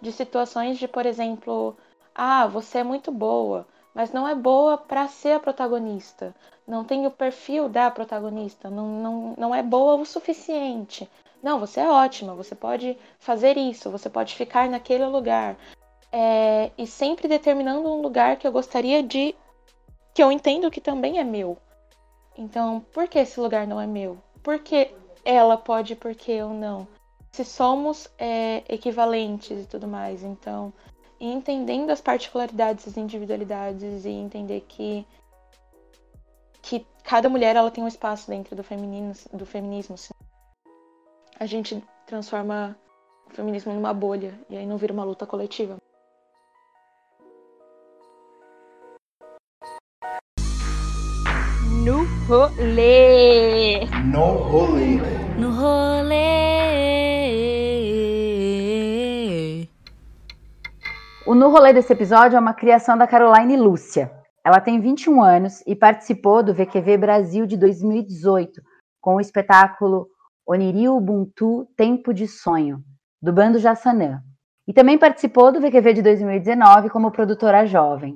De 0.02 0.12
situações 0.12 0.78
de, 0.78 0.88
por 0.88 1.06
exemplo, 1.06 1.78
ah, 2.14 2.46
você 2.48 2.80
é 2.80 2.84
muito 2.84 3.12
boa, 3.12 3.66
mas 3.94 4.12
não 4.12 4.28
é 4.28 4.36
boa 4.36 4.78
para 4.78 5.08
ser 5.08 5.34
a 5.34 5.40
protagonista. 5.40 6.36
Não 6.68 6.84
tem 6.84 7.06
o 7.06 7.12
perfil 7.12 7.70
da 7.70 7.92
protagonista. 7.92 8.70
Não, 8.70 8.88
não, 8.88 9.36
não 9.38 9.56
é 9.56 9.62
boa 9.62 9.96
o 9.96 10.06
suficiente. 10.06 11.10
Não, 11.42 11.60
você 11.60 11.82
é 11.82 11.90
ótima, 11.90 12.34
você 12.34 12.56
pode 12.56 12.98
fazer 13.20 13.58
isso, 13.58 13.92
você 13.92 14.10
pode 14.10 14.34
ficar 14.34 14.70
naquele 14.70 15.06
lugar. 15.06 15.56
É, 16.12 16.72
e 16.78 16.88
sempre 16.88 17.28
determinando 17.28 17.88
um 17.88 18.02
lugar 18.02 18.38
que 18.38 18.48
eu 18.48 18.52
gostaria 18.52 19.04
de. 19.04 19.36
Que 20.14 20.22
eu 20.22 20.32
entendo 20.32 20.72
que 20.72 20.82
também 20.82 21.20
é 21.20 21.24
meu. 21.24 21.58
Então, 22.38 22.86
por 22.94 23.08
que 23.08 23.20
esse 23.20 23.40
lugar 23.40 23.68
não 23.68 23.80
é 23.80 23.88
meu? 23.88 24.18
Por 24.42 24.60
que 24.60 24.94
ela 25.24 25.58
pode, 25.58 25.96
por 25.96 26.14
que 26.16 26.32
eu 26.32 26.50
não? 26.50 26.88
Se 27.32 27.44
somos 27.44 28.08
é, 28.18 28.64
equivalentes 28.68 29.64
e 29.64 29.68
tudo 29.68 29.88
mais. 29.88 30.24
Então, 30.24 30.74
entendendo 31.20 31.90
as 31.90 32.02
particularidades, 32.02 32.88
as 32.88 32.98
individualidades 32.98 34.06
e 34.06 34.10
entender 34.10 34.66
que 34.68 35.06
que 36.62 36.88
cada 37.04 37.28
mulher 37.28 37.58
ela 37.58 37.70
tem 37.70 37.84
um 37.84 37.88
espaço 37.88 38.30
dentro 38.30 38.56
do 38.56 38.64
feminino, 38.64 39.12
do 39.34 39.46
feminismo. 39.46 39.96
A 41.38 41.46
gente 41.46 41.84
transforma 42.08 42.78
o 43.30 43.34
feminismo 43.34 43.74
numa 43.74 43.94
bolha 43.94 44.34
e 44.50 44.56
aí 44.56 44.66
não 44.66 44.78
vira 44.78 44.94
uma 44.94 45.04
luta 45.04 45.26
coletiva. 45.26 45.78
No 51.84 52.06
rolê. 52.30 53.82
No 54.06 54.38
rolê. 54.38 55.02
No 55.38 55.52
rolê. 55.52 56.24
O 61.28 61.36
No 61.36 61.50
Rolê 61.50 61.74
desse 61.74 61.92
episódio 61.92 62.38
é 62.38 62.40
uma 62.40 62.54
criação 62.54 62.98
da 62.98 63.06
Caroline 63.06 63.58
Lúcia. 63.58 64.10
Ela 64.46 64.62
tem 64.62 64.80
21 64.80 65.22
anos 65.22 65.62
e 65.68 65.76
participou 65.76 66.42
do 66.42 66.54
VQV 66.54 66.96
Brasil 66.96 67.46
de 67.46 67.58
2018 67.58 68.62
com 69.02 69.16
o 69.16 69.22
espetáculo 69.22 70.08
Oniri 70.48 70.88
Ubuntu 70.88 71.68
Tempo 71.76 72.14
de 72.14 72.30
Sonho, 72.30 72.82
do 73.22 73.34
Bando 73.34 73.60
Jassanã. 73.60 74.22
E 74.66 74.72
também 74.72 74.98
participou 74.98 75.52
do 75.52 75.60
VQV 75.60 75.96
de 75.96 76.02
2019 76.02 76.90
como 76.90 77.12
produtora 77.12 77.66
jovem. 77.66 78.16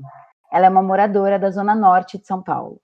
Ela 0.53 0.68
é 0.68 0.70
uma 0.70 0.82
moradora 0.82 1.38
da 1.38 1.51
Zona 1.51 1.76
Norte 1.76 2.18
de 2.18 2.26
São 2.26 2.41
Paulo. 2.41 2.80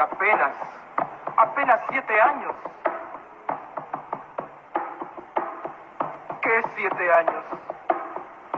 Apenas. 0.00 0.52
Apenas 1.36 1.80
siete 1.90 2.20
años. 2.20 2.54
¿Qué 6.42 6.62
siete 6.74 7.12
años? 7.12 7.44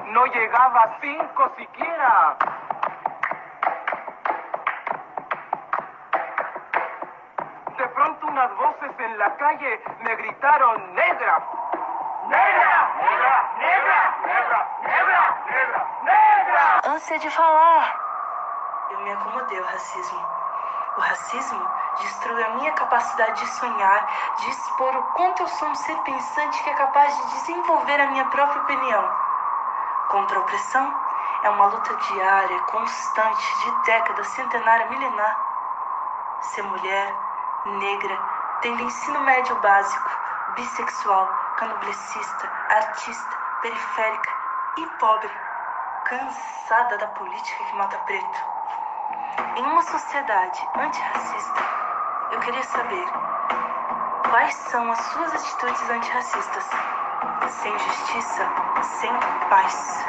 No 0.06 0.26
llegaba 0.26 0.80
a 0.82 0.98
cinco 1.00 1.50
siquiera. 1.56 2.36
De 7.76 7.88
pronto 7.88 8.26
unas 8.26 8.56
voces 8.56 8.92
en 8.98 9.18
la 9.18 9.36
calle 9.36 9.80
me 10.02 10.16
gritaron 10.16 10.94
negra. 10.94 11.42
Negra, 12.28 12.90
negra, 13.02 13.50
negra, 13.58 14.14
negra, 14.26 14.68
negra, 14.82 15.36
negra, 15.46 15.86
negra. 16.02 16.80
Ânsia 16.84 17.18
de 17.18 17.30
falar. 17.30 17.96
Eu 18.90 19.00
me 19.00 19.12
acomodei 19.12 19.58
ao 19.58 19.64
racismo. 19.64 20.41
O 20.96 21.00
racismo 21.00 21.70
destruiu 22.00 22.46
a 22.46 22.50
minha 22.50 22.72
capacidade 22.72 23.40
de 23.40 23.50
sonhar, 23.52 24.34
de 24.36 24.50
expor 24.50 24.94
o 24.94 25.02
quanto 25.14 25.42
eu 25.42 25.48
sou 25.48 25.68
um 25.68 25.74
ser 25.74 25.96
pensante 26.02 26.62
que 26.62 26.70
é 26.70 26.74
capaz 26.74 27.16
de 27.16 27.30
desenvolver 27.32 28.00
a 28.00 28.06
minha 28.08 28.24
própria 28.26 28.62
opinião. 28.62 29.16
Contra 30.08 30.38
a 30.38 30.42
opressão 30.42 30.94
é 31.44 31.50
uma 31.50 31.66
luta 31.66 31.96
diária, 31.96 32.60
constante, 32.64 33.58
de 33.60 33.84
décadas, 33.84 34.26
centenária, 34.28 34.90
milenar. 34.90 35.36
Ser 36.42 36.62
mulher, 36.62 37.16
negra, 37.64 38.18
tendo 38.60 38.82
ensino 38.82 39.20
médio 39.20 39.56
básico, 39.60 40.10
bissexual, 40.56 41.26
canoblecista, 41.56 42.50
artista, 42.68 43.36
periférica 43.62 44.30
e 44.76 44.86
pobre. 44.98 45.30
Cansada 46.04 46.98
da 46.98 47.06
política 47.08 47.64
que 47.64 47.76
mata 47.76 47.96
preto. 47.98 48.51
Em 49.62 49.64
uma 49.64 49.82
sociedade 49.82 50.68
antirracista, 50.74 51.62
eu 52.32 52.40
queria 52.40 52.64
saber 52.64 53.06
quais 54.28 54.54
são 54.56 54.90
as 54.90 54.98
suas 54.98 55.32
atitudes 55.34 55.88
antirracistas. 55.88 56.68
Sem 57.48 57.78
justiça, 57.78 58.44
sem 58.82 59.12
paz. 59.48 60.04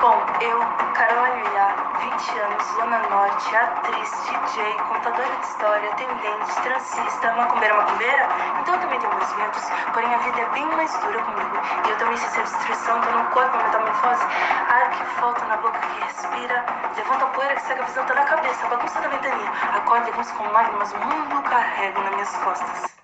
Bom, 0.00 0.26
eu, 0.40 0.58
Carol 0.94 1.24
Aguiar, 1.24 1.74
20 2.00 2.38
anos, 2.40 2.64
Zona 2.74 2.98
Norte, 3.08 3.56
atriz, 3.56 4.10
DJ, 4.10 4.74
contadora 4.88 5.36
de 5.36 5.46
história, 5.46 5.88
atendente, 5.92 6.62
transista, 6.62 7.32
macumbeira, 7.34 7.76
macumbeira. 7.76 8.28
Então 8.60 8.74
eu 8.74 8.80
também 8.80 8.98
tenho 8.98 9.14
meus 9.14 9.32
ventos, 9.34 9.62
porém 9.92 10.12
a 10.12 10.18
vida 10.18 10.40
é 10.40 10.46
bem 10.46 10.66
mais 10.66 10.92
dura 10.98 11.22
comigo. 11.22 11.58
E 11.86 11.90
eu 11.90 11.98
também 11.98 12.16
sei 12.16 12.28
ser 12.30 12.42
destruição, 12.42 13.00
tô 13.02 13.10
no 13.12 13.24
corpo, 13.26 13.56
metamorfose, 13.56 14.24
ar 14.24 14.65
que 14.96 15.20
falta 15.20 15.44
na 15.46 15.56
boca 15.58 15.78
que 15.78 16.04
respira, 16.04 16.64
levanta 16.96 17.24
a 17.24 17.28
poeira 17.28 17.54
que 17.54 17.62
segue 17.62 17.80
a 17.80 17.84
visão, 17.84 18.06
tá 18.06 18.14
na 18.14 18.24
cabeça, 18.24 18.66
bagunça 18.66 19.00
da 19.00 19.08
ventania. 19.08 19.50
Acorda 19.76 20.10
e 20.10 20.12
com 20.12 20.48
lágrimas, 20.48 20.92
o 20.92 20.98
mundo 20.98 21.42
carrego 21.42 22.00
nas 22.00 22.12
minhas 22.12 22.36
costas. 22.38 22.96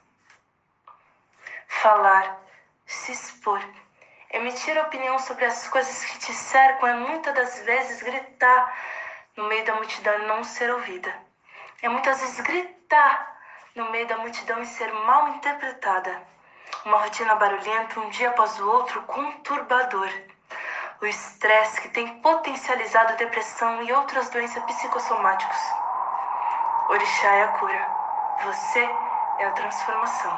Falar, 1.68 2.38
se 2.86 3.12
expor 3.12 3.61
Emitir 4.32 4.78
opinião 4.78 5.18
sobre 5.18 5.45
as 5.45 5.68
coisas 5.68 6.05
que 6.07 6.18
te 6.20 6.32
cercam 6.32 6.88
é 6.88 6.95
muitas 6.95 7.34
das 7.34 7.61
vezes 7.66 8.03
gritar 8.03 8.74
no 9.36 9.47
meio 9.47 9.62
da 9.66 9.74
multidão 9.74 10.22
e 10.22 10.26
não 10.26 10.43
ser 10.43 10.72
ouvida. 10.72 11.14
É 11.82 11.88
muitas 11.90 12.18
vezes 12.18 12.40
gritar 12.40 13.36
no 13.74 13.90
meio 13.90 14.07
da 14.07 14.16
multidão 14.16 14.62
e 14.62 14.66
ser 14.66 14.90
mal 14.90 15.28
interpretada. 15.36 16.22
Uma 16.86 17.03
rotina 17.03 17.34
barulhenta, 17.34 18.01
um 18.01 18.09
dia 18.09 18.30
após 18.30 18.59
o 18.59 18.66
outro, 18.70 19.03
conturbador. 19.03 20.09
O 21.03 21.07
estresse 21.07 21.80
que 21.80 21.88
tem 21.88 22.20
potencializado 22.20 23.16
depressão 23.16 23.82
e 23.82 23.92
outras 23.92 24.30
doenças 24.30 24.62
psicossomáticas. 24.62 25.59
Orixá 26.88 27.28
é 27.28 27.42
a 27.42 27.48
cura. 27.59 27.88
Você 28.44 28.78
é 29.40 29.44
a 29.46 29.50
transformação. 29.50 30.32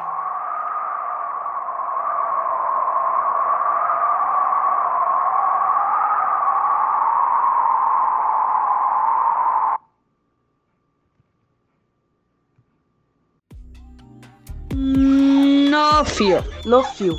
No 15.71 16.05
fio. 16.07 16.43
No 16.65 16.83
fio. 16.83 17.19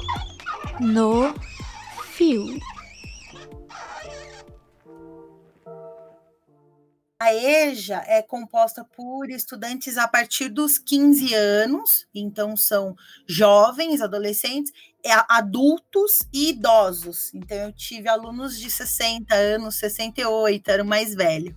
No 0.80 1.36
fio. 2.16 2.75
A 7.76 7.78
EJA 7.78 8.04
é 8.08 8.22
composta 8.22 8.86
por 8.96 9.30
estudantes 9.30 9.98
a 9.98 10.08
partir 10.08 10.48
dos 10.48 10.78
15 10.78 11.34
anos, 11.34 12.08
então 12.16 12.56
são 12.56 12.96
jovens, 13.28 14.02
adolescentes, 14.02 14.72
é, 15.04 15.12
adultos 15.28 16.20
e 16.34 16.52
idosos. 16.52 17.34
Então 17.34 17.58
eu 17.58 17.74
tive 17.74 18.08
alunos 18.08 18.58
de 18.58 18.72
60 18.72 19.36
anos, 19.36 19.76
68, 19.76 20.72
era 20.72 20.84
o 20.84 20.86
mais 20.86 21.14
velho. 21.14 21.56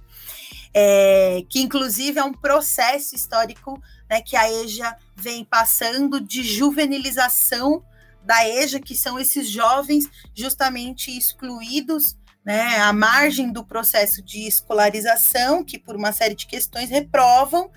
É, 0.75 1.45
que 1.49 1.61
inclusive 1.61 2.19
é 2.19 2.25
um 2.25 2.33
processo 2.33 3.15
histórico 3.15 3.81
né, 4.11 4.21
que 4.21 4.37
a 4.37 4.51
EJA 4.51 4.97
vem 5.15 5.45
passando 5.45 6.21
de 6.21 6.43
juvenilização 6.43 7.83
da 8.25 8.47
EJA, 8.47 8.81
que 8.81 8.95
são 8.95 9.19
esses 9.19 9.49
jovens 9.49 10.11
justamente 10.35 11.17
excluídos 11.17 12.17
né, 12.49 12.79
à 12.79 12.95
margem 12.95 13.53
do 13.53 13.63
processo 13.63 14.23
de 14.23 14.49
escolarização, 14.49 15.63
que 15.63 15.79
por 15.79 15.95
uma 15.95 16.13
série 16.13 16.35
de 16.35 16.47
questões 16.47 16.89
reprovam 16.89 17.71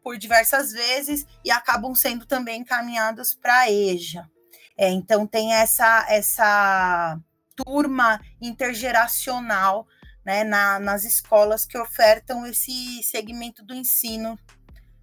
por 0.00 0.16
diversas 0.16 0.70
vezes 0.70 1.26
e 1.44 1.50
acabam 1.50 1.92
sendo 1.92 2.24
também 2.24 2.60
encaminhados 2.60 3.34
para 3.34 3.62
a 3.62 3.68
EJA. 3.68 4.30
É, 4.78 4.88
então 4.90 5.26
tem 5.26 5.52
essa, 5.52 6.06
essa 6.08 7.18
turma 7.56 8.20
intergeracional 8.40 9.88
né, 10.24 10.44
na, 10.44 10.78
nas 10.78 11.02
escolas 11.02 11.66
que 11.66 11.76
ofertam 11.76 12.46
esse 12.46 13.02
segmento 13.02 13.64
do 13.64 13.74
ensino 13.74 14.38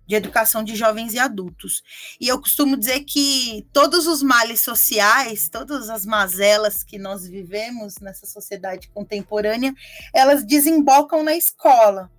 de 0.10 0.16
educação 0.16 0.64
de 0.64 0.76
jovens 0.76 1.14
e 1.14 1.20
adultos. 1.20 1.84
E 2.20 2.28
eu 2.28 2.42
costumo 2.42 2.76
dizer 2.76 3.02
que 3.02 3.68
todos 3.72 4.08
os 4.08 4.24
males 4.24 4.60
sociais, 4.60 5.50
todas 5.50 5.88
as 5.88 6.04
mazelas 6.04 6.84
que 6.84 6.98
nós 6.98 7.28
vivemos 7.28 8.00
nessa 8.00 8.26
sociedade 8.26 8.90
contemporânea, 8.90 9.72
elas 10.12 10.44
desembocam 10.44 11.24
na 11.24 11.36
escola. 11.36 12.12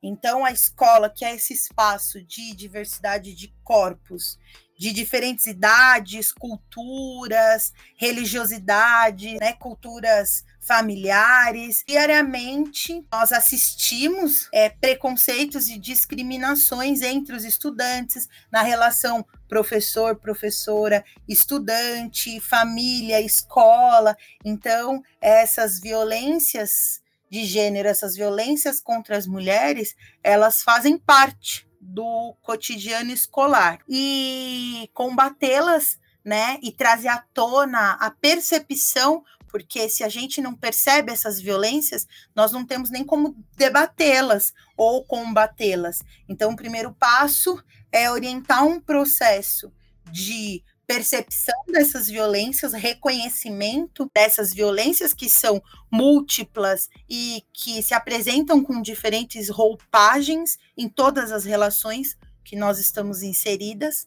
Então, 0.00 0.44
a 0.44 0.52
escola, 0.52 1.10
que 1.10 1.24
é 1.24 1.34
esse 1.34 1.52
espaço 1.52 2.22
de 2.22 2.54
diversidade 2.54 3.34
de 3.34 3.52
corpos, 3.64 4.38
de 4.78 4.92
diferentes 4.92 5.46
idades, 5.46 6.30
culturas, 6.30 7.72
religiosidade, 7.96 9.34
né, 9.40 9.54
culturas 9.54 10.44
familiares. 10.66 11.84
Diariamente, 11.86 13.04
nós 13.12 13.32
assistimos 13.32 14.48
é, 14.52 14.68
preconceitos 14.68 15.68
e 15.68 15.78
discriminações 15.78 17.02
entre 17.02 17.36
os 17.36 17.44
estudantes 17.44 18.28
na 18.50 18.62
relação 18.62 19.24
professor, 19.48 20.16
professora, 20.16 21.04
estudante, 21.28 22.40
família, 22.40 23.20
escola. 23.20 24.16
Então, 24.44 25.02
essas 25.20 25.78
violências 25.78 27.02
de 27.30 27.44
gênero, 27.44 27.88
essas 27.88 28.16
violências 28.16 28.80
contra 28.80 29.16
as 29.16 29.26
mulheres, 29.26 29.96
elas 30.22 30.62
fazem 30.62 30.96
parte 30.96 31.66
do 31.80 32.34
cotidiano 32.42 33.10
escolar 33.10 33.78
e 33.88 34.88
combatê-las, 34.94 35.98
né, 36.24 36.58
e 36.62 36.72
trazer 36.72 37.08
à 37.08 37.18
tona 37.34 37.92
a 38.00 38.10
percepção 38.10 39.22
porque 39.54 39.88
se 39.88 40.02
a 40.02 40.08
gente 40.08 40.40
não 40.40 40.52
percebe 40.52 41.12
essas 41.12 41.40
violências, 41.40 42.08
nós 42.34 42.50
não 42.50 42.66
temos 42.66 42.90
nem 42.90 43.04
como 43.04 43.36
debatê-las 43.56 44.52
ou 44.76 45.04
combatê-las. 45.04 46.02
Então, 46.28 46.50
o 46.50 46.56
primeiro 46.56 46.92
passo 46.92 47.62
é 47.92 48.10
orientar 48.10 48.66
um 48.66 48.80
processo 48.80 49.72
de 50.10 50.60
percepção 50.88 51.54
dessas 51.68 52.08
violências, 52.08 52.72
reconhecimento 52.72 54.10
dessas 54.12 54.52
violências 54.52 55.14
que 55.14 55.30
são 55.30 55.62
múltiplas 55.88 56.88
e 57.08 57.44
que 57.52 57.80
se 57.80 57.94
apresentam 57.94 58.60
com 58.60 58.82
diferentes 58.82 59.48
roupagens 59.48 60.58
em 60.76 60.88
todas 60.88 61.30
as 61.30 61.44
relações 61.44 62.18
que 62.44 62.56
nós 62.56 62.80
estamos 62.80 63.22
inseridas, 63.22 64.04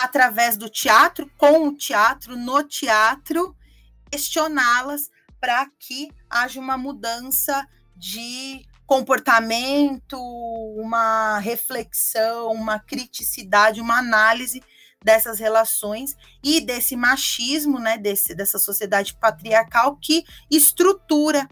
através 0.00 0.56
do 0.56 0.70
teatro, 0.70 1.30
com 1.36 1.68
o 1.68 1.76
teatro, 1.76 2.34
no 2.34 2.62
teatro, 2.62 3.54
questioná-las 4.10 5.10
para 5.38 5.66
que 5.78 6.10
haja 6.28 6.58
uma 6.58 6.78
mudança 6.78 7.66
de 7.94 8.66
comportamento, 8.86 10.16
uma 10.18 11.38
reflexão, 11.38 12.50
uma 12.50 12.78
criticidade, 12.78 13.80
uma 13.80 13.98
análise 13.98 14.62
dessas 15.04 15.38
relações 15.38 16.16
e 16.42 16.60
desse 16.60 16.96
machismo, 16.96 17.78
né, 17.78 17.98
desse, 17.98 18.34
dessa 18.34 18.58
sociedade 18.58 19.14
patriarcal 19.20 19.96
que 19.96 20.24
estrutura 20.50 21.46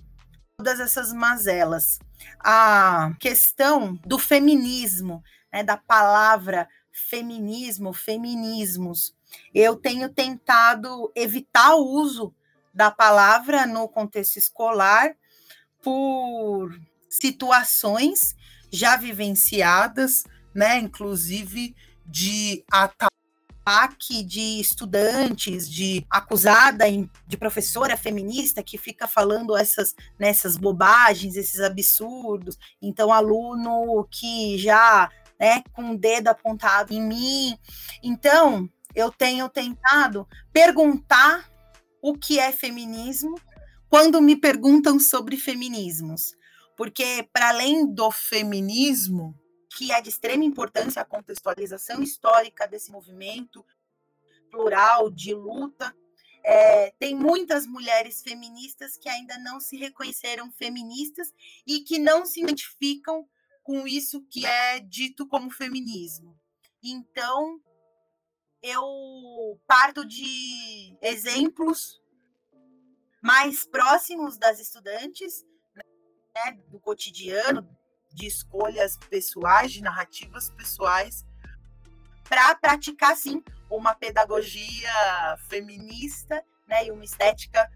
todas 0.57 0.81
essas 0.81 1.13
mazelas. 1.13 1.99
A 2.41 3.13
questão 3.21 3.95
do 4.07 4.19
feminismo, 4.19 5.23
né, 5.53 5.63
da 5.63 5.77
palavra 5.77 6.67
feminismo, 6.99 7.93
feminismos, 7.93 9.15
eu 9.55 9.77
tenho 9.77 10.09
tentado 10.09 11.13
evitar 11.15 11.75
o 11.75 11.85
uso 11.85 12.35
da 12.73 12.91
palavra 12.91 13.67
no 13.67 13.89
contexto 13.89 14.37
escolar 14.37 15.15
por 15.83 16.79
situações 17.09 18.37
já 18.71 18.97
vivenciadas, 18.97 20.25
né, 20.55 20.79
inclusive 20.79 21.75
de 22.05 22.65
ataque 22.71 24.23
de 24.25 24.61
estudantes, 24.61 25.69
de 25.69 26.07
acusada 26.09 26.85
de 27.27 27.37
professora 27.37 27.97
feminista 27.97 28.63
que 28.63 28.79
fica 28.79 29.07
falando 29.07 29.57
essas 29.57 29.95
nessas 30.19 30.57
bobagens, 30.57 31.37
esses 31.37 31.61
absurdos. 31.61 32.59
Então, 32.81 33.13
aluno 33.13 34.07
que 34.11 34.57
já, 34.57 35.11
né, 35.39 35.63
com 35.73 35.93
o 35.93 35.99
dedo 35.99 36.29
apontado 36.29 36.93
em 36.93 37.01
mim. 37.01 37.59
Então, 38.03 38.69
eu 38.95 39.11
tenho 39.13 39.49
tentado 39.49 40.27
perguntar 40.53 41.51
o 42.03 42.15
que 42.15 42.39
é 42.39 42.53
feminismo 42.53 43.41
quando 43.89 44.21
me 44.21 44.37
perguntam 44.37 44.99
sobre 44.99 45.37
feminismos. 45.37 46.37
Porque, 46.77 47.29
para 47.33 47.49
além 47.49 47.87
do 47.93 48.11
feminismo, 48.11 49.35
que 49.77 49.93
é 49.93 50.01
de 50.01 50.09
extrema 50.09 50.45
importância 50.45 51.03
a 51.03 51.05
contextualização 51.05 52.03
histórica 52.03 52.67
desse 52.67 52.91
movimento 52.91 53.65
plural 54.51 55.11
de 55.11 55.35
luta, 55.35 55.95
é, 56.45 56.93
tem 56.99 57.15
muitas 57.15 57.67
mulheres 57.67 58.23
feministas 58.23 58.97
que 58.97 59.09
ainda 59.09 59.37
não 59.39 59.61
se 59.61 59.77
reconheceram 59.77 60.51
feministas 60.53 61.33
e 61.67 61.81
que 61.81 61.99
não 61.99 62.25
se 62.25 62.41
identificam 62.41 63.29
com 63.69 63.87
isso 63.87 64.23
que 64.23 64.47
é 64.47 64.81
dito 64.81 65.29
como 65.29 65.51
feminismo. 65.51 66.35
Então, 66.83 67.61
eu 68.63 69.61
parto 69.67 70.07
de 70.07 70.97
exemplos 71.03 72.01
mais 73.21 73.67
próximos 73.67 74.39
das 74.39 74.59
estudantes, 74.59 75.45
né, 76.35 76.53
do 76.71 76.81
cotidiano, 76.81 77.69
de 78.11 78.27
escolhas 78.27 78.97
pessoais, 78.97 79.71
de 79.71 79.83
narrativas 79.83 80.49
pessoais, 80.49 81.27
para 82.27 82.55
praticar, 82.55 83.15
sim, 83.19 83.45
uma 83.71 83.95
pedagogia 83.95 85.37
feminista 85.47 86.43
né, 86.67 86.87
e 86.87 86.91
uma 86.91 87.05
estética 87.05 87.71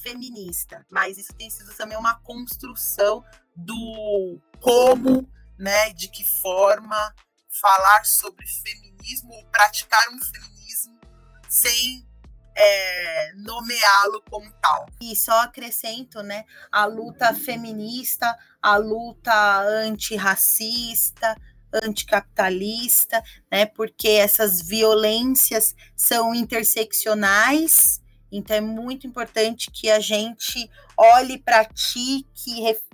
feminista. 0.00 0.86
Mas 0.88 1.18
isso 1.18 1.34
tem 1.34 1.50
sido 1.50 1.74
também 1.74 1.98
uma 1.98 2.20
construção 2.20 3.24
do 3.56 4.40
como, 4.60 5.28
né, 5.58 5.90
de 5.90 6.08
que 6.08 6.24
forma 6.24 7.14
falar 7.60 8.04
sobre 8.04 8.46
feminismo 8.46 9.32
ou 9.32 9.44
praticar 9.46 10.08
um 10.08 10.18
feminismo 10.18 10.98
sem 11.48 12.06
é, 12.54 13.32
nomeá-lo 13.36 14.22
como 14.30 14.50
tal. 14.60 14.86
E 15.00 15.14
só 15.16 15.40
acrescento, 15.40 16.22
né, 16.22 16.44
a 16.70 16.84
luta 16.86 17.34
feminista, 17.34 18.36
a 18.60 18.76
luta 18.76 19.60
antirracista, 19.60 21.36
anticapitalista, 21.72 23.22
né, 23.50 23.66
porque 23.66 24.08
essas 24.08 24.62
violências 24.62 25.74
são 25.96 26.34
interseccionais, 26.34 28.00
então 28.30 28.56
é 28.56 28.60
muito 28.60 29.06
importante 29.06 29.70
que 29.70 29.90
a 29.90 30.00
gente 30.00 30.70
olhe, 30.96 31.38
pratique, 31.38 32.60
reflita 32.60 32.91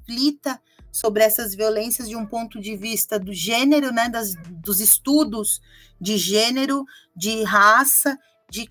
sobre 0.90 1.22
essas 1.22 1.54
violências 1.54 2.08
de 2.08 2.16
um 2.16 2.26
ponto 2.26 2.60
de 2.60 2.76
vista 2.76 3.18
do 3.18 3.32
gênero, 3.32 3.92
né, 3.92 4.08
das, 4.08 4.34
dos 4.50 4.80
estudos 4.80 5.60
de 6.00 6.16
gênero, 6.16 6.84
de 7.14 7.42
raça, 7.42 8.18
de 8.50 8.70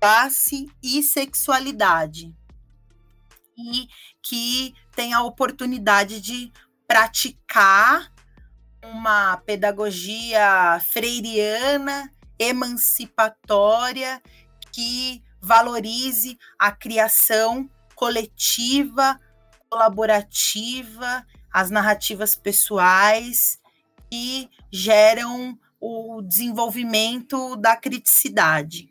classe 0.00 0.66
e 0.82 1.02
sexualidade. 1.02 2.34
E 3.56 3.88
que 4.22 4.74
tem 4.94 5.12
a 5.12 5.22
oportunidade 5.22 6.20
de 6.20 6.52
praticar 6.86 8.12
uma 8.84 9.36
pedagogia 9.38 10.80
freiriana, 10.92 12.10
emancipatória, 12.38 14.22
que 14.70 15.22
valorize 15.40 16.38
a 16.58 16.72
criação 16.72 17.70
coletiva, 17.94 19.18
colaborativa, 19.74 21.26
as 21.52 21.68
narrativas 21.68 22.36
pessoais 22.36 23.58
que 24.08 24.48
geram 24.70 25.58
o 25.80 26.22
desenvolvimento 26.22 27.56
da 27.56 27.76
criticidade. 27.76 28.88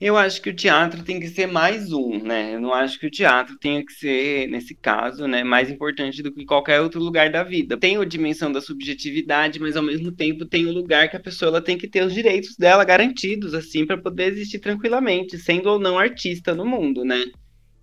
Eu 0.00 0.16
acho 0.16 0.40
que 0.40 0.50
o 0.50 0.54
teatro 0.54 1.02
tem 1.02 1.18
que 1.18 1.26
ser 1.26 1.48
mais 1.48 1.92
um, 1.92 2.22
né? 2.22 2.54
Eu 2.54 2.60
não 2.60 2.72
acho 2.72 3.00
que 3.00 3.06
o 3.08 3.10
teatro 3.10 3.58
tenha 3.58 3.84
que 3.84 3.92
ser, 3.92 4.46
nesse 4.48 4.72
caso, 4.72 5.26
né, 5.26 5.42
mais 5.42 5.68
importante 5.68 6.22
do 6.22 6.32
que 6.32 6.44
qualquer 6.44 6.80
outro 6.80 7.00
lugar 7.02 7.32
da 7.32 7.42
vida. 7.42 7.76
Tem 7.76 7.96
a 7.96 8.04
dimensão 8.04 8.52
da 8.52 8.60
subjetividade, 8.60 9.58
mas 9.58 9.76
ao 9.76 9.82
mesmo 9.82 10.12
tempo 10.12 10.46
tem 10.46 10.66
o 10.66 10.72
lugar 10.72 11.10
que 11.10 11.16
a 11.16 11.20
pessoa 11.20 11.48
ela 11.48 11.60
tem 11.60 11.76
que 11.76 11.88
ter 11.88 12.04
os 12.04 12.14
direitos 12.14 12.56
dela 12.56 12.84
garantidos, 12.84 13.54
assim, 13.54 13.84
para 13.84 13.98
poder 13.98 14.28
existir 14.28 14.60
tranquilamente, 14.60 15.36
sendo 15.36 15.68
ou 15.68 15.80
não 15.80 15.98
artista 15.98 16.54
no 16.54 16.64
mundo, 16.64 17.04
né? 17.04 17.24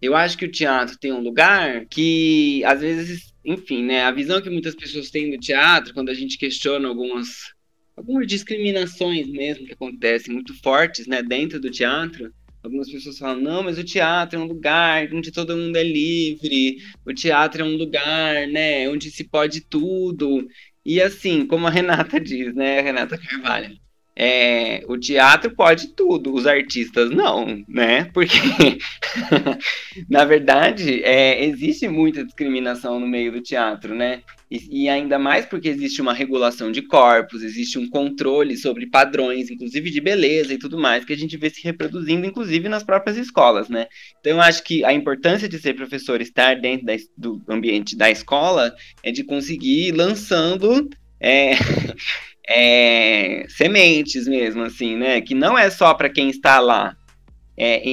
Eu 0.02 0.16
acho 0.16 0.38
que 0.38 0.46
o 0.46 0.52
teatro 0.52 0.98
tem 0.98 1.12
um 1.12 1.22
lugar 1.22 1.86
que, 1.88 2.64
às 2.64 2.80
vezes, 2.80 3.34
enfim, 3.44 3.84
né, 3.84 4.04
a 4.04 4.12
visão 4.12 4.42
que 4.42 4.50
muitas 4.50 4.76
pessoas 4.76 5.10
têm 5.10 5.32
do 5.32 5.38
teatro, 5.38 5.94
quando 5.94 6.10
a 6.10 6.14
gente 6.14 6.38
questiona 6.38 6.88
algumas 6.88 7.55
algumas 7.96 8.28
discriminações 8.28 9.28
mesmo 9.28 9.66
que 9.66 9.74
acontecem 9.74 10.34
muito 10.34 10.54
fortes, 10.62 11.08
né, 11.08 11.22
dentro 11.24 11.60
do 11.60 11.72
teatro. 11.72 12.34
Algumas 12.64 12.92
pessoas 12.92 13.20
falam, 13.20 13.42
não, 13.42 13.64
mas 13.64 13.78
o 13.78 13.84
teatro 13.84 14.40
é 14.40 14.42
um 14.42 14.48
lugar 14.48 15.08
onde 15.14 15.32
todo 15.32 15.56
mundo 15.56 15.76
é 15.76 15.84
livre, 15.84 16.78
o 17.06 17.14
teatro 17.14 17.62
é 17.62 17.66
um 17.66 17.78
lugar, 17.78 18.48
né, 18.48 18.90
onde 18.90 19.12
se 19.12 19.24
pode 19.24 19.62
tudo. 19.62 20.48
E 20.84 21.02
assim, 21.02 21.46
como 21.46 21.68
a 21.68 21.70
Renata 21.70 22.20
diz, 22.22 22.54
né, 22.56 22.82
Renata 22.82 23.18
Carvalho, 23.18 23.78
é, 24.18 24.82
o 24.88 24.98
teatro 24.98 25.54
pode 25.54 25.90
tudo, 25.90 26.34
os 26.34 26.48
artistas 26.48 27.10
não, 27.10 27.64
né? 27.68 28.06
Porque, 28.14 28.38
na 30.10 30.24
verdade, 30.24 31.04
é, 31.04 31.44
existe 31.44 31.86
muita 31.90 32.24
discriminação 32.24 32.98
no 32.98 33.06
meio 33.06 33.34
do 33.34 33.42
teatro, 33.42 33.94
né? 33.94 34.22
E, 34.50 34.84
e, 34.84 34.90
ainda 34.90 35.20
mais 35.20 35.46
porque 35.46 35.68
existe 35.68 36.02
uma 36.02 36.14
regulação 36.14 36.72
de 36.72 36.82
corpos, 36.82 37.44
existe 37.44 37.78
um 37.78 37.90
controle 37.90 38.56
sobre 38.56 38.88
padrões, 38.88 39.50
inclusive 39.50 39.90
de 39.90 40.00
beleza 40.00 40.54
e 40.54 40.58
tudo 40.58 40.78
mais, 40.78 41.04
que 41.04 41.12
a 41.12 41.18
gente 41.18 41.36
vê 41.36 41.50
se 41.50 41.62
reproduzindo, 41.64 42.26
inclusive 42.26 42.70
nas 42.70 42.84
próprias 42.84 43.18
escolas, 43.18 43.68
né? 43.68 43.88
Então, 44.22 44.34
eu 44.34 44.42
acho 44.42 44.64
que 44.64 44.86
a 44.86 44.94
importância 44.94 45.50
de 45.50 45.60
ser 45.60 45.74
professor, 45.74 46.22
estar 46.22 46.56
dentro 46.56 46.86
da, 46.86 46.94
do 47.18 47.42
ambiente 47.50 47.98
da 47.98 48.10
escola, 48.10 48.74
é 49.04 49.12
de 49.12 49.26
conseguir 49.26 49.90
ir 49.90 49.92
lançando. 49.92 50.88
É, 51.20 51.52
é, 52.48 53.46
sementes 53.50 54.28
mesmo, 54.28 54.64
assim, 54.64 54.96
né? 54.96 55.22
Que 55.22 55.34
não 55.34 55.58
é 55.58 55.70
só 55.70 55.94
para 55.94 56.10
quem 56.10 56.30
está 56.30 56.60
lá 56.60 56.96
é, 57.58 57.90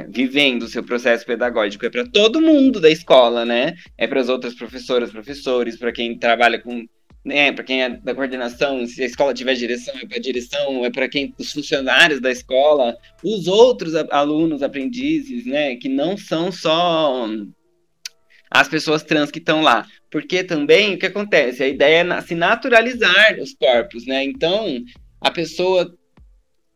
é, 0.00 0.06
vivendo 0.08 0.62
o 0.62 0.68
seu 0.68 0.82
processo 0.82 1.24
pedagógico, 1.24 1.86
é 1.86 1.90
para 1.90 2.06
todo 2.06 2.40
mundo 2.40 2.80
da 2.80 2.90
escola, 2.90 3.44
né? 3.44 3.74
É 3.96 4.06
para 4.06 4.20
as 4.20 4.28
outras 4.28 4.54
professoras, 4.54 5.12
professores, 5.12 5.76
para 5.76 5.92
quem 5.92 6.18
trabalha 6.18 6.60
com. 6.60 6.86
Né, 7.24 7.50
para 7.50 7.64
quem 7.64 7.82
é 7.82 7.88
da 7.88 8.14
coordenação, 8.14 8.86
se 8.86 9.02
a 9.02 9.06
escola 9.06 9.34
tiver 9.34 9.54
direção, 9.56 9.92
é 10.00 10.06
para 10.06 10.16
a 10.16 10.20
direção, 10.20 10.84
é 10.84 10.90
para 10.90 11.08
quem 11.08 11.34
os 11.36 11.50
funcionários 11.50 12.20
da 12.20 12.30
escola, 12.30 12.96
os 13.20 13.48
outros 13.48 13.96
alunos, 14.12 14.62
aprendizes, 14.62 15.44
né, 15.44 15.74
que 15.74 15.88
não 15.88 16.16
são 16.16 16.52
só 16.52 17.26
as 18.60 18.68
pessoas 18.68 19.02
trans 19.02 19.30
que 19.30 19.38
estão 19.38 19.62
lá. 19.62 19.86
Porque 20.10 20.42
também 20.42 20.94
o 20.94 20.98
que 20.98 21.06
acontece? 21.06 21.62
A 21.62 21.68
ideia 21.68 22.02
é 22.02 22.20
se 22.22 22.34
naturalizar 22.34 23.38
os 23.40 23.54
corpos, 23.54 24.06
né? 24.06 24.24
Então, 24.24 24.82
a 25.20 25.30
pessoa 25.30 25.94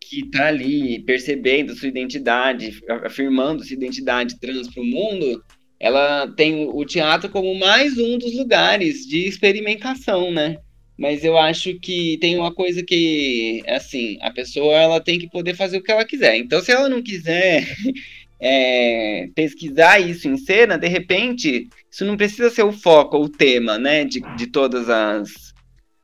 que 0.01 0.21
está 0.21 0.49
ali 0.49 1.03
percebendo 1.05 1.75
sua 1.75 1.89
identidade, 1.89 2.81
afirmando 3.05 3.65
sua 3.65 3.75
identidade 3.75 4.39
trans 4.41 4.69
para 4.69 4.83
o 4.83 4.87
mundo, 4.87 5.43
ela 5.79 6.27
tem 6.29 6.67
o 6.67 6.85
teatro 6.85 7.31
como 7.31 7.55
mais 7.55 7.97
um 7.97 8.19
dos 8.19 8.35
lugares 8.37 9.07
de 9.07 9.27
experimentação, 9.27 10.31
né? 10.31 10.59
Mas 10.99 11.25
eu 11.25 11.39
acho 11.39 11.79
que 11.81 12.19
tem 12.21 12.37
uma 12.37 12.53
coisa 12.53 12.83
que, 12.83 13.63
assim, 13.67 14.19
a 14.21 14.31
pessoa 14.31 14.75
ela 14.75 15.01
tem 15.01 15.19
que 15.19 15.31
poder 15.31 15.55
fazer 15.55 15.79
o 15.79 15.83
que 15.83 15.91
ela 15.91 16.05
quiser. 16.05 16.37
Então, 16.37 16.61
se 16.61 16.71
ela 16.71 16.91
não 16.91 17.03
quiser 17.03 17.67
é, 18.41 19.29
pesquisar 19.35 20.01
isso 20.01 20.29
em 20.29 20.37
cena, 20.37 20.79
de 20.79 20.89
repente, 20.89 21.69
isso 21.91 22.05
não 22.05 22.17
precisa 22.17 22.51
ser 22.51 22.63
o 22.63 22.73
foco 22.73 23.17
ou 23.17 23.25
o 23.25 23.29
tema, 23.29 23.79
né, 23.79 24.05
de, 24.05 24.21
de 24.37 24.47
todas 24.47 24.89
as 24.89 25.51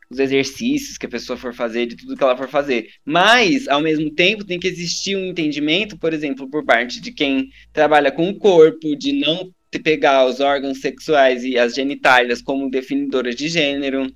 os 0.09 0.19
exercícios 0.19 0.97
que 0.97 1.07
a 1.07 1.09
pessoa 1.09 1.37
for 1.37 1.53
fazer, 1.53 1.87
de 1.87 1.97
tudo 1.97 2.17
que 2.17 2.23
ela 2.23 2.37
for 2.37 2.49
fazer. 2.49 2.91
Mas, 3.05 3.67
ao 3.67 3.81
mesmo 3.81 4.09
tempo, 4.11 4.45
tem 4.45 4.59
que 4.59 4.69
existir 4.69 5.17
um 5.17 5.27
entendimento, 5.27 5.99
por 5.99 6.15
exemplo, 6.15 6.49
por 6.49 6.65
parte 6.65 7.01
de 7.01 7.11
quem 7.13 7.49
trabalha 7.73 8.13
com 8.13 8.29
o 8.29 8.39
corpo, 8.39 8.95
de 8.97 9.13
não 9.13 9.53
pegar 9.83 10.25
os 10.25 10.41
órgãos 10.41 10.81
sexuais 10.81 11.45
e 11.45 11.59
as 11.59 11.75
genitálias 11.75 12.41
como 12.41 12.71
definidoras 12.71 13.35
de 13.35 13.49
gênero. 13.49 14.07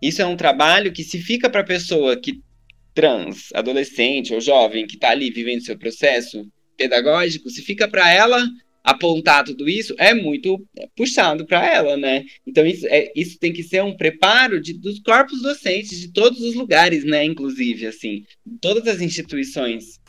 Isso 0.00 0.22
é 0.22 0.26
um 0.26 0.36
trabalho 0.36 0.92
que 0.92 1.04
se 1.04 1.18
fica 1.18 1.50
para 1.50 1.60
a 1.60 1.64
pessoa 1.64 2.16
que 2.16 2.40
trans, 2.94 3.48
adolescente 3.54 4.32
ou 4.32 4.40
jovem 4.40 4.86
que 4.86 4.94
está 4.94 5.10
ali 5.10 5.30
vivendo 5.30 5.64
seu 5.64 5.76
processo, 5.76 6.46
pedagógico, 6.76 7.50
se 7.50 7.62
fica 7.62 7.88
para 7.88 8.10
ela 8.10 8.46
apontar 8.84 9.44
tudo 9.44 9.68
isso, 9.68 9.94
é 9.98 10.12
muito 10.12 10.60
puxado 10.96 11.46
para 11.46 11.64
ela, 11.64 11.96
né? 11.96 12.24
Então 12.46 12.66
isso, 12.66 12.86
é, 12.88 13.12
isso 13.14 13.38
tem 13.38 13.52
que 13.52 13.62
ser 13.62 13.82
um 13.82 13.96
preparo 13.96 14.60
de, 14.60 14.72
dos 14.72 14.98
corpos 15.00 15.40
docentes 15.40 16.00
de 16.00 16.12
todos 16.12 16.40
os 16.40 16.54
lugares, 16.54 17.04
né? 17.04 17.24
Inclusive, 17.24 17.86
assim, 17.86 18.24
todas 18.60 18.86
as 18.88 19.00
instituições. 19.00 20.00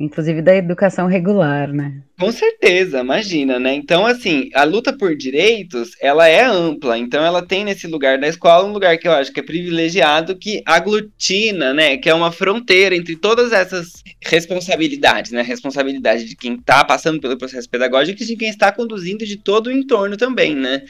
Inclusive 0.00 0.40
da 0.40 0.56
educação 0.56 1.06
regular, 1.06 1.70
né? 1.70 2.02
Com 2.18 2.32
certeza, 2.32 3.00
imagina, 3.00 3.58
né? 3.58 3.74
Então, 3.74 4.06
assim, 4.06 4.48
a 4.54 4.64
luta 4.64 4.96
por 4.96 5.14
direitos, 5.14 5.90
ela 6.00 6.26
é 6.26 6.42
ampla. 6.42 6.96
Então, 6.96 7.22
ela 7.22 7.46
tem 7.46 7.66
nesse 7.66 7.86
lugar 7.86 8.18
da 8.18 8.26
escola 8.26 8.66
um 8.66 8.72
lugar 8.72 8.96
que 8.96 9.06
eu 9.06 9.12
acho 9.12 9.30
que 9.30 9.40
é 9.40 9.42
privilegiado, 9.42 10.38
que 10.38 10.62
aglutina, 10.64 11.74
né? 11.74 11.98
Que 11.98 12.08
é 12.08 12.14
uma 12.14 12.32
fronteira 12.32 12.96
entre 12.96 13.14
todas 13.14 13.52
essas 13.52 14.02
responsabilidades, 14.24 15.32
né? 15.32 15.42
Responsabilidade 15.42 16.24
de 16.24 16.34
quem 16.34 16.54
está 16.54 16.82
passando 16.82 17.20
pelo 17.20 17.36
processo 17.36 17.68
pedagógico 17.68 18.22
e 18.22 18.26
de 18.26 18.36
quem 18.36 18.48
está 18.48 18.72
conduzindo 18.72 19.26
de 19.26 19.36
todo 19.36 19.66
o 19.66 19.72
entorno 19.72 20.16
também, 20.16 20.54
né? 20.54 20.80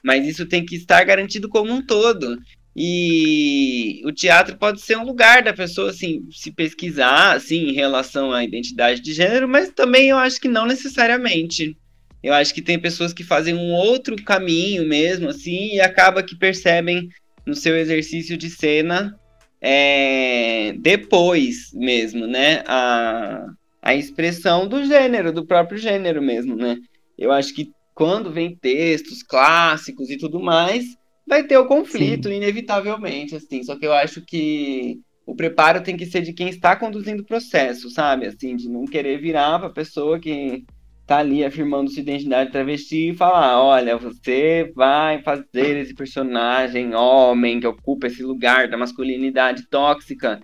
Mas 0.00 0.24
isso 0.28 0.46
tem 0.46 0.64
que 0.64 0.76
estar 0.76 1.02
garantido 1.02 1.48
como 1.48 1.72
um 1.72 1.84
todo. 1.84 2.38
E 2.82 4.00
o 4.06 4.10
teatro 4.10 4.56
pode 4.56 4.80
ser 4.80 4.96
um 4.96 5.04
lugar 5.04 5.42
da 5.42 5.52
pessoa 5.52 5.90
assim, 5.90 6.26
se 6.30 6.50
pesquisar 6.50 7.36
assim, 7.36 7.68
em 7.68 7.74
relação 7.74 8.32
à 8.32 8.42
identidade 8.42 9.02
de 9.02 9.12
gênero, 9.12 9.46
mas 9.46 9.68
também 9.68 10.08
eu 10.08 10.16
acho 10.16 10.40
que 10.40 10.48
não 10.48 10.64
necessariamente. 10.64 11.76
Eu 12.22 12.32
acho 12.32 12.54
que 12.54 12.62
tem 12.62 12.78
pessoas 12.78 13.12
que 13.12 13.22
fazem 13.22 13.54
um 13.54 13.74
outro 13.74 14.16
caminho 14.16 14.88
mesmo, 14.88 15.28
assim, 15.28 15.74
e 15.74 15.80
acaba 15.82 16.22
que 16.22 16.34
percebem 16.34 17.10
no 17.44 17.54
seu 17.54 17.76
exercício 17.76 18.34
de 18.34 18.48
cena 18.48 19.14
é, 19.60 20.72
depois 20.78 21.74
mesmo, 21.74 22.26
né? 22.26 22.62
A, 22.66 23.44
a 23.82 23.94
expressão 23.94 24.66
do 24.66 24.86
gênero, 24.86 25.34
do 25.34 25.44
próprio 25.44 25.76
gênero 25.76 26.22
mesmo, 26.22 26.56
né? 26.56 26.78
Eu 27.18 27.30
acho 27.30 27.54
que 27.54 27.72
quando 27.94 28.32
vem 28.32 28.56
textos 28.56 29.22
clássicos 29.22 30.08
e 30.08 30.16
tudo 30.16 30.40
mais, 30.40 30.98
vai 31.30 31.44
ter 31.44 31.56
o 31.56 31.64
conflito, 31.64 32.28
Sim. 32.28 32.34
inevitavelmente, 32.34 33.36
assim. 33.36 33.62
Só 33.62 33.78
que 33.78 33.86
eu 33.86 33.92
acho 33.92 34.20
que 34.20 34.98
o 35.24 35.34
preparo 35.34 35.80
tem 35.80 35.96
que 35.96 36.04
ser 36.04 36.22
de 36.22 36.32
quem 36.32 36.48
está 36.48 36.74
conduzindo 36.74 37.22
o 37.22 37.26
processo, 37.26 37.88
sabe? 37.88 38.26
Assim, 38.26 38.56
de 38.56 38.68
não 38.68 38.84
querer 38.84 39.20
virar 39.20 39.60
para 39.60 39.68
a 39.68 39.72
pessoa 39.72 40.18
que 40.18 40.64
tá 41.06 41.18
ali 41.18 41.44
afirmando 41.44 41.88
sua 41.88 42.02
identidade 42.02 42.50
travesti 42.50 43.10
e 43.10 43.14
falar: 43.14 43.62
olha, 43.62 43.96
você 43.96 44.72
vai 44.74 45.22
fazer 45.22 45.76
esse 45.76 45.94
personagem 45.94 46.94
homem 46.96 47.60
que 47.60 47.66
ocupa 47.66 48.08
esse 48.08 48.24
lugar 48.24 48.68
da 48.68 48.76
masculinidade 48.76 49.68
tóxica, 49.70 50.40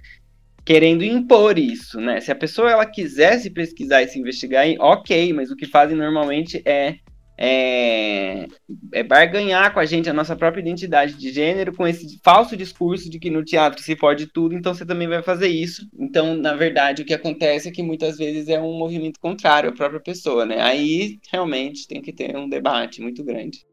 querendo 0.65 1.03
impor 1.03 1.59
isso, 1.59 2.01
né? 2.01 2.21
Se 2.21 2.31
a 2.31 2.37
pessoa 2.37 2.71
ela 2.71 2.87
quisesse 2.87 3.51
pesquisar 3.51 4.03
e 4.03 4.09
se 4.09 4.21
investigar, 4.21 4.65
ok, 4.79 5.33
mas 5.33 5.51
o 5.51 5.57
que 5.57 5.67
fazem 5.67 5.97
normalmente 5.97 6.63
é 6.65 6.99
é, 7.39 8.47
é 8.93 9.03
barganhar 9.03 9.73
com 9.73 9.81
a 9.81 9.85
gente 9.85 10.09
a 10.09 10.13
nossa 10.13 10.35
própria 10.35 10.61
identidade 10.61 11.15
de 11.15 11.31
gênero 11.31 11.75
com 11.75 11.87
esse 11.87 12.19
falso 12.25 12.57
discurso 12.57 13.11
de 13.11 13.19
que 13.19 13.31
no 13.31 13.45
teatro 13.45 13.83
se 13.83 13.95
pode 13.95 14.27
tudo, 14.27 14.55
então 14.55 14.75
você 14.75 14.87
também 14.87 15.09
vai 15.09 15.23
fazer 15.23 15.49
isso. 15.49 15.89
Então, 15.99 16.35
na 16.35 16.55
verdade, 16.55 17.03
o 17.03 17.05
que 17.05 17.15
acontece 17.15 17.69
é 17.69 17.73
que 17.73 17.83
muitas 17.83 18.17
vezes 18.17 18.49
é 18.49 18.59
um 18.59 18.79
movimento 18.79 19.21
contrário 19.21 19.71
à 19.71 19.73
própria 19.73 20.01
pessoa, 20.01 20.47
né? 20.47 20.61
Aí 20.63 21.19
realmente 21.31 21.87
tem 21.87 22.01
que 22.01 22.13
ter 22.13 22.37
um 22.37 22.49
debate 22.49 23.01
muito 23.03 23.23
grande. 23.23 23.67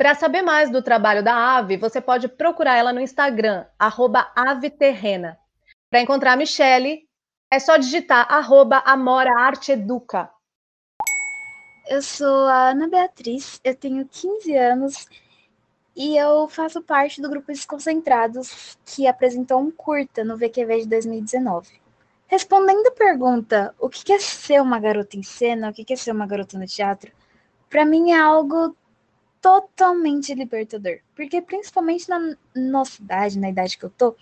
Para 0.00 0.14
saber 0.14 0.40
mais 0.40 0.70
do 0.70 0.82
trabalho 0.82 1.22
da 1.22 1.34
Ave, 1.58 1.76
você 1.76 2.00
pode 2.00 2.26
procurar 2.26 2.74
ela 2.74 2.90
no 2.90 3.02
Instagram, 3.02 3.66
@aveterrena. 4.34 5.36
Para 5.90 6.00
encontrar 6.00 6.32
a 6.32 6.36
Michelle, 6.36 7.02
é 7.52 7.58
só 7.58 7.76
digitar 7.76 8.32
arroba 8.32 8.80
Amora 8.86 9.36
Arte 9.36 9.72
Educa. 9.72 10.30
Eu 11.88 12.00
sou 12.00 12.46
a 12.46 12.70
Ana 12.70 12.88
Beatriz, 12.88 13.60
eu 13.64 13.74
tenho 13.74 14.06
15 14.06 14.56
anos 14.56 15.08
e 15.96 16.16
eu 16.16 16.48
faço 16.48 16.80
parte 16.80 17.20
do 17.20 17.28
grupo 17.28 17.48
Desconcentrados, 17.48 18.78
que 18.86 19.08
apresentou 19.08 19.58
um 19.58 19.68
curta 19.72 20.22
no 20.22 20.36
VQV 20.36 20.82
de 20.82 20.86
2019. 20.86 21.80
Respondendo 22.28 22.86
a 22.86 22.92
pergunta, 22.92 23.74
o 23.80 23.88
que 23.88 24.12
é 24.12 24.20
ser 24.20 24.62
uma 24.62 24.78
garota 24.78 25.16
em 25.16 25.22
cena, 25.24 25.70
o 25.70 25.72
que 25.72 25.92
é 25.92 25.96
ser 25.96 26.12
uma 26.12 26.28
garota 26.28 26.56
no 26.56 26.66
teatro, 26.68 27.10
para 27.68 27.84
mim 27.84 28.12
é 28.12 28.20
algo 28.20 28.76
totalmente 29.40 30.32
libertador. 30.32 31.00
Porque 31.16 31.42
principalmente 31.42 32.08
na 32.08 32.36
nossa 32.54 33.02
idade, 33.02 33.40
na 33.40 33.50
idade 33.50 33.76
que 33.76 33.84
eu 33.84 33.90
tô, 33.90 34.14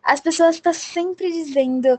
as 0.00 0.20
pessoas 0.20 0.54
estão 0.54 0.72
sempre 0.72 1.32
dizendo 1.32 1.98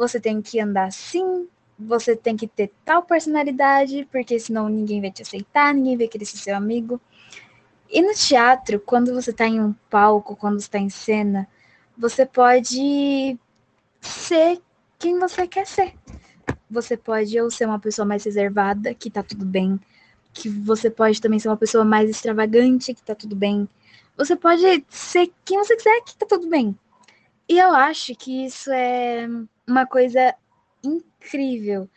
você 0.00 0.18
tem 0.18 0.40
que 0.40 0.58
andar 0.58 0.86
assim, 0.86 1.46
você 1.78 2.16
tem 2.16 2.34
que 2.34 2.46
ter 2.46 2.72
tal 2.86 3.02
personalidade, 3.02 4.08
porque 4.10 4.40
senão 4.40 4.66
ninguém 4.66 4.98
vai 4.98 5.10
te 5.10 5.20
aceitar, 5.20 5.74
ninguém 5.74 5.98
vai 5.98 6.08
querer 6.08 6.24
ser 6.24 6.38
seu 6.38 6.56
amigo. 6.56 6.98
E 7.90 8.00
no 8.00 8.14
teatro, 8.14 8.80
quando 8.80 9.12
você 9.12 9.30
está 9.30 9.46
em 9.46 9.60
um 9.60 9.74
palco, 9.90 10.34
quando 10.34 10.58
está 10.58 10.78
em 10.78 10.88
cena, 10.88 11.46
você 11.98 12.24
pode 12.24 13.38
ser 14.00 14.58
quem 14.98 15.18
você 15.18 15.46
quer 15.46 15.66
ser. 15.66 15.92
Você 16.70 16.96
pode 16.96 17.38
ou 17.38 17.50
ser 17.50 17.66
uma 17.66 17.78
pessoa 17.78 18.06
mais 18.06 18.24
reservada, 18.24 18.94
que 18.94 19.10
tá 19.10 19.22
tudo 19.22 19.44
bem, 19.44 19.78
que 20.32 20.48
você 20.48 20.88
pode 20.88 21.20
também 21.20 21.38
ser 21.38 21.48
uma 21.48 21.58
pessoa 21.58 21.84
mais 21.84 22.08
extravagante, 22.08 22.94
que 22.94 23.02
tá 23.02 23.14
tudo 23.14 23.36
bem. 23.36 23.68
Você 24.16 24.34
pode 24.34 24.62
ser 24.88 25.30
quem 25.44 25.58
você 25.58 25.76
quiser, 25.76 26.00
que 26.06 26.16
tá 26.16 26.24
tudo 26.24 26.48
bem. 26.48 26.74
E 27.46 27.58
eu 27.58 27.74
acho 27.74 28.14
que 28.14 28.46
isso 28.46 28.70
é 28.72 29.28
uma 29.70 29.86
coisa 29.86 30.34
incrível, 30.82 31.88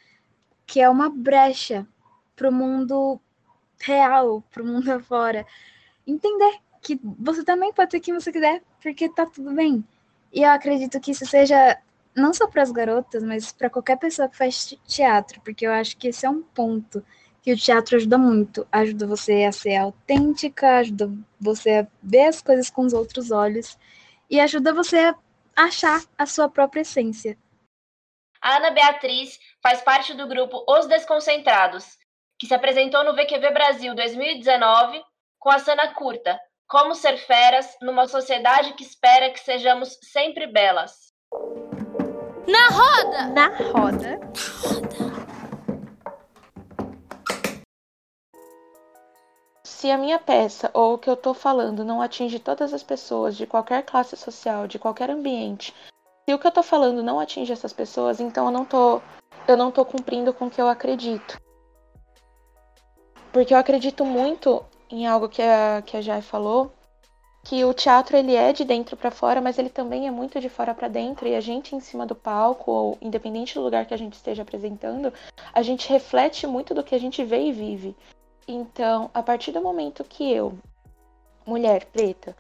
que 0.66 0.80
é 0.80 0.90
uma 0.90 1.10
brecha 1.10 1.88
para 2.36 2.50
o 2.50 2.54
mundo 2.54 3.20
real, 3.82 4.44
para 4.52 4.64
o 4.64 4.66
mundo 4.66 4.90
afora. 4.94 5.46
Entender 6.06 6.60
que 6.82 7.00
você 7.04 7.44
também 7.44 7.74
pode 7.74 7.92
ser 7.92 8.00
quem 8.00 8.14
você 8.14 8.32
quiser, 8.32 8.62
porque 8.82 9.10
tá 9.10 9.26
tudo 9.26 9.54
bem. 9.54 9.84
E 10.32 10.44
eu 10.44 10.50
acredito 10.50 11.00
que 11.00 11.12
isso 11.12 11.26
seja 11.26 11.78
não 12.16 12.34
só 12.34 12.48
para 12.48 12.62
as 12.62 12.72
garotas, 12.72 13.24
mas 13.24 13.52
para 13.52 13.70
qualquer 13.70 13.98
pessoa 13.98 14.30
que 14.30 14.38
faz 14.38 14.76
teatro, 14.86 15.42
porque 15.42 15.66
eu 15.66 15.72
acho 15.72 15.98
que 15.98 16.10
esse 16.10 16.26
é 16.26 16.30
um 16.30 16.42
ponto 16.42 17.04
que 17.42 17.52
o 17.52 17.58
teatro 17.58 17.96
ajuda 17.96 18.18
muito. 18.18 18.68
Ajuda 18.72 19.08
você 19.08 19.44
a 19.44 19.52
ser 19.52 19.76
autêntica, 19.76 20.78
ajuda 20.78 21.12
você 21.40 21.70
a 21.72 21.88
ver 22.02 22.28
as 22.28 22.42
coisas 22.42 22.70
com 22.70 22.86
os 22.86 22.94
outros 22.94 23.32
olhos 23.32 23.78
e 24.30 24.40
ajuda 24.40 24.74
você 24.74 24.98
a 24.98 25.16
achar 25.56 26.04
a 26.18 26.26
sua 26.26 26.50
própria 26.50 26.82
essência. 26.82 27.38
A 28.44 28.58
Ana 28.58 28.72
Beatriz 28.72 29.40
faz 29.62 29.82
parte 29.82 30.14
do 30.14 30.28
grupo 30.28 30.66
Os 30.68 30.86
Desconcentrados, 30.86 31.98
que 32.38 32.46
se 32.46 32.54
apresentou 32.54 33.02
no 33.06 33.16
VQV 33.16 33.52
Brasil 33.54 33.96
2019 33.96 35.02
com 35.40 35.50
a 35.50 35.60
cena 35.60 35.94
curta 35.94 36.38
Como 36.68 36.94
Ser 36.94 37.18
Feras 37.20 37.78
numa 37.82 38.06
Sociedade 38.06 38.74
que 38.74 38.84
Espera 38.84 39.30
que 39.30 39.40
Sejamos 39.40 39.98
Sempre 40.02 40.46
Belas. 40.48 41.14
Na 42.46 42.68
roda! 42.68 43.28
Na 43.28 43.48
roda. 43.72 44.20
Se 49.64 49.90
a 49.90 49.98
minha 49.98 50.20
peça 50.20 50.70
ou 50.74 50.96
o 50.96 50.98
que 50.98 51.10
eu 51.10 51.14
estou 51.14 51.34
falando 51.34 51.86
não 51.86 52.02
atinge 52.02 52.40
todas 52.40 52.74
as 52.74 52.84
pessoas 52.84 53.38
de 53.38 53.48
qualquer 53.48 53.84
classe 53.84 54.18
social, 54.18 54.68
de 54.68 54.78
qualquer 54.78 55.10
ambiente, 55.10 55.74
se 56.26 56.34
o 56.34 56.40
que 56.40 56.48
eu 56.48 56.52
tô 56.52 56.64
falando 56.64 57.04
não 57.04 57.20
atinge 57.20 57.52
essas 57.52 57.74
pessoas, 57.74 58.20
então 58.20 58.46
eu 58.46 58.52
não 58.52 58.66
tô, 58.66 59.02
eu 59.48 59.58
não 59.58 59.72
tô 59.72 59.84
cumprindo 59.84 60.34
com 60.34 60.46
o 60.46 60.50
que 60.50 60.62
eu 60.62 60.68
acredito. 60.68 61.40
Porque 63.32 63.54
eu 63.54 63.58
acredito 63.58 64.06
muito 64.06 64.64
em 64.90 65.08
algo 65.08 65.28
que 65.28 65.42
a, 65.42 65.82
que 65.86 65.98
a 65.98 66.02
Jai 66.02 66.22
falou, 66.22 66.72
que 67.44 67.66
o 67.66 67.74
teatro 67.74 68.16
ele 68.16 68.36
é 68.36 68.54
de 68.54 68.64
dentro 68.64 68.96
para 68.96 69.12
fora, 69.12 69.42
mas 69.42 69.58
ele 69.58 69.70
também 69.70 70.08
é 70.08 70.12
muito 70.12 70.40
de 70.40 70.48
fora 70.48 70.74
para 70.74 70.88
dentro 70.88 71.28
e 71.28 71.36
a 71.36 71.42
gente 71.42 71.76
em 71.76 71.82
cima 71.82 72.06
do 72.06 72.16
palco 72.16 72.72
ou 72.72 72.98
independente 73.02 73.56
do 73.56 73.62
lugar 73.62 73.86
que 73.86 73.94
a 73.94 73.98
gente 73.98 74.14
esteja 74.14 74.44
apresentando, 74.44 75.12
a 75.54 75.62
gente 75.62 75.90
reflete 75.90 76.48
muito 76.48 76.74
do 76.74 76.84
que 76.84 76.96
a 76.96 77.00
gente 77.00 77.24
vê 77.24 77.48
e 77.48 77.52
vive. 77.52 77.96
Então, 78.48 79.10
a 79.14 79.22
partir 79.22 79.52
do 79.52 79.62
momento 79.62 80.06
que 80.06 80.32
eu, 80.32 80.58
mulher 81.46 81.86
preta, 81.86 82.36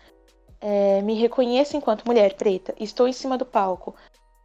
é, 0.63 1.01
me 1.01 1.13
reconheço 1.13 1.75
enquanto 1.75 2.05
mulher 2.05 2.35
preta, 2.35 2.73
estou 2.79 3.05
em 3.05 3.11
cima 3.11 3.37
do 3.37 3.45
palco 3.45 3.93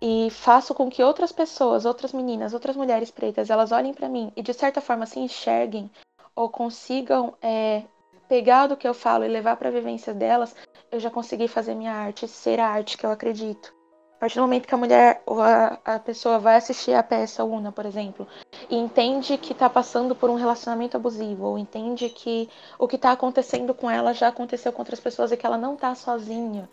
e 0.02 0.28
faço 0.30 0.74
com 0.74 0.90
que 0.90 1.00
outras 1.00 1.30
pessoas, 1.30 1.84
outras 1.84 2.12
meninas, 2.12 2.52
outras 2.52 2.76
mulheres 2.76 3.08
pretas, 3.08 3.50
elas 3.50 3.70
olhem 3.70 3.94
para 3.94 4.08
mim 4.08 4.32
e 4.36 4.42
de 4.42 4.52
certa 4.52 4.80
forma 4.80 5.06
se 5.06 5.20
enxerguem 5.20 5.88
ou 6.34 6.48
consigam 6.48 7.34
é, 7.40 7.84
pegar 8.28 8.66
do 8.66 8.76
que 8.76 8.86
eu 8.86 8.94
falo 8.94 9.24
e 9.24 9.28
levar 9.28 9.56
para 9.56 9.68
a 9.68 9.72
vivência 9.72 10.12
delas, 10.12 10.56
eu 10.90 10.98
já 10.98 11.08
consegui 11.08 11.46
fazer 11.46 11.76
minha 11.76 11.92
arte 11.92 12.26
ser 12.26 12.58
a 12.58 12.66
arte 12.66 12.98
que 12.98 13.06
eu 13.06 13.12
acredito. 13.12 13.72
A 14.18 14.20
partir 14.20 14.34
do 14.34 14.42
momento 14.42 14.66
que 14.66 14.74
a 14.74 14.78
mulher 14.78 15.22
ou 15.24 15.40
a, 15.40 15.78
a 15.84 15.98
pessoa 16.00 16.40
vai 16.40 16.56
assistir 16.56 16.92
a 16.92 17.04
peça 17.04 17.44
Una, 17.44 17.70
por 17.70 17.86
exemplo, 17.86 18.26
e 18.68 18.74
entende 18.74 19.38
que 19.38 19.52
está 19.52 19.70
passando 19.70 20.12
por 20.12 20.28
um 20.28 20.34
relacionamento 20.34 20.96
abusivo, 20.96 21.46
ou 21.46 21.56
entende 21.56 22.08
que 22.08 22.48
o 22.80 22.88
que 22.88 22.96
está 22.96 23.12
acontecendo 23.12 23.72
com 23.72 23.88
ela 23.88 24.12
já 24.12 24.26
aconteceu 24.26 24.72
com 24.72 24.82
outras 24.82 24.98
pessoas 24.98 25.30
e 25.30 25.36
que 25.36 25.46
ela 25.46 25.56
não 25.56 25.74
está 25.74 25.94
sozinha, 25.94 26.68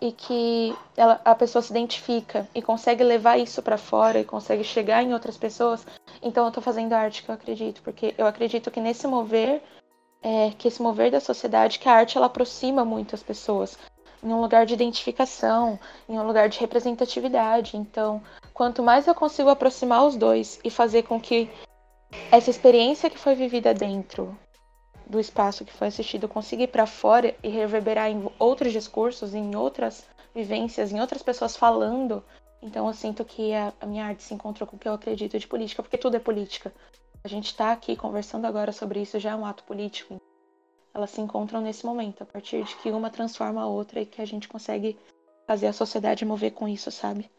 e 0.00 0.10
que 0.10 0.76
ela, 0.96 1.20
a 1.24 1.36
pessoa 1.36 1.62
se 1.62 1.70
identifica 1.70 2.48
e 2.52 2.60
consegue 2.60 3.04
levar 3.04 3.38
isso 3.38 3.62
para 3.62 3.78
fora 3.78 4.18
e 4.18 4.24
consegue 4.24 4.64
chegar 4.64 5.00
em 5.00 5.14
outras 5.14 5.36
pessoas, 5.36 5.86
então 6.20 6.46
eu 6.46 6.48
estou 6.48 6.62
fazendo 6.64 6.94
arte 6.94 7.22
que 7.22 7.28
eu 7.28 7.34
acredito, 7.36 7.80
porque 7.80 8.12
eu 8.18 8.26
acredito 8.26 8.72
que 8.72 8.80
nesse 8.80 9.06
mover, 9.06 9.62
é, 10.20 10.50
que 10.58 10.66
esse 10.66 10.82
mover 10.82 11.12
da 11.12 11.20
sociedade, 11.20 11.78
que 11.78 11.88
a 11.88 11.92
arte 11.92 12.16
ela 12.16 12.26
aproxima 12.26 12.84
muito 12.84 13.14
as 13.14 13.22
pessoas 13.22 13.78
em 14.22 14.32
um 14.32 14.40
lugar 14.40 14.66
de 14.66 14.74
identificação, 14.74 15.78
em 16.08 16.18
um 16.18 16.26
lugar 16.26 16.48
de 16.48 16.58
representatividade. 16.58 17.76
Então, 17.76 18.22
quanto 18.52 18.82
mais 18.82 19.06
eu 19.06 19.14
consigo 19.14 19.48
aproximar 19.48 20.04
os 20.06 20.16
dois 20.16 20.58
e 20.64 20.70
fazer 20.70 21.04
com 21.04 21.20
que 21.20 21.50
essa 22.30 22.50
experiência 22.50 23.10
que 23.10 23.18
foi 23.18 23.34
vivida 23.34 23.74
dentro 23.74 24.36
do 25.06 25.18
espaço 25.18 25.64
que 25.64 25.72
foi 25.72 25.88
assistido 25.88 26.28
consiga 26.28 26.64
ir 26.64 26.68
para 26.68 26.86
fora 26.86 27.34
e 27.42 27.48
reverberar 27.48 28.10
em 28.10 28.28
outros 28.38 28.72
discursos, 28.72 29.34
em 29.34 29.56
outras 29.56 30.06
vivências, 30.34 30.92
em 30.92 31.00
outras 31.00 31.22
pessoas 31.22 31.56
falando, 31.56 32.22
então 32.62 32.86
eu 32.86 32.94
sinto 32.94 33.24
que 33.24 33.54
a, 33.54 33.72
a 33.80 33.86
minha 33.86 34.04
arte 34.04 34.22
se 34.22 34.34
encontrou 34.34 34.66
com 34.66 34.76
o 34.76 34.78
que 34.78 34.88
eu 34.88 34.92
acredito 34.92 35.38
de 35.38 35.46
política, 35.46 35.82
porque 35.82 35.96
tudo 35.96 36.16
é 36.16 36.20
política. 36.20 36.72
A 37.22 37.28
gente 37.28 37.46
está 37.46 37.72
aqui 37.72 37.96
conversando 37.96 38.46
agora 38.46 38.72
sobre 38.72 39.00
isso 39.00 39.18
já 39.18 39.30
é 39.30 39.36
um 39.36 39.46
ato 39.46 39.64
político 39.64 40.20
elas 40.94 41.10
se 41.10 41.20
encontram 41.20 41.60
nesse 41.60 41.84
momento, 41.84 42.22
a 42.22 42.26
partir 42.26 42.64
de 42.64 42.76
que 42.76 42.90
uma 42.90 43.10
transforma 43.10 43.62
a 43.62 43.66
outra 43.66 44.00
e 44.00 44.06
que 44.06 44.20
a 44.20 44.24
gente 44.24 44.48
consegue 44.48 44.98
fazer 45.46 45.66
a 45.66 45.72
sociedade 45.72 46.24
mover 46.24 46.52
com 46.52 46.68
isso, 46.68 46.90
sabe? 46.90 47.30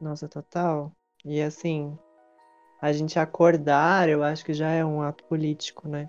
Nossa, 0.00 0.28
total. 0.28 0.92
E 1.24 1.42
assim, 1.42 1.98
a 2.80 2.92
gente 2.92 3.18
acordar, 3.18 4.08
eu 4.08 4.22
acho 4.22 4.44
que 4.44 4.54
já 4.54 4.70
é 4.70 4.84
um 4.84 5.02
ato 5.02 5.24
político, 5.24 5.88
né? 5.88 6.08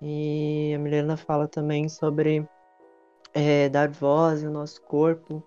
E 0.00 0.72
a 0.74 0.78
Milena 0.78 1.16
fala 1.16 1.48
também 1.48 1.88
sobre 1.88 2.46
é, 3.34 3.68
dar 3.68 3.88
voz 3.88 4.44
ao 4.44 4.52
nosso 4.52 4.80
corpo. 4.82 5.42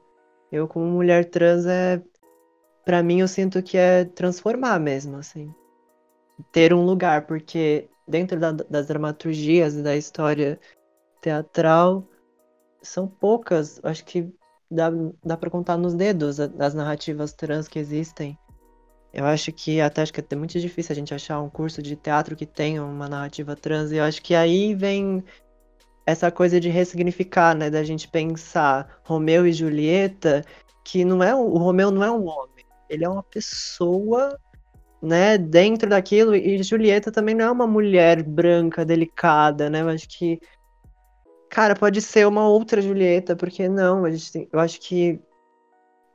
Eu, 0.51 0.67
como 0.67 0.85
mulher 0.85 1.29
trans, 1.29 1.65
é. 1.65 2.01
Pra 2.83 3.03
mim, 3.03 3.21
eu 3.21 3.27
sinto 3.27 3.61
que 3.61 3.77
é 3.77 4.03
transformar 4.03 4.79
mesmo, 4.79 5.17
assim. 5.17 5.53
Ter 6.51 6.73
um 6.73 6.83
lugar, 6.83 7.27
porque 7.27 7.89
dentro 8.11 8.39
da, 8.39 8.51
das 8.51 8.87
dramaturgias 8.87 9.75
e 9.75 9.81
da 9.81 9.95
história 9.95 10.59
teatral, 11.21 12.07
são 12.81 13.07
poucas, 13.07 13.79
acho 13.83 14.03
que 14.05 14.29
dá, 14.69 14.91
dá 15.23 15.37
para 15.37 15.49
contar 15.49 15.77
nos 15.77 15.93
dedos 15.93 16.39
as 16.39 16.73
narrativas 16.73 17.33
trans 17.33 17.67
que 17.67 17.79
existem. 17.79 18.37
Eu 19.13 19.25
acho 19.25 19.51
que 19.51 19.81
até 19.81 20.01
acho 20.01 20.13
que 20.13 20.21
é 20.21 20.35
muito 20.35 20.59
difícil 20.59 20.93
a 20.93 20.95
gente 20.95 21.13
achar 21.13 21.41
um 21.41 21.49
curso 21.49 21.81
de 21.81 21.95
teatro 21.95 22.35
que 22.35 22.45
tenha 22.45 22.83
uma 22.83 23.09
narrativa 23.09 23.55
trans. 23.55 23.91
E 23.91 23.97
eu 23.97 24.03
acho 24.03 24.21
que 24.21 24.33
aí 24.35 24.73
vem 24.73 25.23
essa 26.05 26.31
coisa 26.31 26.59
de 26.59 26.69
ressignificar, 26.69 27.55
né? 27.55 27.69
Da 27.69 27.83
gente 27.83 28.07
pensar 28.07 29.01
Romeu 29.03 29.45
e 29.45 29.53
Julieta, 29.53 30.43
que 30.83 31.05
não 31.05 31.21
é 31.21 31.35
o 31.35 31.57
Romeu 31.57 31.91
não 31.91 32.03
é 32.03 32.11
um 32.11 32.25
homem, 32.27 32.65
ele 32.89 33.05
é 33.05 33.09
uma 33.09 33.23
pessoa, 33.23 34.37
né? 35.01 35.37
Dentro 35.37 35.89
daquilo 35.89 36.35
e 36.35 36.61
Julieta 36.63 37.11
também 37.11 37.35
não 37.35 37.45
é 37.45 37.51
uma 37.51 37.67
mulher 37.67 38.23
branca, 38.23 38.85
delicada, 38.85 39.69
né? 39.69 39.81
Eu 39.81 39.89
acho 39.89 40.07
que 40.07 40.39
cara 41.51 41.75
pode 41.75 42.01
ser 42.01 42.25
uma 42.25 42.47
outra 42.47 42.81
Julieta, 42.81 43.35
porque 43.35 43.67
não? 43.67 44.05
A 44.05 44.11
gente 44.11 44.31
tem, 44.31 44.49
eu 44.51 44.59
acho 44.59 44.79
que 44.79 45.19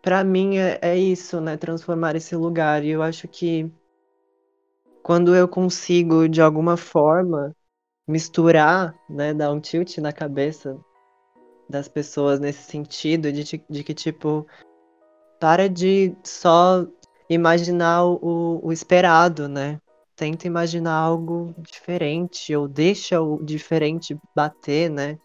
para 0.02 0.24
mim 0.24 0.56
é, 0.56 0.78
é 0.80 0.96
isso, 0.96 1.40
né? 1.40 1.58
Transformar 1.58 2.16
esse 2.16 2.34
lugar. 2.34 2.82
E 2.82 2.90
eu 2.90 3.02
acho 3.02 3.28
que 3.28 3.70
quando 5.02 5.36
eu 5.36 5.46
consigo, 5.46 6.26
de 6.26 6.40
alguma 6.40 6.76
forma, 6.76 7.54
misturar, 8.08 8.94
né, 9.10 9.34
dar 9.34 9.52
um 9.52 9.60
tilt 9.60 9.98
na 9.98 10.12
cabeça 10.12 10.78
das 11.68 11.86
pessoas 11.86 12.40
nesse 12.40 12.62
sentido, 12.62 13.30
de, 13.30 13.44
de 13.68 13.84
que, 13.84 13.94
tipo, 13.94 14.46
para 15.38 15.68
de 15.68 16.16
só 16.24 16.86
imaginar 17.28 18.04
o, 18.04 18.60
o 18.62 18.72
esperado, 18.72 19.48
né? 19.48 19.80
Tenta 20.14 20.46
imaginar 20.46 20.94
algo 20.94 21.54
diferente, 21.58 22.54
ou 22.54 22.66
deixa 22.66 23.20
o 23.20 23.42
diferente 23.44 24.16
bater, 24.34 24.90
né? 24.90 25.18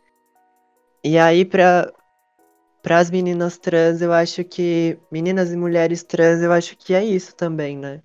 E 1.04 1.18
aí, 1.18 1.46
para 1.46 1.92
para 2.82 2.98
as 2.98 3.12
meninas 3.12 3.58
trans, 3.58 4.02
eu 4.02 4.12
acho 4.12 4.44
que. 4.44 4.98
Meninas 5.12 5.52
e 5.52 5.58
mulheres 5.58 6.04
trans, 6.04 6.42
eu 6.42 6.52
acho 6.52 6.76
que 6.78 6.94
é 6.94 7.04
isso 7.04 7.36
também, 7.36 7.78
né? 7.78 8.02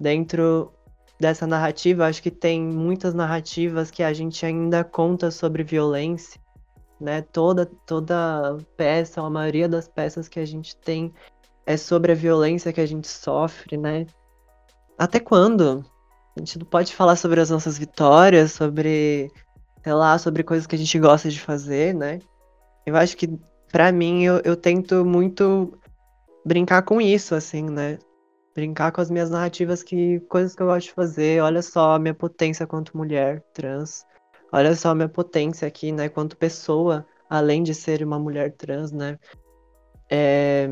Dentro 0.00 0.72
dessa 1.20 1.46
narrativa, 1.46 2.06
acho 2.06 2.22
que 2.22 2.30
tem 2.30 2.60
muitas 2.60 3.14
narrativas 3.14 3.90
que 3.90 4.02
a 4.02 4.12
gente 4.12 4.44
ainda 4.46 4.84
conta 4.84 5.30
sobre 5.30 5.62
violência, 5.64 6.40
né? 7.00 7.22
Toda, 7.22 7.66
toda 7.66 8.56
peça, 8.76 9.20
a 9.22 9.30
maioria 9.30 9.68
das 9.68 9.88
peças 9.88 10.28
que 10.28 10.40
a 10.40 10.44
gente 10.44 10.76
tem 10.76 11.12
é 11.68 11.76
sobre 11.76 12.12
a 12.12 12.14
violência 12.14 12.72
que 12.72 12.80
a 12.80 12.86
gente 12.86 13.06
sofre, 13.06 13.76
né? 13.76 14.06
Até 14.98 15.20
quando? 15.20 15.84
A 16.34 16.40
gente 16.40 16.58
não 16.58 16.64
pode 16.64 16.94
falar 16.94 17.14
sobre 17.14 17.42
as 17.42 17.50
nossas 17.50 17.76
vitórias, 17.76 18.52
sobre, 18.52 19.30
sei 19.84 19.92
lá, 19.92 20.16
sobre 20.16 20.42
coisas 20.42 20.66
que 20.66 20.74
a 20.74 20.78
gente 20.78 20.98
gosta 20.98 21.28
de 21.28 21.38
fazer, 21.38 21.94
né? 21.94 22.20
Eu 22.86 22.96
acho 22.96 23.14
que 23.18 23.38
para 23.70 23.92
mim, 23.92 24.24
eu, 24.24 24.40
eu 24.44 24.56
tento 24.56 25.04
muito 25.04 25.78
brincar 26.42 26.80
com 26.80 27.02
isso, 27.02 27.34
assim, 27.34 27.64
né? 27.64 27.98
Brincar 28.54 28.90
com 28.90 29.02
as 29.02 29.10
minhas 29.10 29.28
narrativas, 29.28 29.82
que 29.82 30.20
coisas 30.20 30.54
que 30.54 30.62
eu 30.62 30.68
gosto 30.68 30.86
de 30.86 30.94
fazer. 30.94 31.42
Olha 31.42 31.60
só 31.60 31.96
a 31.96 31.98
minha 31.98 32.14
potência 32.14 32.66
quanto 32.66 32.96
mulher 32.96 33.42
trans. 33.52 34.06
Olha 34.50 34.74
só 34.74 34.92
a 34.92 34.94
minha 34.94 35.08
potência 35.10 35.68
aqui, 35.68 35.92
né? 35.92 36.08
Quanto 36.08 36.34
pessoa, 36.34 37.06
além 37.28 37.62
de 37.62 37.74
ser 37.74 38.02
uma 38.02 38.18
mulher 38.18 38.52
trans, 38.56 38.90
né? 38.90 39.18
É... 40.10 40.70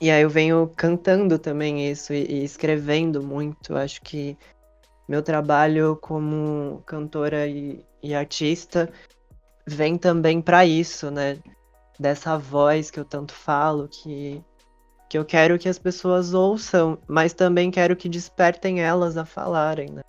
E 0.00 0.10
aí 0.10 0.22
eu 0.22 0.30
venho 0.30 0.70
cantando 0.76 1.38
também 1.38 1.90
isso 1.90 2.12
e, 2.12 2.24
e 2.24 2.44
escrevendo 2.44 3.22
muito. 3.22 3.76
Acho 3.76 4.00
que 4.02 4.36
meu 5.08 5.22
trabalho 5.22 5.96
como 6.00 6.82
cantora 6.86 7.46
e, 7.46 7.84
e 8.02 8.14
artista 8.14 8.92
vem 9.66 9.96
também 9.96 10.40
para 10.40 10.66
isso, 10.66 11.10
né? 11.10 11.38
dessa 11.98 12.36
voz 12.38 12.90
que 12.90 13.00
eu 13.00 13.04
tanto 13.04 13.32
falo, 13.32 13.88
que, 13.88 14.42
que 15.08 15.18
eu 15.18 15.24
quero 15.24 15.58
que 15.58 15.68
as 15.68 15.78
pessoas 15.78 16.34
ouçam, 16.34 16.98
mas 17.06 17.32
também 17.32 17.70
quero 17.70 17.96
que 17.96 18.08
despertem 18.08 18.80
elas 18.80 19.16
a 19.16 19.24
falarem, 19.24 19.90
né? 19.90 20.02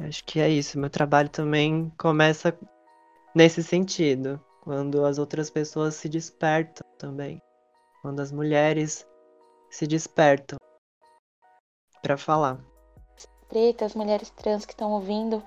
Acho 0.00 0.24
que 0.24 0.40
é 0.40 0.48
isso. 0.48 0.78
Meu 0.78 0.90
trabalho 0.90 1.28
também 1.28 1.92
começa 1.96 2.56
nesse 3.34 3.62
sentido, 3.62 4.40
quando 4.62 5.04
as 5.04 5.18
outras 5.18 5.50
pessoas 5.50 5.94
se 5.94 6.08
despertam 6.08 6.86
também, 6.98 7.40
quando 8.04 8.20
as 8.20 8.30
mulheres 8.30 9.06
se 9.70 9.86
despertam 9.86 10.58
para 12.02 12.18
falar. 12.18 12.60
Pretas, 13.48 13.94
mulheres 13.94 14.28
trans 14.28 14.66
que 14.66 14.74
estão 14.74 14.92
ouvindo, 14.92 15.42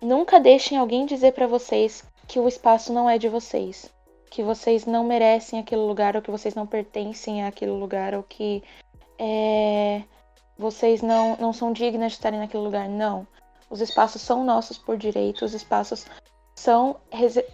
nunca 0.00 0.40
deixem 0.40 0.76
alguém 0.76 1.06
dizer 1.06 1.30
para 1.34 1.46
vocês 1.46 2.02
que 2.26 2.40
o 2.40 2.48
espaço 2.48 2.92
não 2.92 3.08
é 3.08 3.16
de 3.16 3.28
vocês, 3.28 3.88
que 4.28 4.42
vocês 4.42 4.86
não 4.86 5.04
merecem 5.04 5.60
aquele 5.60 5.82
lugar, 5.82 6.16
ou 6.16 6.22
que 6.22 6.32
vocês 6.32 6.52
não 6.56 6.66
pertencem 6.66 7.44
àquele 7.44 7.70
lugar, 7.70 8.12
ou 8.12 8.24
que 8.24 8.60
é, 9.16 10.02
vocês 10.58 11.00
não, 11.00 11.36
não 11.36 11.52
são 11.52 11.72
dignas 11.72 12.10
de 12.10 12.18
estarem 12.18 12.40
naquele 12.40 12.64
lugar. 12.64 12.88
Não. 12.88 13.24
Os 13.70 13.80
espaços 13.80 14.20
são 14.20 14.44
nossos 14.44 14.78
por 14.78 14.96
direito, 14.96 15.44
os 15.44 15.54
espaços 15.54 16.06
são 16.56 16.96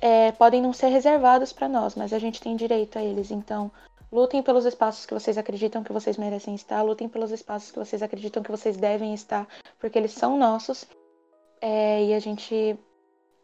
é, 0.00 0.32
podem 0.32 0.62
não 0.62 0.72
ser 0.72 0.88
reservados 0.88 1.52
para 1.52 1.68
nós, 1.68 1.94
mas 1.94 2.14
a 2.14 2.18
gente 2.18 2.40
tem 2.40 2.56
direito 2.56 2.98
a 2.98 3.02
eles. 3.02 3.30
Então, 3.30 3.70
lutem 4.10 4.42
pelos 4.42 4.64
espaços 4.64 5.06
que 5.06 5.14
vocês 5.14 5.36
acreditam 5.36 5.84
que 5.84 5.92
vocês 5.92 6.16
merecem 6.16 6.54
estar, 6.54 6.82
lutem 6.82 7.08
pelos 7.08 7.30
espaços 7.30 7.70
que 7.70 7.78
vocês 7.78 8.02
acreditam 8.02 8.42
que 8.42 8.50
vocês 8.50 8.76
devem 8.76 9.14
estar, 9.14 9.46
porque 9.78 9.98
eles 9.98 10.12
são 10.12 10.38
nossos 10.38 10.86
é, 11.60 12.04
e 12.04 12.14
a 12.14 12.18
gente 12.18 12.78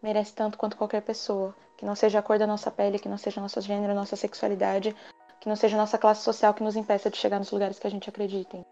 merece 0.03 0.35
tanto 0.35 0.59
quanto 0.59 0.77
qualquer 0.77 1.03
pessoa. 1.03 1.55
Que 1.77 1.85
não 1.85 1.95
seja 1.95 2.21
a 2.21 2.23
cor 2.23 2.39
da 2.39 2.47
nossa 2.47 2.71
pele, 2.71 2.99
que 2.99 3.09
não 3.09 3.19
seja 3.19 3.41
nosso 3.41 3.61
gênero, 3.61 3.95
nossa 3.95 4.15
sexualidade, 4.15 4.95
que 5.41 5.49
não 5.49 5.57
seja 5.57 5.77
nossa 5.77 5.99
classe 5.99 6.23
social 6.23 6.55
que 6.55 6.63
nos 6.63 6.77
impeça 6.77 7.11
de 7.11 7.17
chegar 7.17 7.39
nos 7.39 7.51
lugares 7.51 7.79
que 7.79 7.87
a 7.87 7.91
gente 7.91 8.09
acredita. 8.09 8.65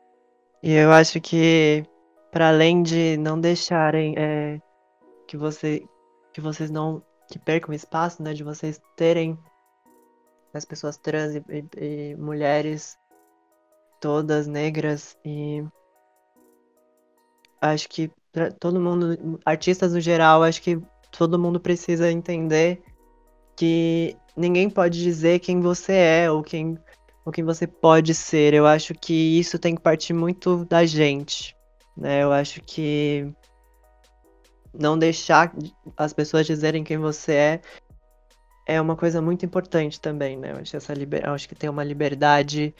E 0.63 0.73
eu 0.73 0.93
acho 0.93 1.21
que, 1.21 1.85
para 2.31 2.49
além 2.49 2.83
de 2.83 3.17
não 3.17 3.41
deixarem 3.41 4.15
é, 4.17 4.61
que, 5.27 5.37
você, 5.37 5.85
que 6.33 6.41
vocês 6.41 6.71
não 6.71 7.03
que 7.29 7.39
percam 7.39 7.75
espaço, 7.75 8.23
né, 8.23 8.35
de 8.35 8.45
vocês 8.45 8.81
terem 8.95 9.39
as 10.55 10.65
pessoas 10.65 10.97
trans 10.97 11.35
e, 11.35 11.45
e, 11.49 12.11
e 12.13 12.17
mulheres 12.17 12.97
todas 14.01 14.47
negras 14.47 15.17
e 15.25 15.65
acho 17.61 17.89
que 17.89 18.11
todo 18.59 18.81
mundo, 18.81 19.39
artistas 19.45 19.93
no 19.93 20.01
geral, 20.01 20.43
acho 20.43 20.61
que 20.61 20.81
todo 21.13 21.39
mundo 21.39 21.61
precisa 21.61 22.11
entender 22.11 22.83
que 23.57 24.17
ninguém 24.37 24.69
pode 24.69 25.01
dizer 25.01 25.39
quem 25.39 25.61
você 25.61 25.93
é 25.93 26.31
ou 26.31 26.43
quem, 26.43 26.77
ou 27.25 27.33
quem 27.33 27.45
você 27.45 27.67
pode 27.67 28.15
ser. 28.15 28.55
Eu 28.55 28.67
acho 28.67 28.95
que 28.95 29.39
isso 29.39 29.59
tem 29.59 29.77
que 29.77 29.83
partir 29.83 30.13
muito 30.13 30.65
da 30.65 30.85
gente. 30.85 31.55
Né? 31.97 32.23
Eu 32.23 32.33
acho 32.33 32.61
que 32.63 33.33
não 34.73 34.99
deixar 34.99 35.55
as 35.97 36.13
pessoas 36.13 36.47
dizerem 36.47 36.83
quem 36.83 36.99
você 36.99 37.33
é 37.33 37.61
é 38.67 38.81
uma 38.81 38.97
coisa 38.97 39.21
muito 39.21 39.45
importante 39.45 40.01
também, 40.01 40.37
né? 40.37 40.53
Eu 40.53 40.57
acho, 40.59 40.77
essa 40.77 40.95
liber... 40.95 41.25
Eu 41.25 41.33
acho 41.33 41.49
que 41.49 41.55
tem 41.55 41.69
uma 41.69 41.85
liberdade 41.85 42.75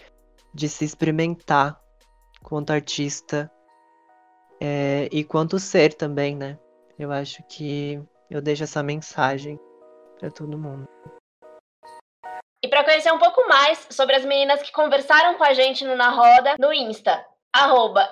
de 0.55 0.69
se 0.69 0.85
experimentar 0.85 1.81
quanto 2.43 2.73
artista 2.73 3.51
é... 4.61 5.09
e 5.11 5.25
quanto 5.25 5.59
ser 5.59 5.95
também, 5.95 6.37
né? 6.37 6.59
Eu 6.99 7.11
acho 7.11 7.43
que 7.45 8.01
eu 8.31 8.41
deixo 8.41 8.65
essa 8.65 8.83
mensagem 8.83 9.59
para 10.19 10.31
todo 10.31 10.59
mundo. 10.59 10.89
E 12.63 12.69
para 12.69 12.85
conhecer 12.85 13.13
um 13.13 13.19
pouco 13.19 13.47
mais 13.49 13.89
sobre 13.91 14.15
as 14.15 14.25
meninas 14.25 14.63
que 14.63 14.71
conversaram 14.71 15.35
com 15.35 15.43
a 15.43 15.53
gente 15.53 15.85
no 15.85 15.97
Na 15.97 16.11
Roda, 16.11 16.55
no 16.61 16.73
Insta, 16.73 17.27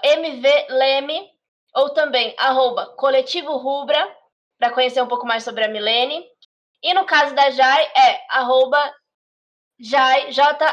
MVLeme, 0.02 1.30
ou 1.74 1.90
também 1.90 2.34
arroba 2.36 2.86
Coletivo 2.96 3.56
Rubra, 3.56 4.16
para 4.58 4.72
conhecer 4.72 5.00
um 5.00 5.06
pouco 5.06 5.26
mais 5.26 5.44
sobre 5.44 5.64
a 5.64 5.68
Milene. 5.68 6.26
E 6.82 6.94
no 6.94 7.04
caso 7.04 7.34
da 7.34 7.50
Jai, 7.50 7.84
é 7.84 8.26
arroba 8.30 8.94
Jai, 9.78 10.32
J-A-Y-K-C-T. 10.32 10.70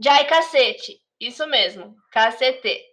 Jai 0.00 0.24
Cacete, 0.26 1.02
isso 1.20 1.44
mesmo, 1.48 1.96
KCT. 2.12 2.84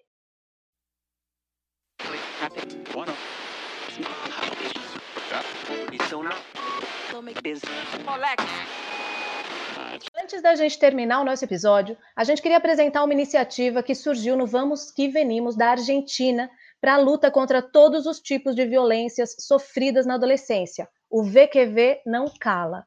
Antes 10.19 10.41
da 10.41 10.55
gente 10.55 10.79
terminar 10.79 11.21
o 11.21 11.23
nosso 11.23 11.45
episódio, 11.45 11.95
a 12.15 12.23
gente 12.23 12.41
queria 12.41 12.57
apresentar 12.57 13.03
uma 13.03 13.13
iniciativa 13.13 13.83
que 13.83 13.93
surgiu 13.93 14.35
no 14.35 14.47
Vamos 14.47 14.89
Que 14.89 15.07
Venimos 15.07 15.55
da 15.55 15.69
Argentina 15.69 16.49
para 16.81 16.95
a 16.95 16.97
luta 16.97 17.31
contra 17.31 17.61
todos 17.61 18.05
os 18.05 18.19
tipos 18.19 18.55
de 18.55 18.65
violências 18.65 19.35
sofridas 19.39 20.05
na 20.05 20.15
adolescência. 20.15 20.87
O 21.09 21.23
VQV 21.23 22.01
não 22.05 22.25
cala. 22.39 22.85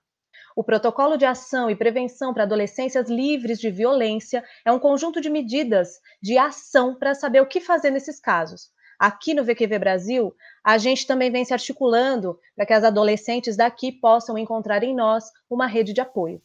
O 0.55 0.64
Protocolo 0.64 1.16
de 1.16 1.24
Ação 1.24 1.70
e 1.70 1.76
Prevenção 1.76 2.34
para 2.34 2.43
Adolescências 2.43 3.09
Livres 3.09 3.61
de 3.61 3.70
Violência 3.70 4.45
é 4.64 4.72
um 4.72 4.78
conjunto 4.78 5.20
de 5.20 5.30
medidas 5.30 6.01
de 6.20 6.36
ação 6.36 6.97
para 6.97 7.14
saber 7.14 7.41
o 7.41 7.47
que 7.47 7.61
fazer 7.61 7.91
nesses 7.91 8.18
casos. 8.18 8.70
Aqui 8.99 9.32
no 9.32 9.45
VQV 9.45 9.78
Brasil, 9.78 10.34
a 10.64 10.76
gente 10.76 11.07
também 11.07 11.30
vem 11.30 11.45
se 11.45 11.53
articulando 11.53 12.36
para 12.57 12.66
que 12.66 12.72
as 12.72 12.82
adolescentes 12.82 13.57
daqui 13.57 13.93
possam 13.93 14.36
encontrar 14.36 14.82
em 14.82 14.93
nós 14.93 15.30
uma 15.49 15.68
rede 15.68 15.93
de 15.93 16.01
apoio. 16.01 16.43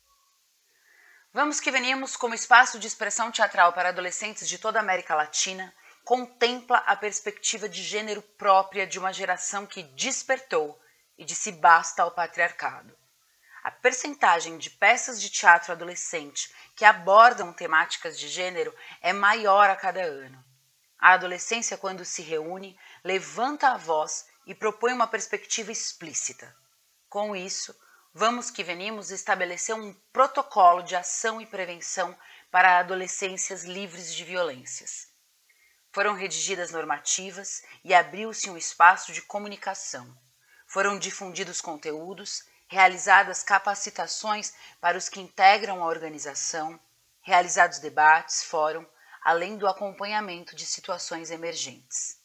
Vamos 1.34 1.60
que 1.60 1.72
venimos 1.72 2.16
como 2.16 2.36
espaço 2.36 2.78
de 2.78 2.86
expressão 2.86 3.32
teatral 3.32 3.74
para 3.74 3.90
adolescentes 3.90 4.48
de 4.48 4.60
toda 4.60 4.78
a 4.78 4.84
América 4.84 5.16
Latina, 5.16 5.74
contempla 6.04 6.78
a 6.80 6.96
perspectiva 6.96 7.68
de 7.70 7.82
gênero 7.82 8.22
própria 8.22 8.86
de 8.86 9.00
uma 9.00 9.14
geração 9.14 9.66
que 9.66 9.84
despertou 9.84 10.80
e 11.18 11.24
disse 11.24 11.52
basta 11.52 12.04
ao 12.04 12.12
patriarcado. 12.12 12.98
A 13.64 13.72
percentagem 13.72 14.58
de 14.58 14.70
peças 14.70 15.22
de 15.22 15.30
teatro 15.30 15.72
adolescente 15.72 16.54
que 16.76 16.84
abordam 16.84 17.54
temáticas 17.54 18.20
de 18.20 18.28
gênero 18.28 18.76
é 19.02 19.14
maior 19.14 19.70
a 19.70 19.76
cada 19.76 20.02
ano. 20.02 20.44
A 21.00 21.14
adolescência, 21.14 21.78
quando 21.78 22.04
se 22.04 22.22
reúne, 22.22 22.78
levanta 23.04 23.70
a 23.70 23.78
voz 23.78 24.28
e 24.46 24.54
propõe 24.54 24.94
uma 24.94 25.08
perspectiva 25.08 25.72
explícita. 25.72 26.54
Com 27.10 27.36
isso, 27.36 27.74
Vamos 28.16 28.52
que 28.52 28.64
venimos 28.64 29.10
estabelecer 29.10 29.74
um 29.74 29.92
protocolo 30.12 30.84
de 30.84 30.96
ação 30.96 31.42
e 31.42 31.48
prevenção 31.48 32.16
para 32.52 32.78
adolescências 32.78 33.64
livres 33.64 34.14
de 34.14 34.24
violências. 34.24 35.08
Foram 35.94 36.16
redigidas 36.16 36.72
normativas 36.72 37.62
e 37.84 37.94
abriu-se 37.94 38.50
um 38.50 38.58
espaço 38.58 39.14
de 39.14 39.22
comunicação. 39.22 40.12
Foram 40.66 40.98
difundidos 40.98 41.62
conteúdos, 41.62 42.44
realizadas 42.68 43.44
capacitações 43.44 44.56
para 44.82 44.98
os 44.98 45.08
que 45.08 45.22
integram 45.22 45.84
a 45.84 45.86
organização, 45.86 46.80
realizados 47.22 47.78
debates, 47.78 48.44
fórum, 48.44 48.84
além 49.24 49.56
do 49.56 49.68
acompanhamento 49.68 50.56
de 50.56 50.66
situações 50.66 51.30
emergentes. 51.30 52.18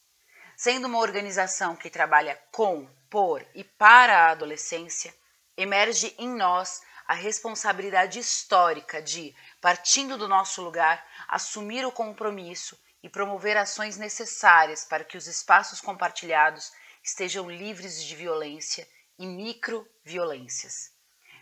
Sendo 0.57 0.87
uma 0.87 1.01
organização 1.01 1.77
que 1.77 1.91
trabalha 1.91 2.41
com, 2.51 2.89
por 3.11 3.47
e 3.55 3.63
para 3.63 4.17
a 4.17 4.31
adolescência, 4.31 5.15
emerge 5.59 6.15
em 6.17 6.31
nós 6.31 6.81
a 7.07 7.13
responsabilidade 7.13 8.19
histórica 8.19 9.03
de, 9.03 9.37
partindo 9.61 10.17
do 10.17 10.27
nosso 10.27 10.63
lugar, 10.63 11.07
assumir 11.29 11.85
o 11.85 11.93
compromisso 11.93 12.79
e 13.09 13.11
promover 13.11 13.57
ações 13.57 13.97
necessárias 13.97 14.85
para 14.85 15.03
que 15.03 15.17
os 15.17 15.27
espaços 15.27 15.81
compartilhados 15.81 16.71
estejam 17.03 17.51
livres 17.51 18.05
de 18.05 18.15
violência 18.15 18.87
e 19.19 19.27
microviolências, 19.27 20.93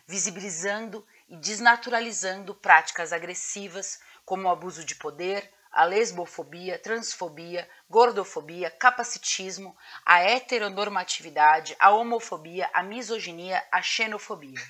visibilizando 0.07 1.05
e 1.29 1.37
desnaturalizando 1.37 2.55
práticas 2.55 3.13
agressivas 3.13 3.99
como 4.25 4.47
o 4.47 4.49
abuso 4.49 4.85
de 4.85 4.95
poder, 4.95 5.53
a 5.73 5.83
lesbofobia, 5.83 6.79
transfobia, 6.79 7.69
gordofobia, 7.91 8.71
capacitismo, 8.71 9.77
a 10.05 10.21
heteronormatividade, 10.21 11.75
a 11.81 11.91
homofobia, 11.91 12.71
a 12.73 12.85
misoginia, 12.85 13.67
a 13.73 13.83
xenofobia. 13.83 14.63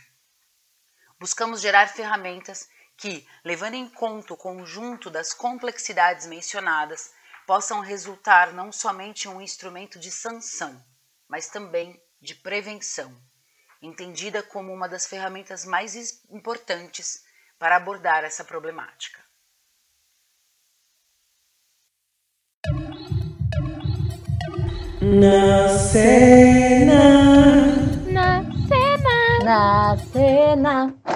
Buscamos 1.21 1.61
gerar 1.61 1.89
ferramentas 1.89 2.71
que, 2.97 3.27
levando 3.45 3.75
em 3.75 3.89
conta 3.89 4.33
o 4.33 4.37
conjunto 4.37 5.11
das 5.11 5.35
complexidades 5.35 6.27
mencionadas, 6.27 7.13
possam 7.47 7.81
resultar 7.81 8.53
não 8.53 8.73
somente 8.73 9.29
um 9.29 9.41
instrumento 9.41 9.99
de 9.99 10.11
sanção, 10.11 10.83
mas 11.29 11.49
também 11.49 12.01
de 12.21 12.35
prevenção, 12.35 13.15
entendida 13.81 14.43
como 14.43 14.73
uma 14.73 14.89
das 14.89 15.07
ferramentas 15.07 15.65
mais 15.65 15.95
importantes 16.31 17.23
para 17.59 17.77
abordar 17.77 18.25
essa 18.25 18.45
problemática. 18.45 19.25
Na 25.01 25.69
cena. 25.79 26.97
Na 28.11 28.43
cena. 28.67 29.45
Na 29.45 29.97
cena. 29.99 31.16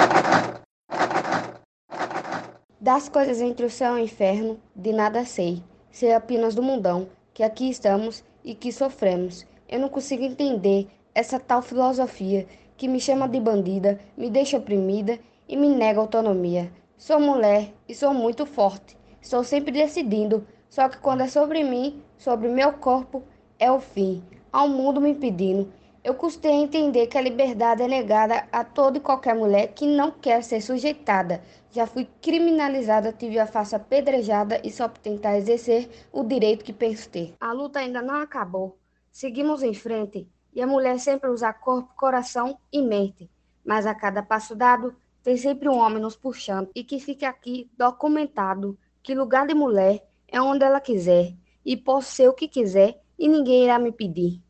Das 2.80 3.10
coisas 3.10 3.42
entre 3.42 3.66
o 3.66 3.70
céu 3.70 3.98
e 3.98 4.00
o 4.00 4.04
inferno, 4.04 4.58
de 4.74 4.90
nada 4.90 5.22
sei. 5.26 5.62
Sei 5.90 6.14
apenas 6.14 6.54
do 6.54 6.62
mundão, 6.62 7.08
que 7.34 7.42
aqui 7.42 7.68
estamos 7.68 8.24
e 8.42 8.54
que 8.54 8.72
sofremos. 8.72 9.44
Eu 9.68 9.80
não 9.80 9.90
consigo 9.90 10.24
entender 10.24 10.88
essa 11.14 11.38
tal 11.38 11.60
filosofia 11.60 12.46
que 12.78 12.88
me 12.88 12.98
chama 12.98 13.28
de 13.28 13.38
bandida, 13.38 14.00
me 14.16 14.30
deixa 14.30 14.56
oprimida 14.56 15.18
e 15.46 15.58
me 15.58 15.68
nega 15.68 16.00
autonomia. 16.00 16.72
Sou 16.96 17.20
mulher 17.20 17.70
e 17.86 17.94
sou 17.94 18.14
muito 18.14 18.46
forte. 18.46 18.96
Estou 19.20 19.44
sempre 19.44 19.72
decidindo, 19.72 20.46
só 20.70 20.88
que 20.88 20.96
quando 20.96 21.20
é 21.20 21.28
sobre 21.28 21.62
mim, 21.62 22.02
sobre 22.16 22.48
meu 22.48 22.72
corpo, 22.72 23.22
é 23.58 23.70
o 23.70 23.78
fim, 23.78 24.24
ao 24.50 24.70
mundo 24.70 25.02
me 25.02 25.10
impedindo. 25.10 25.70
Eu 26.02 26.14
custei 26.14 26.50
a 26.50 26.54
entender 26.54 27.08
que 27.08 27.18
a 27.18 27.20
liberdade 27.20 27.82
é 27.82 27.88
negada 27.88 28.48
a 28.50 28.64
toda 28.64 28.96
e 28.96 29.02
qualquer 29.02 29.34
mulher 29.34 29.74
que 29.74 29.86
não 29.86 30.10
quer 30.10 30.42
ser 30.42 30.62
sujeitada. 30.62 31.42
Já 31.70 31.86
fui 31.86 32.08
criminalizada, 32.22 33.12
tive 33.12 33.38
a 33.38 33.46
face 33.46 33.76
apedrejada 33.76 34.58
e 34.64 34.70
só 34.70 34.88
por 34.88 34.98
tentar 34.98 35.36
exercer 35.36 35.90
o 36.10 36.24
direito 36.24 36.64
que 36.64 36.72
penso 36.72 37.10
ter. 37.10 37.34
A 37.38 37.52
luta 37.52 37.80
ainda 37.80 38.00
não 38.00 38.14
acabou. 38.14 38.78
Seguimos 39.12 39.62
em 39.62 39.74
frente 39.74 40.26
e 40.54 40.62
a 40.62 40.66
mulher 40.66 40.98
sempre 40.98 41.28
usa 41.28 41.52
corpo, 41.52 41.92
coração 41.94 42.58
e 42.72 42.80
mente. 42.80 43.30
Mas 43.62 43.84
a 43.84 43.94
cada 43.94 44.22
passo 44.22 44.56
dado, 44.56 44.96
tem 45.22 45.36
sempre 45.36 45.68
um 45.68 45.78
homem 45.78 46.00
nos 46.00 46.16
puxando 46.16 46.70
e 46.74 46.82
que 46.82 46.98
fique 46.98 47.26
aqui 47.26 47.70
documentado 47.76 48.78
que 49.02 49.14
lugar 49.14 49.46
de 49.46 49.54
mulher 49.54 50.02
é 50.26 50.40
onde 50.40 50.64
ela 50.64 50.80
quiser 50.80 51.34
e 51.62 51.76
posso 51.76 52.10
ser 52.12 52.26
o 52.26 52.32
que 52.32 52.48
quiser 52.48 52.98
e 53.18 53.28
ninguém 53.28 53.64
irá 53.64 53.78
me 53.78 53.92
pedir. 53.92 54.40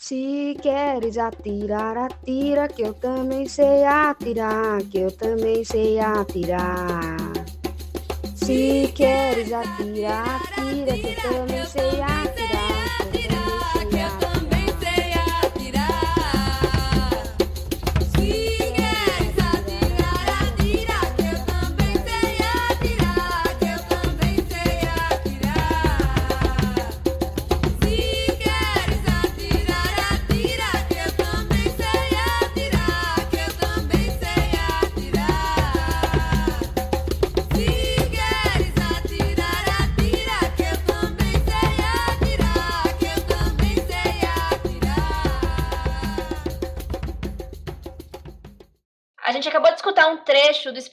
Se 0.00 0.56
queres 0.62 1.18
atirar, 1.18 1.98
atira, 1.98 2.68
que 2.68 2.82
eu 2.82 2.94
também 2.94 3.48
sei 3.48 3.84
atirar, 3.84 4.80
que 4.84 4.98
eu 5.00 5.10
também 5.10 5.64
sei 5.64 5.98
atirar. 5.98 7.16
Se 8.36 8.92
queres 8.94 9.52
atirar, 9.52 10.36
atira, 10.36 10.92
que 10.96 11.08
eu 11.08 11.16
também 11.16 11.66
sei 11.66 12.00
atirar. 12.00 12.27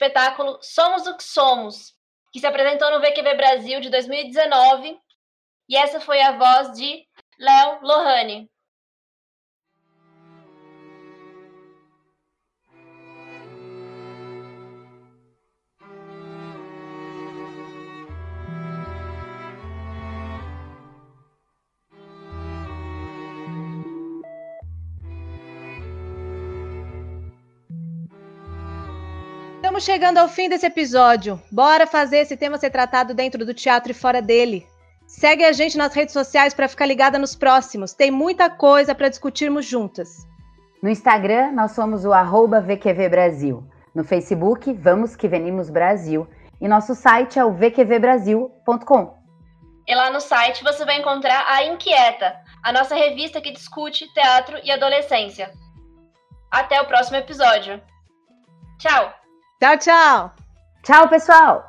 Espetáculo 0.06 0.58
Somos 0.62 1.06
o 1.06 1.16
que 1.16 1.22
Somos, 1.22 1.94
que 2.32 2.40
se 2.40 2.46
apresentou 2.46 2.90
no 2.90 3.00
VQV 3.00 3.34
Brasil 3.34 3.80
de 3.80 3.90
2019, 3.90 4.98
e 5.68 5.76
essa 5.76 6.00
foi 6.00 6.20
a 6.20 6.32
voz 6.32 6.76
de 6.76 7.04
Léo 7.38 7.80
Lohane. 7.82 8.48
Estamos 29.76 29.92
chegando 29.92 30.16
ao 30.16 30.26
fim 30.26 30.48
desse 30.48 30.64
episódio. 30.64 31.38
Bora 31.52 31.86
fazer 31.86 32.20
esse 32.20 32.34
tema 32.34 32.56
ser 32.56 32.70
tratado 32.70 33.12
dentro 33.12 33.44
do 33.44 33.52
teatro 33.52 33.90
e 33.90 33.94
fora 33.94 34.22
dele. 34.22 34.66
Segue 35.06 35.44
a 35.44 35.52
gente 35.52 35.76
nas 35.76 35.92
redes 35.92 36.14
sociais 36.14 36.54
para 36.54 36.66
ficar 36.66 36.86
ligada 36.86 37.18
nos 37.18 37.36
próximos. 37.36 37.92
Tem 37.92 38.10
muita 38.10 38.48
coisa 38.48 38.94
para 38.94 39.10
discutirmos 39.10 39.66
juntas. 39.66 40.26
No 40.82 40.88
Instagram, 40.88 41.52
nós 41.52 41.72
somos 41.72 42.06
o 42.06 42.14
arroba 42.14 42.58
VQV 42.58 43.10
Brasil. 43.10 43.62
No 43.94 44.02
Facebook, 44.02 44.72
Vamos 44.72 45.14
Que 45.14 45.28
Venimos 45.28 45.68
Brasil. 45.68 46.26
E 46.58 46.66
nosso 46.66 46.94
site 46.94 47.38
é 47.38 47.44
o 47.44 47.52
vqvbrasil.com. 47.52 49.14
E 49.86 49.94
lá 49.94 50.10
no 50.10 50.22
site 50.22 50.64
você 50.64 50.86
vai 50.86 50.98
encontrar 51.00 51.44
a 51.50 51.64
Inquieta, 51.66 52.34
a 52.62 52.72
nossa 52.72 52.94
revista 52.94 53.42
que 53.42 53.52
discute 53.52 54.10
teatro 54.14 54.58
e 54.64 54.70
adolescência. 54.70 55.52
Até 56.50 56.80
o 56.80 56.86
próximo 56.86 57.18
episódio. 57.18 57.78
Tchau! 58.78 59.25
Tchau, 59.58 59.76
tchau. 59.78 60.30
Tchau, 60.82 61.08
pessoal. 61.08 61.64